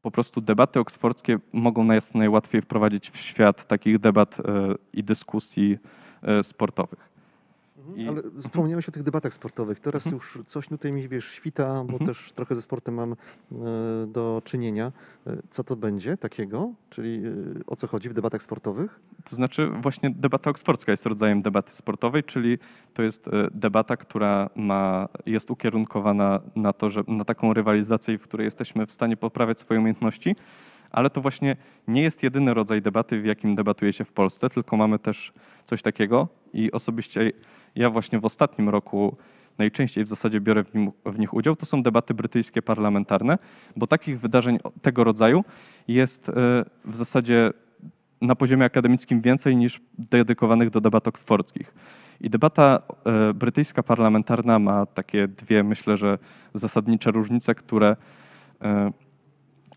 po 0.01 0.11
prostu 0.11 0.41
debaty 0.41 0.79
oksfordzkie 0.79 1.39
mogą 1.53 1.83
nas 1.83 2.13
najłatwiej 2.13 2.61
wprowadzić 2.61 3.09
w 3.09 3.17
świat 3.17 3.67
takich 3.67 3.99
debat 3.99 4.39
e, 4.39 4.43
i 4.93 5.03
dyskusji 5.03 5.77
e, 6.21 6.43
sportowych. 6.43 7.10
I... 7.95 8.07
Ale 8.07 8.21
wspomniałeś 8.39 8.89
o 8.89 8.91
tych 8.91 9.03
debatach 9.03 9.33
sportowych. 9.33 9.79
Teraz 9.79 10.05
mhm. 10.05 10.15
już 10.15 10.39
coś 10.47 10.67
tutaj 10.67 10.91
mi 10.91 11.07
wiesz, 11.07 11.25
świta, 11.25 11.83
bo 11.83 11.93
mhm. 11.93 12.05
też 12.05 12.31
trochę 12.31 12.55
ze 12.55 12.61
sportem 12.61 12.95
mam 12.95 13.11
e, 13.11 13.15
do 14.07 14.41
czynienia. 14.45 14.91
E, 15.27 15.37
co 15.49 15.63
to 15.63 15.75
będzie 15.75 16.17
takiego? 16.17 16.73
Czyli 16.89 17.21
e, 17.25 17.31
o 17.67 17.75
co 17.75 17.87
chodzi 17.87 18.09
w 18.09 18.13
debatach 18.13 18.43
sportowych? 18.43 18.99
To 19.29 19.35
znaczy 19.35 19.67
właśnie 19.81 20.09
debata 20.09 20.49
oksfordzka 20.49 20.91
jest 20.91 21.05
rodzajem 21.05 21.41
debaty 21.41 21.71
sportowej, 21.71 22.23
czyli 22.23 22.57
to 22.93 23.03
jest 23.03 23.25
debata, 23.51 23.97
która 23.97 24.49
ma, 24.55 25.07
jest 25.25 25.51
ukierunkowana 25.51 26.39
na 26.55 26.73
to, 26.73 26.89
że 26.89 27.03
na 27.07 27.25
taką 27.25 27.53
rywalizację, 27.53 28.17
w 28.17 28.21
której 28.21 28.45
jesteśmy 28.45 28.85
w 28.85 28.91
stanie 28.91 29.17
poprawiać 29.17 29.59
swoje 29.59 29.79
umiejętności, 29.79 30.35
ale 30.91 31.09
to 31.09 31.21
właśnie 31.21 31.55
nie 31.87 32.01
jest 32.01 32.23
jedyny 32.23 32.53
rodzaj 32.53 32.81
debaty, 32.81 33.21
w 33.21 33.25
jakim 33.25 33.55
debatuje 33.55 33.93
się 33.93 34.05
w 34.05 34.11
Polsce, 34.11 34.49
tylko 34.49 34.77
mamy 34.77 34.99
też 34.99 35.33
coś 35.65 35.81
takiego 35.81 36.27
i 36.53 36.71
osobiście 36.71 37.31
ja 37.75 37.89
właśnie 37.89 38.19
w 38.19 38.25
ostatnim 38.25 38.69
roku 38.69 39.17
najczęściej 39.57 40.03
w 40.03 40.07
zasadzie 40.07 40.41
biorę 40.41 40.63
w, 40.63 40.73
nim, 40.73 40.91
w, 41.05 41.19
nich 41.19 41.33
udział, 41.33 41.55
to 41.55 41.65
są 41.65 41.83
debaty 41.83 42.13
brytyjskie 42.13 42.61
parlamentarne, 42.61 43.37
bo 43.75 43.87
takich 43.87 44.19
wydarzeń 44.19 44.59
tego 44.81 45.03
rodzaju 45.03 45.43
jest 45.87 46.29
e, 46.29 46.33
w 46.85 46.95
zasadzie 46.95 47.51
na 48.21 48.35
poziomie 48.35 48.65
akademickim 48.65 49.21
więcej 49.21 49.55
niż 49.55 49.81
dedykowanych 49.97 50.69
do 50.69 50.81
debat 50.81 51.07
oksfordzkich. 51.07 51.73
I 52.21 52.29
debata 52.29 52.81
e, 53.05 53.33
brytyjska 53.33 53.83
parlamentarna 53.83 54.59
ma 54.59 54.85
takie 54.85 55.27
dwie, 55.27 55.63
myślę, 55.63 55.97
że 55.97 56.17
zasadnicze 56.53 57.11
różnice, 57.11 57.55
które 57.55 57.95
e, 58.61 58.91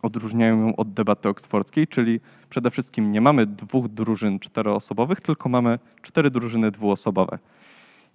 odróżniają 0.05 0.67
ją 0.67 0.77
od 0.77 0.93
debaty 0.93 1.29
oksfordzkiej, 1.29 1.87
czyli 1.87 2.21
przede 2.51 2.71
wszystkim 2.71 3.13
nie 3.13 3.21
mamy 3.21 3.47
dwóch 3.47 3.89
drużyn 3.89 4.39
czteroosobowych, 4.39 5.21
tylko 5.21 5.49
mamy 5.49 5.79
cztery 6.03 6.31
drużyny 6.31 6.71
dwuosobowe 6.71 7.39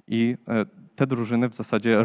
i 0.09 0.37
e, 0.47 0.65
te 0.95 1.07
drużyny 1.07 1.49
w 1.49 1.53
zasadzie 1.53 2.03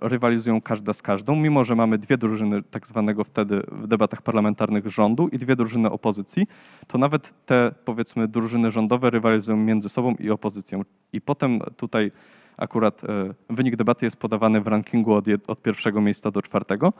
rywalizują 0.00 0.60
każda 0.60 0.92
z 0.92 1.02
każdą, 1.02 1.36
mimo 1.36 1.64
że 1.64 1.74
mamy 1.74 1.98
dwie 1.98 2.18
drużyny 2.18 2.62
tak 2.62 2.86
zwanego 2.86 3.24
wtedy 3.24 3.62
w 3.72 3.86
debatach 3.86 4.22
parlamentarnych 4.22 4.86
rządu 4.86 5.28
i 5.28 5.38
dwie 5.38 5.56
drużyny 5.56 5.90
opozycji, 5.90 6.46
to 6.86 6.98
nawet 6.98 7.46
te 7.46 7.74
powiedzmy 7.84 8.28
drużyny 8.28 8.70
rządowe 8.70 9.10
rywalizują 9.10 9.56
między 9.56 9.88
sobą 9.88 10.14
i 10.20 10.30
opozycją. 10.30 10.82
I 11.12 11.20
potem 11.20 11.60
tutaj 11.76 12.12
akurat 12.56 13.04
e, 13.04 13.34
wynik 13.50 13.76
debaty 13.76 14.06
jest 14.06 14.16
podawany 14.16 14.60
w 14.60 14.66
rankingu 14.66 15.14
od, 15.14 15.24
od 15.46 15.62
pierwszego 15.62 16.00
miejsca 16.00 16.30
do 16.30 16.42
czwartego, 16.42 16.92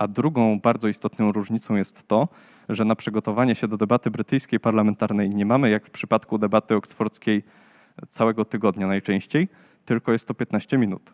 a 0.00 0.08
drugą 0.08 0.60
bardzo 0.60 0.88
istotną 0.88 1.32
różnicą 1.32 1.76
jest 1.76 2.08
to, 2.08 2.28
że 2.68 2.84
na 2.84 2.94
przygotowanie 2.94 3.54
się 3.54 3.68
do 3.68 3.76
debaty 3.76 4.10
brytyjskiej 4.10 4.60
parlamentarnej 4.60 5.30
nie 5.30 5.46
mamy, 5.46 5.70
jak 5.70 5.86
w 5.86 5.90
przypadku 5.90 6.38
debaty 6.38 6.76
oksfordzkiej, 6.76 7.42
całego 8.10 8.44
tygodnia 8.44 8.86
najczęściej, 8.86 9.48
tylko 9.84 10.12
jest 10.12 10.28
to 10.28 10.34
15 10.34 10.78
minut. 10.78 11.12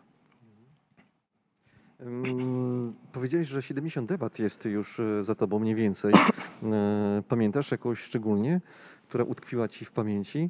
Powiedziałeś, 3.11 3.47
że 3.47 3.61
70 3.61 4.09
debat 4.09 4.39
jest 4.39 4.65
już 4.65 4.99
e, 4.99 5.23
za 5.23 5.35
tobą 5.35 5.59
mniej 5.59 5.75
więcej. 5.75 6.13
E, 6.13 7.23
pamiętasz 7.27 7.71
jakąś 7.71 7.99
szczególnie, 7.99 8.61
która 9.07 9.23
utkwiła 9.23 9.67
ci 9.67 9.85
w 9.85 9.91
pamięci? 9.91 10.49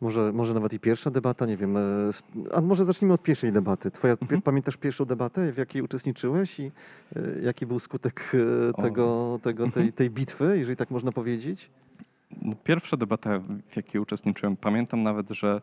Może, 0.00 0.32
może 0.32 0.54
nawet 0.54 0.72
i 0.72 0.80
pierwsza 0.80 1.10
debata, 1.10 1.46
nie 1.46 1.56
wiem. 1.56 1.76
E, 1.76 1.80
a 2.52 2.60
może 2.60 2.84
zacznijmy 2.84 3.14
od 3.14 3.22
pierwszej 3.22 3.52
debaty. 3.52 3.90
Twoja, 3.90 4.16
mhm. 4.22 4.42
Pamiętasz 4.42 4.76
pierwszą 4.76 5.04
debatę, 5.04 5.52
w 5.52 5.58
jakiej 5.58 5.82
uczestniczyłeś 5.82 6.60
i 6.60 6.70
jaki 7.42 7.66
był 7.66 7.78
skutek 7.78 8.32
tego, 8.82 9.38
tego, 9.42 9.64
tej, 9.64 9.82
mhm. 9.82 9.92
tej 9.92 10.10
bitwy, 10.10 10.58
jeżeli 10.58 10.76
tak 10.76 10.90
można 10.90 11.12
powiedzieć? 11.12 11.70
No, 12.42 12.52
pierwsza 12.64 12.96
debata, 12.96 13.38
w 13.38 13.76
jakiej 13.76 14.00
uczestniczyłem, 14.00 14.56
pamiętam 14.56 15.02
nawet, 15.02 15.30
że 15.30 15.60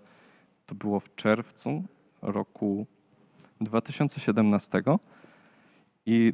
to 0.66 0.76
było 0.76 1.00
w 1.00 1.16
czerwcu 1.16 1.84
roku 2.22 2.86
2017 3.62 4.84
i 6.06 6.34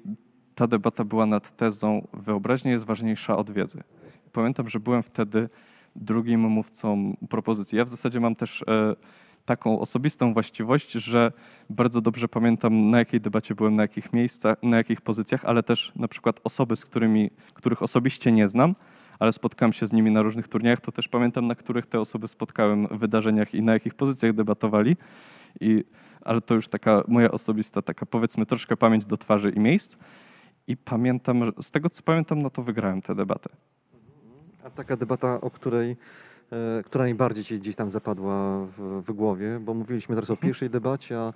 ta 0.55 0.67
debata 0.67 1.03
była 1.03 1.25
nad 1.25 1.55
tezą 1.55 2.07
wyobraźnia 2.13 2.71
jest 2.71 2.85
ważniejsza 2.85 3.37
od 3.37 3.51
wiedzy. 3.51 3.83
Pamiętam, 4.31 4.69
że 4.69 4.79
byłem 4.79 5.03
wtedy 5.03 5.49
drugim 5.95 6.39
mówcą 6.39 7.17
propozycji. 7.29 7.77
Ja 7.77 7.85
w 7.85 7.89
zasadzie 7.89 8.19
mam 8.19 8.35
też 8.35 8.61
e, 8.67 8.95
taką 9.45 9.79
osobistą 9.79 10.33
właściwość, 10.33 10.91
że 10.91 11.31
bardzo 11.69 12.01
dobrze 12.01 12.27
pamiętam 12.27 12.89
na 12.89 12.99
jakiej 12.99 13.21
debacie 13.21 13.55
byłem, 13.55 13.75
na 13.75 13.81
jakich 13.81 14.13
miejscach, 14.13 14.63
na 14.63 14.77
jakich 14.77 15.01
pozycjach, 15.01 15.45
ale 15.45 15.63
też 15.63 15.91
na 15.95 16.07
przykład 16.07 16.39
osoby, 16.43 16.75
z 16.75 16.85
którymi, 16.85 17.29
których 17.53 17.83
osobiście 17.83 18.31
nie 18.31 18.47
znam, 18.47 18.75
ale 19.19 19.33
spotkałem 19.33 19.73
się 19.73 19.87
z 19.87 19.93
nimi 19.93 20.11
na 20.11 20.21
różnych 20.21 20.47
turniejach, 20.47 20.81
to 20.81 20.91
też 20.91 21.07
pamiętam, 21.07 21.47
na 21.47 21.55
których 21.55 21.85
te 21.85 21.99
osoby 21.99 22.27
spotkałem 22.27 22.87
w 22.87 22.97
wydarzeniach 22.97 23.53
i 23.53 23.61
na 23.61 23.73
jakich 23.73 23.93
pozycjach 23.93 24.33
debatowali. 24.33 24.97
I, 25.59 25.83
ale 26.21 26.41
to 26.41 26.55
już 26.55 26.67
taka 26.67 27.03
moja 27.07 27.31
osobista, 27.31 27.81
taka 27.81 28.05
powiedzmy 28.05 28.45
troszkę 28.45 28.77
pamięć 28.77 29.05
do 29.05 29.17
twarzy 29.17 29.49
i 29.49 29.59
miejsc. 29.59 29.97
I 30.67 30.77
pamiętam, 30.77 31.51
z 31.61 31.71
tego 31.71 31.89
co 31.89 32.03
pamiętam, 32.03 32.41
no 32.41 32.49
to 32.49 32.63
wygrałem 32.63 33.01
tę 33.01 33.15
debatę. 33.15 33.49
A 34.63 34.69
taka 34.69 34.97
debata, 34.97 35.41
o 35.41 35.51
której 35.51 35.97
E, 36.53 36.83
która 36.83 37.03
najbardziej 37.03 37.43
ci 37.43 37.59
gdzieś 37.59 37.75
tam 37.75 37.89
zapadła 37.89 38.65
w, 38.65 39.03
w, 39.07 39.11
głowie, 39.11 39.59
bo 39.61 39.73
mówiliśmy 39.73 40.15
teraz 40.15 40.29
o 40.29 40.33
mhm. 40.33 40.47
pierwszej 40.47 40.69
debacie, 40.69 41.19
a 41.19 41.33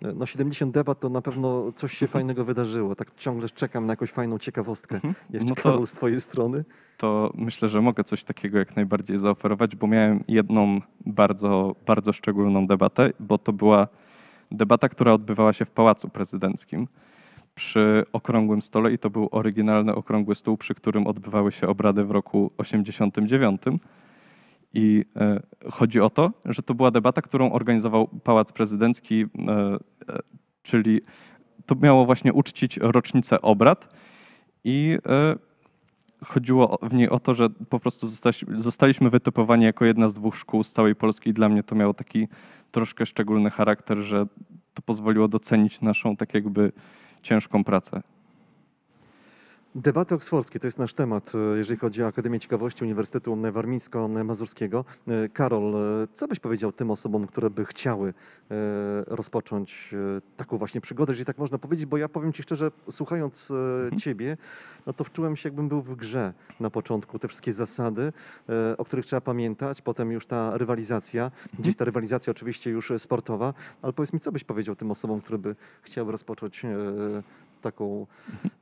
no 0.00 0.26
70 0.26 0.74
debat 0.74 1.00
to 1.00 1.08
na 1.08 1.22
pewno 1.22 1.72
coś 1.72 1.98
się 1.98 2.06
fajnego 2.06 2.44
wydarzyło. 2.44 2.94
Tak 2.94 3.14
ciągle 3.16 3.48
czekam 3.48 3.86
na 3.86 3.92
jakąś 3.92 4.10
fajną 4.10 4.38
ciekawostkę. 4.38 4.94
Mhm. 4.94 5.14
Jeszcze 5.30 5.48
no 5.48 5.54
to, 5.54 5.62
Karol 5.62 5.86
z 5.86 5.92
twojej 5.92 6.20
strony. 6.20 6.64
To 6.96 7.32
myślę, 7.34 7.68
że 7.68 7.80
mogę 7.80 8.04
coś 8.04 8.24
takiego 8.24 8.58
jak 8.58 8.76
najbardziej 8.76 9.18
zaoferować, 9.18 9.76
bo 9.76 9.86
miałem 9.86 10.24
jedną 10.28 10.80
bardzo, 11.06 11.76
bardzo 11.86 12.12
szczególną 12.12 12.66
debatę, 12.66 13.10
bo 13.20 13.38
to 13.38 13.52
była 13.52 13.88
debata, 14.50 14.88
która 14.88 15.12
odbywała 15.12 15.52
się 15.52 15.64
w 15.64 15.70
Pałacu 15.70 16.08
Prezydenckim 16.08 16.88
przy 17.54 18.04
okrągłym 18.12 18.62
stole 18.62 18.92
i 18.92 18.98
to 18.98 19.10
był 19.10 19.28
oryginalny 19.32 19.94
okrągły 19.94 20.34
stół, 20.34 20.56
przy 20.56 20.74
którym 20.74 21.06
odbywały 21.06 21.52
się 21.52 21.68
obrady 21.68 22.04
w 22.04 22.10
roku 22.10 22.50
89. 22.58 23.62
I 24.74 25.04
e, 25.16 25.40
chodzi 25.70 26.00
o 26.00 26.10
to, 26.10 26.30
że 26.44 26.62
to 26.62 26.74
była 26.74 26.90
debata, 26.90 27.22
którą 27.22 27.52
organizował 27.52 28.08
Pałac 28.24 28.52
Prezydencki, 28.52 29.22
e, 29.22 29.52
e, 29.52 29.78
czyli 30.62 31.00
to 31.66 31.74
miało 31.74 32.06
właśnie 32.06 32.32
uczcić 32.32 32.76
rocznicę 32.76 33.40
obrad. 33.40 33.94
I 34.64 34.98
chodziło 36.24 36.78
w 36.82 36.94
niej 36.94 37.08
o 37.08 37.20
to, 37.20 37.34
że 37.34 37.50
po 37.50 37.80
prostu 37.80 38.06
zostaliśmy 38.58 39.10
wytypowani 39.10 39.64
jako 39.64 39.84
jedna 39.84 40.08
z 40.08 40.14
dwóch 40.14 40.36
szkół 40.36 40.64
z 40.64 40.72
całej 40.72 40.94
Polski 40.94 41.30
i 41.30 41.32
dla 41.32 41.48
mnie 41.48 41.62
to 41.62 41.74
miało 41.74 41.94
taki 41.94 42.28
troszkę 42.70 43.06
szczególny 43.06 43.50
charakter, 43.50 43.98
że 43.98 44.26
to 44.74 44.82
pozwoliło 44.82 45.28
docenić 45.28 45.80
naszą 45.80 46.16
tak 46.16 46.34
jakby 46.34 46.72
ciężką 47.22 47.64
pracę. 47.64 48.02
Debaty 49.74 50.14
oksfordzkie 50.14 50.60
to 50.60 50.66
jest 50.66 50.78
nasz 50.78 50.94
temat, 50.94 51.32
e, 51.34 51.56
jeżeli 51.56 51.78
chodzi 51.80 52.02
o 52.02 52.06
Akademię 52.06 52.40
Ciekawości 52.40 52.84
Uniwersytetu 52.84 53.36
Warmińsko-Mazurskiego. 53.52 54.84
E, 55.08 55.28
Karol, 55.28 55.74
e, 55.76 56.08
co 56.14 56.28
byś 56.28 56.40
powiedział 56.40 56.72
tym 56.72 56.90
osobom, 56.90 57.26
które 57.26 57.50
by 57.50 57.64
chciały 57.64 58.14
rozpocząć 59.06 59.94
taką 60.36 60.58
właśnie 60.58 60.80
przygodę, 60.80 61.12
jeżeli 61.12 61.26
tak 61.26 61.38
można 61.38 61.58
powiedzieć, 61.58 61.86
bo 61.86 61.96
ja 61.96 62.08
powiem 62.08 62.32
Ci 62.32 62.42
szczerze, 62.42 62.70
słuchając 62.90 63.52
e, 63.92 63.96
Ciebie, 63.96 64.36
no 64.86 64.92
to 64.92 65.04
wczułem 65.04 65.36
się, 65.36 65.48
jakbym 65.48 65.68
był 65.68 65.82
w 65.82 65.96
grze 65.96 66.32
na 66.60 66.70
początku. 66.70 67.18
Te 67.18 67.28
wszystkie 67.28 67.52
zasady, 67.52 68.12
o 68.78 68.84
których 68.84 69.06
trzeba 69.06 69.20
pamiętać, 69.20 69.82
potem 69.82 70.12
już 70.12 70.26
ta 70.26 70.58
rywalizacja, 70.58 71.30
gdzieś 71.58 71.76
ta 71.76 71.84
rywalizacja 71.84 72.30
oczywiście 72.30 72.70
już 72.70 72.92
sportowa, 72.98 73.54
ale 73.82 73.92
powiedz 73.92 74.12
mi, 74.12 74.20
co 74.20 74.32
byś 74.32 74.44
powiedział 74.44 74.76
tym 74.76 74.90
osobom, 74.90 75.20
które 75.20 75.38
by 75.38 75.56
chciały 75.82 76.12
rozpocząć 76.12 76.62
taką 77.60 78.06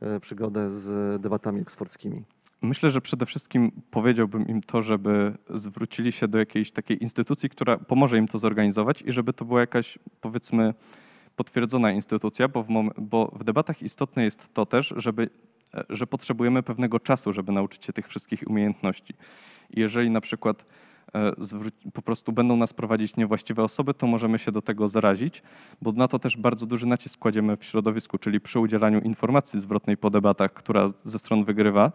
e, 0.00 0.20
przygodę 0.20 0.70
z 0.70 0.88
debatami 1.18 1.60
oksfordzkimi. 1.60 2.24
Myślę, 2.62 2.90
że 2.90 3.00
przede 3.00 3.26
wszystkim 3.26 3.72
powiedziałbym 3.90 4.48
im 4.48 4.62
to, 4.62 4.82
żeby 4.82 5.34
zwrócili 5.50 6.12
się 6.12 6.28
do 6.28 6.38
jakiejś 6.38 6.72
takiej 6.72 7.02
instytucji, 7.02 7.48
która 7.50 7.78
pomoże 7.78 8.18
im 8.18 8.28
to 8.28 8.38
zorganizować 8.38 9.02
i 9.02 9.12
żeby 9.12 9.32
to 9.32 9.44
była 9.44 9.60
jakaś, 9.60 9.98
powiedzmy, 10.20 10.74
potwierdzona 11.36 11.92
instytucja, 11.92 12.48
bo 12.48 12.62
w, 12.62 12.68
bo 12.98 13.32
w 13.36 13.44
debatach 13.44 13.82
istotne 13.82 14.24
jest 14.24 14.54
to 14.54 14.66
też, 14.66 14.94
żeby, 14.96 15.30
e, 15.74 15.84
że 15.90 16.06
potrzebujemy 16.06 16.62
pewnego 16.62 17.00
czasu, 17.00 17.32
żeby 17.32 17.52
nauczyć 17.52 17.84
się 17.84 17.92
tych 17.92 18.08
wszystkich 18.08 18.42
umiejętności. 18.46 19.14
Jeżeli 19.70 20.10
na 20.10 20.20
przykład 20.20 20.64
po 21.92 22.02
prostu 22.02 22.32
będą 22.32 22.56
nas 22.56 22.72
prowadzić 22.72 23.16
niewłaściwe 23.16 23.64
osoby, 23.64 23.94
to 23.94 24.06
możemy 24.06 24.38
się 24.38 24.52
do 24.52 24.62
tego 24.62 24.88
zarazić, 24.88 25.42
bo 25.82 25.92
na 25.92 26.08
to 26.08 26.18
też 26.18 26.36
bardzo 26.36 26.66
duży 26.66 26.86
nacisk 26.86 27.18
kładziemy 27.18 27.56
w 27.56 27.64
środowisku, 27.64 28.18
czyli 28.18 28.40
przy 28.40 28.60
udzielaniu 28.60 29.00
informacji 29.00 29.60
zwrotnej 29.60 29.96
po 29.96 30.10
debatach, 30.10 30.52
która 30.52 30.88
ze 31.04 31.18
stron 31.18 31.44
wygrywa, 31.44 31.92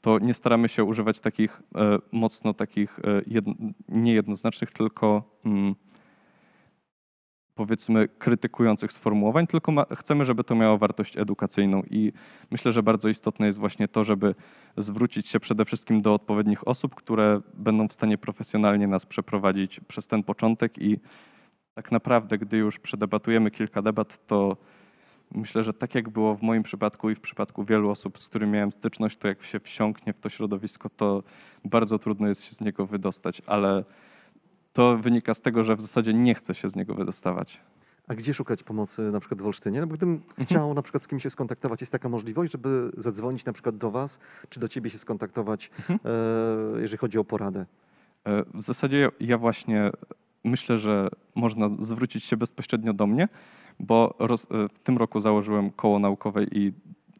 to 0.00 0.18
nie 0.18 0.34
staramy 0.34 0.68
się 0.68 0.84
używać 0.84 1.20
takich 1.20 1.62
e, 1.74 1.98
mocno 2.12 2.54
takich 2.54 2.98
e, 2.98 3.02
jedn- 3.22 3.72
niejednoznacznych, 3.88 4.72
tylko 4.72 5.22
mm, 5.44 5.74
powiedzmy 7.54 8.08
krytykujących 8.08 8.92
sformułowań, 8.92 9.46
tylko 9.46 9.72
ma, 9.72 9.86
chcemy, 9.96 10.24
żeby 10.24 10.44
to 10.44 10.54
miało 10.54 10.78
wartość 10.78 11.16
edukacyjną. 11.16 11.82
I 11.90 12.12
myślę, 12.50 12.72
że 12.72 12.82
bardzo 12.82 13.08
istotne 13.08 13.46
jest 13.46 13.58
właśnie 13.58 13.88
to, 13.88 14.04
żeby 14.04 14.34
zwrócić 14.76 15.28
się 15.28 15.40
przede 15.40 15.64
wszystkim 15.64 16.02
do 16.02 16.14
odpowiednich 16.14 16.68
osób, 16.68 16.94
które 16.94 17.40
będą 17.54 17.88
w 17.88 17.92
stanie 17.92 18.18
profesjonalnie 18.18 18.86
nas 18.86 19.06
przeprowadzić 19.06 19.80
przez 19.80 20.06
ten 20.06 20.22
początek. 20.22 20.78
I 20.78 20.98
tak 21.74 21.92
naprawdę, 21.92 22.38
gdy 22.38 22.56
już 22.56 22.78
przedebatujemy 22.78 23.50
kilka 23.50 23.82
debat, 23.82 24.26
to 24.26 24.56
myślę, 25.34 25.64
że 25.64 25.72
tak 25.72 25.94
jak 25.94 26.08
było 26.08 26.34
w 26.34 26.42
moim 26.42 26.62
przypadku 26.62 27.10
i 27.10 27.14
w 27.14 27.20
przypadku 27.20 27.64
wielu 27.64 27.90
osób, 27.90 28.18
z 28.18 28.28
którymi 28.28 28.52
miałem 28.52 28.72
styczność, 28.72 29.16
to 29.18 29.28
jak 29.28 29.42
się 29.42 29.60
wsiąknie 29.60 30.12
w 30.12 30.18
to 30.18 30.28
środowisko, 30.28 30.90
to 30.90 31.22
bardzo 31.64 31.98
trudno 31.98 32.28
jest 32.28 32.44
się 32.44 32.54
z 32.54 32.60
niego 32.60 32.86
wydostać, 32.86 33.42
ale 33.46 33.84
to 34.72 34.96
wynika 34.96 35.34
z 35.34 35.40
tego, 35.40 35.64
że 35.64 35.76
w 35.76 35.80
zasadzie 35.80 36.14
nie 36.14 36.34
chce 36.34 36.54
się 36.54 36.68
z 36.68 36.76
niego 36.76 36.94
wydostawać. 36.94 37.60
A 38.08 38.14
gdzie 38.14 38.34
szukać 38.34 38.62
pomocy 38.62 39.02
na 39.02 39.20
przykład 39.20 39.42
w 39.42 39.46
Olsztynie? 39.46 39.80
No 39.80 39.86
bo 39.86 39.94
gdybym 39.94 40.22
chciał 40.38 40.74
na 40.74 40.82
przykład 40.82 41.02
z 41.02 41.08
kimś 41.08 41.22
się 41.22 41.30
skontaktować, 41.30 41.80
jest 41.80 41.92
taka 41.92 42.08
możliwość, 42.08 42.52
żeby 42.52 42.92
zadzwonić 42.96 43.44
na 43.44 43.52
przykład 43.52 43.76
do 43.76 43.90
Was, 43.90 44.20
czy 44.48 44.60
do 44.60 44.68
Ciebie 44.68 44.90
się 44.90 44.98
skontaktować, 44.98 45.70
e, 45.90 45.96
jeżeli 46.80 46.98
chodzi 46.98 47.18
o 47.18 47.24
poradę. 47.24 47.66
E, 48.24 48.44
W 48.54 48.62
zasadzie 48.62 49.10
ja- 49.20 49.38
właśnie 49.38 49.90
myślę, 50.44 50.78
że 50.78 51.08
można 51.34 51.70
zwrócić 51.78 52.24
się 52.24 52.36
bezpośrednio 52.36 52.92
do 52.92 53.06
mnie, 53.06 53.28
bo 53.80 54.14
roz, 54.18 54.44
e, 54.50 54.68
w 54.68 54.78
tym 54.78 54.98
roku 54.98 55.20
założyłem 55.20 55.70
koło 55.70 55.98
naukowe 55.98 56.44
i 56.44 56.72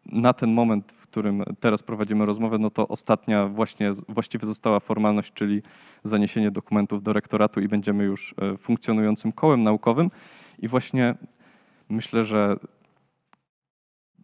na 0.07 0.33
ten 0.33 0.53
moment, 0.53 0.93
którym 1.13 1.45
teraz 1.61 1.83
prowadzimy 1.83 2.27
rozmowę, 2.27 2.59
no 2.59 2.71
to 2.71 2.89
ostatnia 2.89 3.47
właśnie 3.47 3.93
właściwie 4.09 4.47
została 4.47 4.81
formalność, 4.81 5.33
czyli 5.33 5.63
zaniesienie 6.05 6.51
dokumentów 6.51 7.03
do 7.03 7.13
rektoratu 7.13 7.61
i 7.61 7.69
będziemy 7.69 8.05
już 8.05 8.35
e, 8.43 8.57
funkcjonującym 8.57 9.33
kołem 9.33 9.63
naukowym. 9.63 10.11
I 10.59 10.69
właśnie 10.69 11.15
myślę, 11.89 12.25
że 12.25 12.57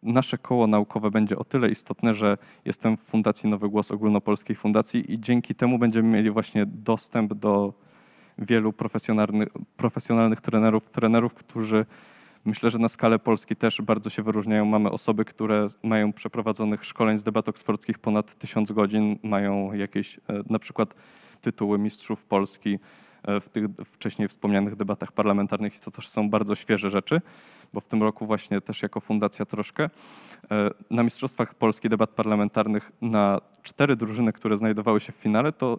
nasze 0.03 0.39
koło 0.39 0.67
naukowe 0.67 1.11
będzie 1.11 1.39
o 1.39 1.45
tyle 1.45 1.71
istotne, 1.71 2.15
że 2.15 2.39
jestem 2.65 2.97
w 2.97 3.01
Fundacji 3.01 3.49
Nowy 3.49 3.69
Głos 3.69 3.91
Ogólnopolskiej 3.91 4.57
Fundacji 4.57 5.13
i 5.13 5.21
dzięki 5.21 5.55
temu 5.55 5.79
będziemy 5.79 6.09
mieli 6.09 6.31
właśnie 6.31 6.67
dostęp 6.67 7.35
do 7.35 7.73
wielu 8.39 8.73
profesjonalnych, 8.73 9.49
profesjonalnych 9.77 10.41
trenerów, 10.41 10.91
trenerów, 10.91 11.35
którzy 11.35 11.87
myślę, 12.49 12.71
że 12.71 12.79
na 12.79 12.89
skalę 12.89 13.19
Polski 13.19 13.57
też 13.57 13.83
bardzo 13.83 14.11
się 14.11 14.23
wyróżniają. 14.23 14.65
Mamy 14.65 14.91
osoby, 14.91 15.25
które 15.25 15.69
mają 15.83 16.13
przeprowadzonych 16.13 16.85
szkoleń 16.85 17.19
z 17.19 17.23
debat 17.23 17.49
oksfordzkich 17.49 17.99
ponad 17.99 18.39
tysiąc 18.39 18.73
godzin, 18.73 19.19
mają 19.23 19.73
jakieś 19.73 20.17
e, 20.17 20.21
na 20.51 20.59
przykład 20.59 20.95
tytuły 21.41 21.79
mistrzów 21.79 22.25
Polski 22.25 22.79
e, 23.23 23.41
w 23.41 23.49
tych 23.49 23.65
wcześniej 23.85 24.29
wspomnianych 24.29 24.77
debatach 24.77 25.13
parlamentarnych 25.13 25.77
i 25.77 25.81
to 25.81 25.91
też 25.91 26.09
są 26.09 26.31
bardzo 26.31 26.55
świeże 26.55 26.91
rzeczy, 26.91 27.21
bo 27.73 27.81
w 27.81 27.87
tym 27.87 28.03
roku 28.03 28.27
właśnie 28.27 28.61
też 28.61 28.83
jako 28.83 29.01
fundacja 29.01 29.45
troszkę 29.45 29.85
e, 29.85 29.91
na 30.91 31.03
Mistrzostwach 31.03 31.55
Polski 31.55 31.89
debat 31.89 32.11
parlamentarnych 32.11 32.93
na 33.03 33.41
cztery 33.63 33.97
drużyny, 33.97 34.33
które 34.33 34.59
znajdowały 34.59 35.01
się 35.01 35.13
w 35.13 35.17
finale, 35.17 35.53
to 35.53 35.79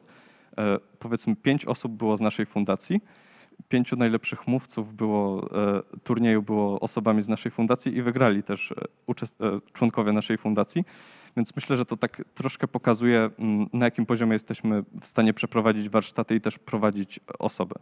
powiedzmy 1.00 1.36
pięć 1.36 1.66
osób 1.66 1.92
było 1.92 2.18
z 2.18 2.22
naszej 2.22 2.46
fundacji. 2.46 3.02
Pięciu 3.68 3.96
najlepszych 3.96 4.48
mówców 4.48 4.96
było, 4.96 5.50
e, 5.78 5.82
turnieju 6.04 6.42
było 6.42 6.80
osobami 6.80 7.22
z 7.22 7.28
naszej 7.28 7.52
fundacji 7.52 7.98
i 7.98 8.02
wygrali 8.02 8.44
też 8.44 8.72
e, 8.72 9.46
e, 9.46 9.60
członkowie 9.74 10.12
naszej 10.12 10.38
fundacji. 10.38 10.86
Więc 11.38 11.56
myślę, 11.56 11.78
że 11.78 11.86
to 11.86 11.98
tak 11.98 12.22
troszkę 12.36 12.68
pokazuje, 12.68 13.30
mm, 13.40 13.70
na 13.74 13.86
jakim 13.86 14.06
poziomie 14.06 14.34
jesteśmy 14.34 14.84
w 15.02 15.08
stanie 15.08 15.34
przeprowadzić 15.34 15.90
warsztaty 15.90 16.36
i 16.36 16.42
też 16.42 16.60
prowadzić 16.60 17.20
osobę. 17.40 17.76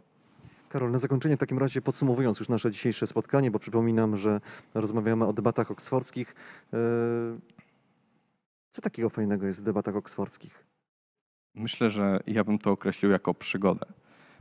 Karol, 0.68 0.90
na 0.90 0.98
zakończenie 0.98 1.36
w 1.36 1.40
takim 1.40 1.58
razie 1.58 1.82
podsumowując 1.82 2.40
już 2.40 2.48
nasze 2.48 2.70
dzisiejsze 2.70 3.06
spotkanie, 3.06 3.50
bo 3.50 3.58
przypominam, 3.58 4.16
że 4.16 4.40
rozmawiamy 4.74 5.26
o 5.26 5.32
debatach 5.32 5.70
oksfordzkich. 5.70 6.34
Co 8.70 8.82
takiego 8.82 9.10
fajnego 9.10 9.46
jest 9.46 9.60
w 9.60 9.64
debatach 9.64 9.96
oksfordzkich? 9.96 10.64
Myślę, 11.54 11.90
że 11.90 12.20
ja 12.26 12.44
bym 12.44 12.58
to 12.58 12.70
określił 12.70 13.10
jako 13.10 13.34
przygodę, 13.34 13.86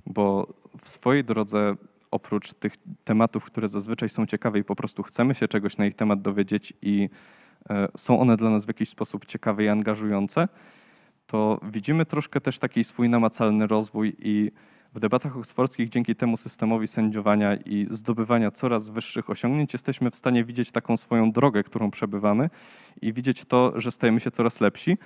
bo 0.07 0.53
w 0.81 0.89
swojej 0.89 1.23
drodze 1.23 1.75
oprócz 2.11 2.53
tych 2.53 2.73
tematów, 3.03 3.45
które 3.45 3.67
zazwyczaj 3.67 4.09
są 4.09 4.25
ciekawe 4.25 4.59
i 4.59 4.63
po 4.63 4.75
prostu 4.75 5.03
chcemy 5.03 5.35
się 5.35 5.47
czegoś 5.47 5.77
na 5.77 5.85
ich 5.85 5.95
temat 5.95 6.21
dowiedzieć 6.21 6.73
i 6.81 7.09
e, 7.69 7.87
są 7.97 8.19
one 8.19 8.37
dla 8.37 8.49
nas 8.49 8.65
w 8.65 8.67
jakiś 8.67 8.89
sposób 8.89 9.25
ciekawe 9.25 9.63
i 9.63 9.67
angażujące, 9.67 10.47
to 11.27 11.59
widzimy 11.63 12.05
troszkę 12.05 12.41
też 12.41 12.59
taki 12.59 12.83
swój 12.83 13.09
namacalny 13.09 13.67
rozwój 13.67 14.15
i 14.19 14.51
w 14.93 14.99
debatach 14.99 15.37
oksfordzkich 15.37 15.89
dzięki 15.89 16.15
temu 16.15 16.37
systemowi 16.37 16.87
sędziowania 16.87 17.55
i 17.55 17.87
zdobywania 17.91 18.51
coraz 18.51 18.89
wyższych 18.89 19.29
osiągnięć 19.29 19.73
jesteśmy 19.73 20.11
w 20.11 20.15
stanie 20.15 20.43
widzieć 20.43 20.71
taką 20.71 20.97
swoją 20.97 21.31
drogę, 21.31 21.63
którą 21.63 21.91
przebywamy 21.91 22.49
i 23.01 23.13
widzieć 23.13 23.45
to, 23.45 23.81
że 23.81 23.91
stajemy 23.91 24.19
się 24.19 24.31
coraz 24.31 24.61
lepsi 24.61 24.97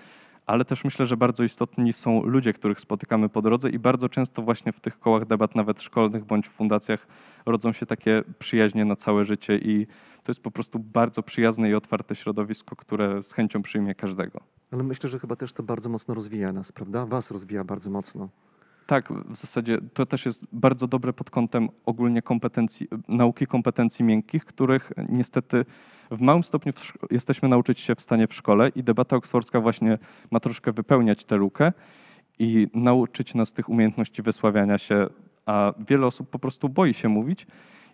ale 0.45 0.65
też 0.65 0.83
myślę, 0.83 1.05
że 1.05 1.17
bardzo 1.17 1.43
istotni 1.43 1.93
są 1.93 2.23
ludzie, 2.23 2.53
których 2.53 2.79
spotykamy 2.81 3.29
po 3.29 3.41
drodze 3.41 3.69
i 3.69 3.79
bardzo 3.79 4.09
często 4.09 4.41
właśnie 4.41 4.71
w 4.71 4.79
tych 4.79 4.99
kołach 4.99 5.25
debat, 5.25 5.55
nawet 5.55 5.81
szkolnych 5.81 6.25
bądź 6.25 6.47
w 6.47 6.51
fundacjach, 6.51 7.07
rodzą 7.45 7.73
się 7.73 7.85
takie 7.85 8.23
przyjaźnie 8.39 8.85
na 8.85 8.95
całe 8.95 9.25
życie 9.25 9.57
i 9.57 9.87
to 10.23 10.31
jest 10.31 10.43
po 10.43 10.51
prostu 10.51 10.79
bardzo 10.79 11.23
przyjazne 11.23 11.69
i 11.69 11.73
otwarte 11.73 12.15
środowisko, 12.15 12.75
które 12.75 13.23
z 13.23 13.33
chęcią 13.33 13.61
przyjmie 13.61 13.95
każdego. 13.95 14.39
Ale 14.71 14.83
myślę, 14.83 15.09
że 15.09 15.19
chyba 15.19 15.35
też 15.35 15.53
to 15.53 15.63
bardzo 15.63 15.89
mocno 15.89 16.13
rozwija 16.13 16.53
nas, 16.53 16.71
prawda? 16.71 17.05
Was 17.05 17.31
rozwija 17.31 17.63
bardzo 17.63 17.89
mocno. 17.89 18.29
Tak, 18.85 19.13
w 19.13 19.35
zasadzie 19.35 19.77
to 19.93 20.05
też 20.05 20.25
jest 20.25 20.45
bardzo 20.51 20.87
dobre 20.87 21.13
pod 21.13 21.29
kątem 21.29 21.69
ogólnie 21.85 22.21
kompetencji, 22.21 22.87
nauki 23.07 23.47
kompetencji 23.47 24.05
miękkich, 24.05 24.45
których 24.45 24.91
niestety 25.09 25.65
w 26.11 26.21
małym 26.21 26.43
stopniu 26.43 26.73
w 26.73 27.11
jesteśmy 27.11 27.49
nauczyć 27.49 27.79
się 27.79 27.95
w 27.95 28.01
stanie 28.01 28.27
w 28.27 28.33
szkole 28.33 28.69
i 28.69 28.83
debata 28.83 29.15
oksfordzka 29.15 29.61
właśnie 29.61 29.97
ma 30.31 30.39
troszkę 30.39 30.71
wypełniać 30.71 31.25
tę 31.25 31.35
lukę 31.35 31.71
i 32.39 32.67
nauczyć 32.73 33.35
nas 33.35 33.53
tych 33.53 33.69
umiejętności 33.69 34.21
wysławiania 34.21 34.77
się, 34.77 35.07
a 35.45 35.73
wiele 35.87 36.05
osób 36.05 36.29
po 36.29 36.39
prostu 36.39 36.69
boi 36.69 36.93
się 36.93 37.09
mówić 37.09 37.47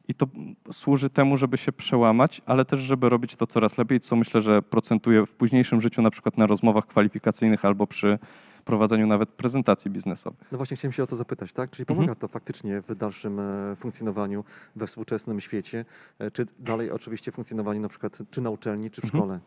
i 0.08 0.14
to 0.14 0.28
służy 0.72 1.10
temu, 1.10 1.38
żeby 1.38 1.58
się 1.58 1.72
przełamać, 1.72 2.42
ale 2.46 2.66
też 2.66 2.80
żeby 2.80 3.10
robić 3.10 3.36
to 3.36 3.48
coraz 3.48 3.78
lepiej, 3.78 4.00
co 4.00 4.16
myślę, 4.16 4.42
że 4.42 4.62
procentuje 4.62 5.26
w 5.26 5.36
późniejszym 5.36 5.82
życiu, 5.82 6.02
na 6.02 6.10
przykład 6.10 6.38
na 6.38 6.48
rozmowach 6.48 6.88
kwalifikacyjnych 6.88 7.66
albo 7.66 7.88
przy 7.88 8.20
prowadzeniu 8.68 9.08
nawet 9.08 9.30
prezentacji 9.30 9.92
biznesowych. 9.92 10.52
No 10.52 10.58
właśnie 10.58 10.78
chciałem 10.78 10.92
się 10.94 11.04
o 11.04 11.08
to 11.08 11.16
zapytać, 11.16 11.54
tak? 11.54 11.70
Czyli 11.72 11.82
Mhm. 11.84 11.98
pomaga 11.98 12.16
to 12.20 12.28
faktycznie 12.28 12.82
w 12.82 12.96
dalszym 12.96 13.40
e, 13.40 13.76
funkcjonowaniu 13.76 14.44
we 14.76 14.88
współczesnym 14.88 15.40
świecie, 15.42 15.86
e, 16.20 16.32
czy 16.32 16.46
dalej 16.60 16.92
oczywiście 16.92 17.32
funkcjonowaniu 17.32 17.80
na 17.82 17.90
przykład 17.90 18.18
czy 18.32 18.42
na 18.42 18.50
uczelni, 18.50 18.92
czy 18.92 19.02
w 19.02 19.06
Mhm. 19.06 19.24
szkole? 19.24 19.40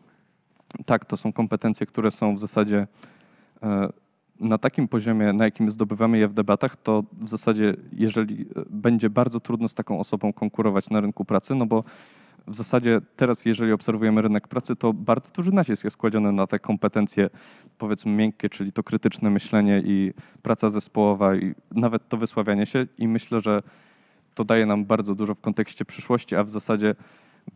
Tak, 0.85 1.05
to 1.05 1.17
są 1.17 1.33
kompetencje, 1.33 1.85
które 1.85 2.11
są 2.11 2.35
w 2.35 2.39
zasadzie 2.39 2.87
e, 3.63 3.89
na 4.39 4.57
takim 4.57 4.87
poziomie, 4.87 5.33
na 5.33 5.45
jakim 5.45 5.69
zdobywamy 5.71 6.17
je 6.17 6.27
w 6.27 6.33
debatach, 6.33 6.75
to 6.75 7.03
w 7.21 7.29
zasadzie, 7.29 7.75
jeżeli 7.93 8.45
będzie 8.69 9.09
bardzo 9.09 9.39
trudno 9.39 9.67
z 9.69 9.73
taką 9.73 9.99
osobą 9.99 10.33
konkurować 10.33 10.89
na 10.89 11.01
rynku 11.01 11.25
pracy, 11.25 11.55
no 11.55 11.65
bo 11.65 11.83
w 12.47 12.55
zasadzie 12.55 13.01
teraz, 13.15 13.45
jeżeli 13.45 13.71
obserwujemy 13.71 14.21
rynek 14.21 14.47
pracy, 14.47 14.75
to 14.75 14.93
bardzo 14.93 15.31
duży 15.31 15.51
nacisk 15.51 15.83
jest 15.83 15.97
kładziony 15.97 16.31
na 16.31 16.47
te 16.47 16.59
kompetencje, 16.59 17.29
powiedzmy 17.77 18.11
miękkie, 18.11 18.49
czyli 18.49 18.71
to 18.71 18.83
krytyczne 18.83 19.29
myślenie 19.29 19.81
i 19.85 20.13
praca 20.41 20.69
zespołowa 20.69 21.35
i 21.35 21.55
nawet 21.71 22.09
to 22.09 22.17
wysławianie 22.17 22.65
się 22.65 22.87
i 22.97 23.07
myślę, 23.07 23.41
że 23.41 23.63
to 24.35 24.43
daje 24.43 24.65
nam 24.65 24.85
bardzo 24.85 25.15
dużo 25.15 25.35
w 25.35 25.41
kontekście 25.41 25.85
przyszłości, 25.85 26.35
a 26.35 26.43
w 26.43 26.49
zasadzie 26.49 26.95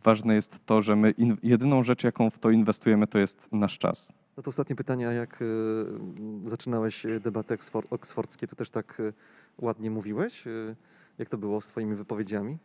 ważne 0.04 0.34
jest 0.34 0.66
to, 0.66 0.82
że 0.82 0.96
my 0.96 1.14
jedyną 1.42 1.82
rzecz, 1.82 2.04
jaką 2.04 2.30
w 2.30 2.38
to 2.38 2.50
inwestujemy, 2.50 3.06
to 3.06 3.18
jest 3.18 3.48
nasz 3.52 3.78
czas. 3.78 4.12
No 4.36 4.42
to 4.42 4.48
ostatnie 4.48 4.76
pytanie, 4.76 5.08
a 5.08 5.12
jak 5.12 5.42
y, 5.42 5.46
zaczynałeś 6.46 7.06
debaty 7.20 7.54
oksfor- 7.56 7.86
oksfordzkie, 7.90 8.46
to 8.46 8.56
też 8.56 8.70
tak 8.70 9.00
y, 9.00 9.12
ładnie 9.58 9.90
mówiłeś? 9.90 10.46
Y, 10.46 10.76
jak 11.18 11.28
to 11.28 11.38
było 11.38 11.60
z 11.60 11.68
twoimi 11.68 11.94
wypowiedziami? 11.94 12.58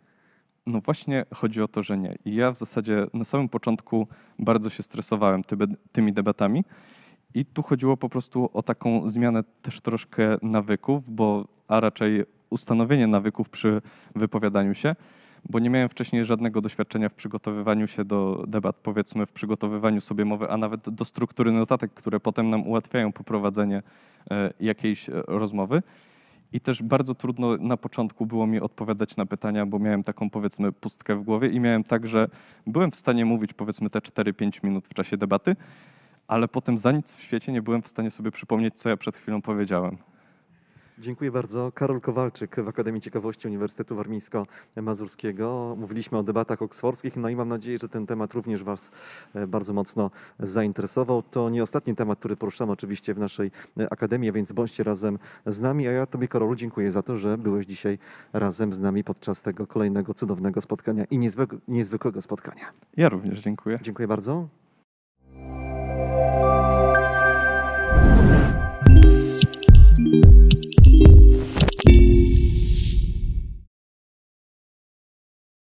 No 0.66 0.82
właśnie 0.82 1.26
chodzi 1.34 1.62
o 1.62 1.68
to, 1.68 1.84
że 1.84 1.98
nie. 1.98 2.16
I 2.26 2.36
ja 2.36 2.52
w 2.52 2.58
zasadzie 2.58 3.08
na 3.14 3.24
samym 3.24 3.50
początku 3.50 4.08
bardzo 4.40 4.70
się 4.70 4.84
stresowałem 4.84 5.42
tymi 5.92 6.14
debatami. 6.14 6.64
I 7.34 7.46
tu 7.46 7.64
chodziło 7.64 7.98
po 7.98 8.10
prostu 8.10 8.50
o 8.54 8.64
taką 8.64 9.10
zmianę 9.10 9.44
też 9.62 9.82
troszkę 9.82 10.38
nawyków, 10.42 11.16
bo 11.16 11.48
a 11.68 11.80
raczej 11.80 12.24
ustanowienie 12.50 13.08
nawyków 13.08 13.50
przy 13.50 13.82
wypowiadaniu 14.16 14.74
się, 14.74 14.96
bo 15.50 15.60
nie 15.60 15.70
miałem 15.70 15.90
wcześniej 15.90 16.26
żadnego 16.26 16.62
doświadczenia 16.62 17.10
w 17.10 17.14
przygotowywaniu 17.14 17.88
się 17.88 18.06
do 18.06 18.44
debat, 18.48 18.76
powiedzmy 18.76 19.26
w 19.26 19.32
przygotowywaniu 19.32 20.02
sobie 20.02 20.26
mowy, 20.26 20.50
a 20.50 20.58
nawet 20.58 20.90
do 20.90 21.06
struktury 21.06 21.52
notatek, 21.52 21.94
które 21.94 22.20
potem 22.20 22.50
nam 22.50 22.68
ułatwiają 22.68 23.12
poprowadzenie 23.12 23.84
e, 24.32 24.54
jakiejś 24.60 25.10
e, 25.10 25.24
rozmowy. 25.28 25.84
I 26.54 26.60
też 26.60 26.84
bardzo 26.84 27.16
trudno 27.16 27.58
na 27.58 27.78
początku 27.78 28.26
było 28.26 28.48
mi 28.48 28.60
odpowiadać 28.60 29.18
na 29.18 29.26
pytania, 29.26 29.66
bo 29.66 29.80
miałem 29.80 30.04
taką 30.04 30.30
powiedzmy 30.30 30.72
pustkę 30.72 31.16
w 31.16 31.24
głowie 31.24 31.50
i 31.50 31.60
miałem 31.60 31.84
tak, 31.84 32.08
że 32.08 32.28
byłem 32.68 32.92
w 32.92 32.96
stanie 32.96 33.26
mówić 33.26 33.54
powiedzmy 33.54 33.90
te 33.90 34.00
4-5 34.00 34.64
minut 34.64 34.88
w 34.88 34.94
czasie 34.94 35.18
debaty, 35.18 35.56
ale 36.28 36.48
potem 36.48 36.78
za 36.78 36.92
nic 36.92 37.16
w 37.16 37.22
świecie 37.22 37.52
nie 37.52 37.62
byłem 37.62 37.82
w 37.82 37.88
stanie 37.88 38.12
sobie 38.12 38.32
przypomnieć, 38.32 38.76
co 38.76 38.90
ja 38.90 38.98
przed 38.98 39.18
chwilą 39.18 39.42
powiedziałem. 39.42 39.98
Dziękuję 41.02 41.32
bardzo. 41.32 41.72
Karol 41.72 42.02
Kowalczyk 42.02 42.56
w 42.56 42.68
Akademii 42.68 43.02
Ciekawości 43.02 43.48
Uniwersytetu 43.48 43.96
Warmińsko-Mazurskiego. 43.96 45.76
Mówiliśmy 45.78 46.18
o 46.18 46.24
debatach 46.24 46.62
oksfordzkich, 46.62 47.16
no 47.16 47.30
i 47.30 47.36
mam 47.36 47.50
nadzieję, 47.50 47.78
że 47.82 47.90
ten 47.90 48.06
temat 48.08 48.34
również 48.34 48.64
Was 48.64 48.92
e, 49.34 49.48
bardzo 49.48 49.74
mocno 49.74 50.12
zainteresował. 50.40 51.24
To 51.24 51.50
nie 51.50 51.64
ostatni 51.64 51.96
temat, 51.96 52.20
który 52.20 52.36
poruszamy 52.36 52.72
oczywiście 52.72 53.14
w 53.14 53.20
naszej 53.20 53.52
e, 53.80 53.94
Akademii, 53.94 54.32
więc 54.32 54.52
bądźcie 54.52 54.84
razem 54.84 55.20
z 55.46 55.60
nami. 55.60 55.88
A 55.88 55.92
ja 55.92 56.06
Tobie, 56.06 56.28
Karolu, 56.28 56.56
dziękuję 56.56 56.92
za 56.92 57.04
to, 57.04 57.18
że 57.18 57.38
byłeś 57.38 57.66
dzisiaj 57.66 58.00
razem 58.34 58.74
z 58.74 58.80
nami 58.80 59.04
podczas 59.04 59.42
tego 59.42 59.68
kolejnego 59.68 60.14
cudownego 60.14 60.62
spotkania 60.62 61.06
i 61.06 61.20
niezwykłego 61.68 62.22
spotkania. 62.22 62.66
Ja 62.98 63.10
również 63.10 63.42
dziękuję. 63.42 63.80
Dziękuję 63.82 64.08
bardzo. 64.08 64.48